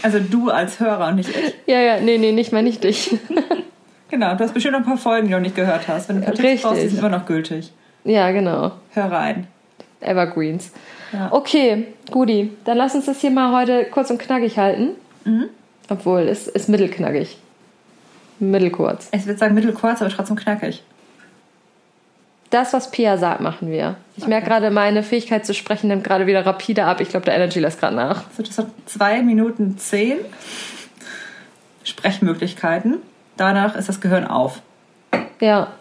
Also 0.00 0.20
du 0.20 0.48
als 0.48 0.78
Hörer 0.78 1.08
und 1.08 1.16
nicht 1.16 1.28
ich. 1.28 1.54
Ja, 1.66 1.80
ja, 1.80 2.00
nee, 2.00 2.18
nee, 2.18 2.30
nicht 2.30 2.52
mal 2.52 2.62
nicht 2.62 2.84
dich. 2.84 3.18
genau, 4.08 4.36
du 4.36 4.44
hast 4.44 4.54
bestimmt 4.54 4.74
noch 4.74 4.80
ein 4.80 4.86
paar 4.86 4.96
Folgen, 4.96 5.26
die 5.26 5.32
du 5.32 5.40
nicht 5.40 5.56
gehört 5.56 5.88
hast. 5.88 6.08
Wenn 6.08 6.20
du 6.20 6.22
ein 6.22 6.32
paar 6.32 6.44
Richtig. 6.44 6.62
Brauchst, 6.62 6.82
die 6.82 6.88
sind 6.88 7.00
immer 7.00 7.08
noch 7.08 7.26
gültig. 7.26 7.72
Ja, 8.04 8.30
genau. 8.30 8.70
Hör 8.90 9.10
rein. 9.10 9.48
Evergreens. 10.00 10.72
Ja. 11.12 11.32
Okay, 11.32 11.88
Gudi, 12.10 12.52
dann 12.64 12.76
lass 12.76 12.94
uns 12.94 13.06
das 13.06 13.20
hier 13.20 13.30
mal 13.30 13.52
heute 13.52 13.84
kurz 13.86 14.10
und 14.10 14.18
knackig 14.18 14.58
halten. 14.58 14.90
Mhm. 15.24 15.48
Obwohl, 15.88 16.22
es 16.22 16.46
ist 16.48 16.68
mittelknackig. 16.68 17.38
Mittelkurz. 18.38 19.08
Ich 19.12 19.26
würde 19.26 19.38
sagen 19.38 19.54
mittelkurz, 19.54 20.00
aber 20.00 20.10
trotzdem 20.10 20.36
knackig. 20.36 20.82
Das, 22.50 22.72
was 22.72 22.90
Pia 22.90 23.18
sagt, 23.18 23.40
machen 23.40 23.70
wir. 23.70 23.96
Ich 24.16 24.22
okay. 24.22 24.30
merke 24.30 24.46
gerade, 24.46 24.70
meine 24.70 25.02
Fähigkeit 25.02 25.44
zu 25.44 25.52
sprechen 25.52 25.88
nimmt 25.88 26.04
gerade 26.04 26.26
wieder 26.26 26.46
rapide 26.46 26.84
ab. 26.84 27.00
Ich 27.00 27.10
glaube, 27.10 27.26
der 27.26 27.34
Energy 27.34 27.58
lässt 27.60 27.78
gerade 27.78 27.94
nach. 27.94 28.24
So, 28.36 28.42
das 28.42 28.56
hat 28.58 28.68
zwei 28.86 29.22
Minuten 29.22 29.76
zehn 29.76 30.18
Sprechmöglichkeiten. 31.84 32.98
Danach 33.36 33.76
ist 33.76 33.88
das 33.88 34.00
Gehirn 34.00 34.26
auf. 34.26 34.62
Ja. 35.40 35.72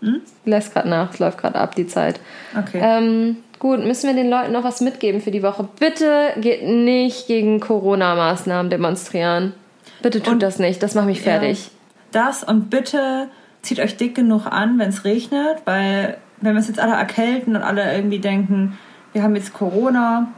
Hm? 0.00 0.20
Lässt 0.44 0.72
gerade 0.72 0.88
nach, 0.88 1.12
es 1.12 1.18
läuft 1.18 1.38
gerade 1.38 1.56
ab, 1.56 1.74
die 1.74 1.86
Zeit. 1.86 2.20
Okay. 2.58 2.80
Ähm, 2.82 3.36
Gut, 3.64 3.82
müssen 3.82 4.08
wir 4.08 4.14
den 4.14 4.28
Leuten 4.28 4.52
noch 4.52 4.62
was 4.62 4.82
mitgeben 4.82 5.22
für 5.22 5.30
die 5.30 5.42
Woche? 5.42 5.66
Bitte 5.80 6.34
geht 6.36 6.64
nicht 6.64 7.28
gegen 7.28 7.60
Corona-Maßnahmen 7.60 8.68
demonstrieren. 8.68 9.54
Bitte 10.02 10.22
tut 10.22 10.34
und, 10.34 10.42
das 10.42 10.58
nicht, 10.58 10.82
das 10.82 10.94
macht 10.94 11.06
mich 11.06 11.22
fertig. 11.22 11.64
Ja, 11.64 11.70
das 12.12 12.44
und 12.44 12.68
bitte 12.68 13.28
zieht 13.62 13.80
euch 13.80 13.96
dick 13.96 14.14
genug 14.14 14.44
an, 14.44 14.78
wenn 14.78 14.90
es 14.90 15.06
regnet, 15.06 15.62
weil 15.64 16.18
wenn 16.42 16.52
wir 16.52 16.60
es 16.60 16.68
jetzt 16.68 16.78
alle 16.78 16.92
erkälten 16.92 17.56
und 17.56 17.62
alle 17.62 17.96
irgendwie 17.96 18.18
denken, 18.18 18.78
wir 19.14 19.22
haben 19.22 19.34
jetzt 19.34 19.54
Corona, 19.54 20.28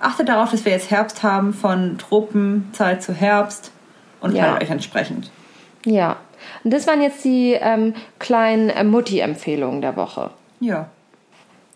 achtet 0.00 0.28
darauf, 0.28 0.50
dass 0.50 0.64
wir 0.64 0.72
jetzt 0.72 0.90
Herbst 0.90 1.22
haben, 1.22 1.54
von 1.54 1.96
Tropenzeit 1.96 3.04
zu 3.04 3.12
Herbst 3.12 3.70
und 4.20 4.34
ja. 4.34 4.58
euch 4.60 4.68
entsprechend. 4.68 5.30
Ja, 5.86 6.16
und 6.64 6.74
das 6.74 6.88
waren 6.88 7.02
jetzt 7.02 7.24
die 7.24 7.52
ähm, 7.52 7.94
kleinen 8.18 8.68
äh, 8.68 8.82
Mutti-Empfehlungen 8.82 9.80
der 9.80 9.94
Woche. 9.94 10.30
Ja. 10.58 10.88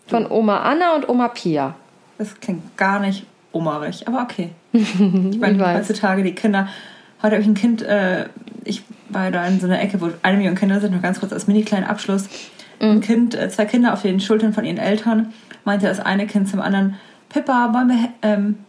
Von 0.07 0.29
Oma 0.29 0.61
Anna 0.61 0.95
und 0.95 1.09
Oma 1.09 1.27
Pia. 1.29 1.75
Das 2.17 2.39
klingt 2.39 2.77
gar 2.77 2.99
nicht 2.99 3.25
omerig, 3.51 4.07
aber 4.07 4.21
okay. 4.21 4.51
ich 4.73 5.39
meine, 5.39 5.75
heutzutage 5.75 6.23
die 6.23 6.33
Kinder. 6.33 6.67
Heute 7.21 7.35
habe 7.35 7.41
ich 7.41 7.47
ein 7.47 7.55
Kind, 7.55 7.81
äh, 7.81 8.25
ich 8.63 8.83
war 9.09 9.31
da 9.31 9.45
in 9.45 9.59
so 9.59 9.65
einer 9.65 9.81
Ecke, 9.81 9.99
wo 10.01 10.09
eine 10.21 10.37
Million 10.37 10.55
Kinder 10.55 10.79
sind, 10.79 10.93
noch 10.93 11.01
ganz 11.01 11.19
kurz 11.19 11.33
als 11.33 11.47
mini-kleinen 11.47 11.85
Abschluss. 11.85 12.29
Mhm. 12.79 12.89
Ein 12.89 13.01
Kind, 13.01 13.35
äh, 13.35 13.49
zwei 13.49 13.65
Kinder 13.65 13.93
auf 13.93 14.01
den 14.01 14.19
Schultern 14.19 14.53
von 14.53 14.65
ihren 14.65 14.77
Eltern, 14.77 15.33
meinte 15.65 15.87
das 15.87 15.99
eine 15.99 16.27
Kind 16.27 16.47
zum 16.47 16.61
anderen, 16.61 16.95
Pippa, 17.29 17.73
wollen 17.73 17.89
wir, 17.89 18.09
ähm, 18.21 18.59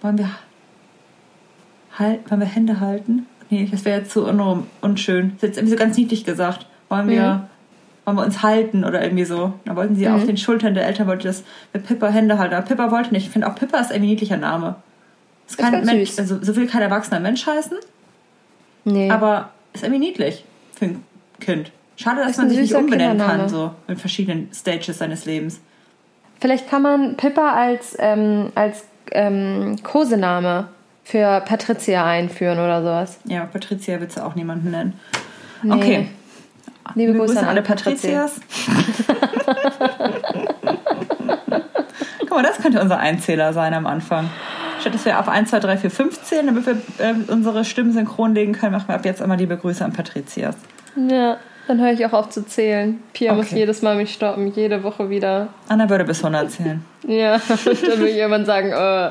wollen 0.00 0.18
wir, 0.18 0.30
halt, 1.98 2.28
wollen 2.30 2.40
wir 2.40 2.48
Hände 2.48 2.80
halten? 2.80 3.26
Nee, 3.50 3.68
das 3.70 3.84
wäre 3.84 4.00
jetzt 4.00 4.12
zu 4.12 4.26
un 4.26 4.64
unschön. 4.80 5.32
Das 5.34 5.34
ist 5.34 5.42
jetzt 5.42 5.56
irgendwie 5.58 5.76
so 5.76 5.76
ganz 5.76 5.96
niedlich 5.96 6.24
gesagt. 6.24 6.66
Wollen 6.88 7.08
wir, 7.08 7.34
mhm 7.34 7.49
wollen 8.10 8.18
wir 8.18 8.24
uns 8.26 8.42
halten 8.42 8.84
oder 8.84 9.02
irgendwie 9.02 9.24
so. 9.24 9.52
Da 9.64 9.76
wollten 9.76 9.94
sie 9.94 10.08
auf 10.08 10.24
den 10.24 10.36
Schultern 10.36 10.74
der 10.74 10.86
Eltern 10.86 11.06
wollte 11.06 11.28
das 11.28 11.44
mit 11.72 11.86
Pippa 11.86 12.08
Hände 12.08 12.38
halten. 12.38 12.54
Aber 12.54 12.66
Pippa 12.66 12.90
wollte 12.90 13.12
nicht. 13.12 13.26
Ich 13.26 13.32
finde 13.32 13.46
auch 13.48 13.54
Pippa 13.54 13.78
ist 13.78 13.92
ein 13.92 14.00
niedlicher 14.02 14.36
Name. 14.36 14.76
Ist 15.48 15.58
kann 15.58 15.72
ganz 15.72 15.86
Mensch, 15.86 16.10
süß. 16.10 16.18
also 16.18 16.38
so 16.42 16.56
will 16.56 16.66
kein 16.66 16.82
erwachsener 16.82 17.20
Mensch 17.20 17.46
heißen, 17.46 17.76
Nee. 18.84 19.10
aber 19.10 19.50
ist 19.72 19.82
irgendwie 19.82 20.00
niedlich 20.00 20.44
für 20.74 20.86
ein 20.86 21.04
Kind. 21.40 21.72
Schade, 21.96 22.20
dass 22.22 22.32
Ist 22.32 22.38
man 22.38 22.48
sich 22.48 22.58
nicht 22.60 22.74
umbenennen 22.74 23.18
kann, 23.18 23.48
so 23.48 23.72
in 23.88 23.96
verschiedenen 23.96 24.48
Stages 24.54 24.98
seines 24.98 25.26
Lebens. 25.26 25.60
Vielleicht 26.40 26.68
kann 26.70 26.82
man 26.82 27.16
Pippa 27.16 27.52
als, 27.52 27.96
ähm, 27.98 28.50
als 28.54 28.84
ähm, 29.12 29.76
Kosename 29.82 30.68
für 31.04 31.42
Patricia 31.46 32.06
einführen 32.06 32.58
oder 32.58 32.80
sowas. 32.82 33.18
Ja, 33.24 33.44
Patricia 33.44 34.00
willst 34.00 34.16
du 34.16 34.24
auch 34.24 34.34
niemanden 34.34 34.70
nennen. 34.70 34.94
Nee. 35.62 35.74
Okay. 35.74 36.08
Liebe 36.94 37.12
Grüße 37.14 37.38
an 37.40 37.46
alle. 37.48 37.62
Patrizias. 37.62 38.40
Guck 42.20 42.30
mal, 42.30 42.42
das 42.42 42.58
könnte 42.58 42.80
unser 42.80 42.98
Einzähler 42.98 43.52
sein 43.52 43.74
am 43.74 43.86
Anfang. 43.86 44.30
Statt 44.80 44.94
dass 44.94 45.04
wir 45.04 45.18
auf 45.18 45.28
1, 45.28 45.50
2, 45.50 45.60
3, 45.60 45.76
4, 45.78 45.90
5 45.90 46.22
zählen, 46.22 46.46
damit 46.46 46.66
wir 46.66 46.74
äh, 46.98 47.14
unsere 47.28 47.64
Stimmen 47.64 47.92
synchron 47.92 48.34
legen 48.34 48.52
können, 48.52 48.72
machen 48.72 48.88
wir 48.88 48.94
ab 48.94 49.04
jetzt 49.04 49.20
immer 49.20 49.36
liebe 49.36 49.56
Grüße 49.56 49.84
an 49.84 49.92
Patrizias. 49.92 50.56
Ja, 50.96 51.36
dann 51.68 51.80
höre 51.80 51.92
ich 51.92 52.04
auch 52.06 52.12
auf 52.12 52.30
zu 52.30 52.46
zählen. 52.46 53.02
Pia 53.12 53.34
muss 53.34 53.46
Okay. 53.48 53.58
jedes 53.58 53.82
Mal 53.82 53.96
mich 53.96 54.12
stoppen, 54.14 54.46
jede 54.52 54.82
Woche 54.82 55.10
wieder. 55.10 55.48
Anna 55.68 55.88
würde 55.90 56.04
bis 56.04 56.18
100 56.24 56.50
zählen. 56.50 56.84
Ja, 57.06 57.38
dann 57.38 57.64
will 58.00 58.08
ich 58.08 58.16
irgendwann 58.16 58.44
sagen, 58.44 58.72
äh, 58.72 59.10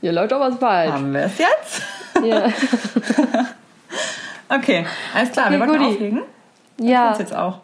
hier 0.00 0.12
läuft 0.12 0.32
doch 0.32 0.40
was 0.40 0.56
falsch. 0.56 0.92
Haben 0.92 1.12
wir 1.14 1.22
es 1.22 1.38
jetzt? 1.38 1.82
Ja, 2.24 2.46
Okay, 4.58 4.84
alles 5.14 5.30
klar, 5.32 5.50
wir 5.50 5.60
Okay, 5.62 5.68
wollten 5.68 5.84
Guti. 5.84 6.22
Auflegen. 6.78 6.92
ja, 6.92 7.08
Uns 7.10 7.18
jetzt 7.18 7.34
auch. 7.34 7.58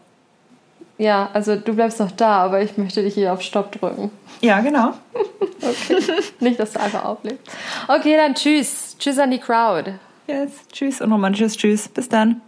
ja, 0.99 1.31
also 1.33 1.57
du 1.57 1.75
bleibst 1.75 2.01
noch 2.01 2.11
da, 2.13 2.43
aber 2.45 2.63
ich 2.63 2.77
möchte 2.79 3.03
dich 3.03 3.15
hier 3.15 3.33
auf 3.33 3.43
Stopp 3.43 3.73
drücken. 3.73 4.11
Ja, 4.41 4.61
genau. 4.61 4.93
Nicht, 6.41 6.61
dass 6.61 6.73
du 6.73 6.81
einfach 6.81 7.05
auflegst. 7.05 7.41
Okay, 7.89 8.17
dann 8.17 8.35
tschüss. 8.35 8.97
Tschüss 8.99 9.19
an 9.19 9.31
die 9.31 9.39
Crowd. 9.39 9.95
Jetzt, 10.27 10.71
tschüss 10.73 11.01
und 11.01 11.11
romantisches 11.13 11.57
Tschüss. 11.57 11.89
Bis 11.89 12.09
dann. 12.09 12.41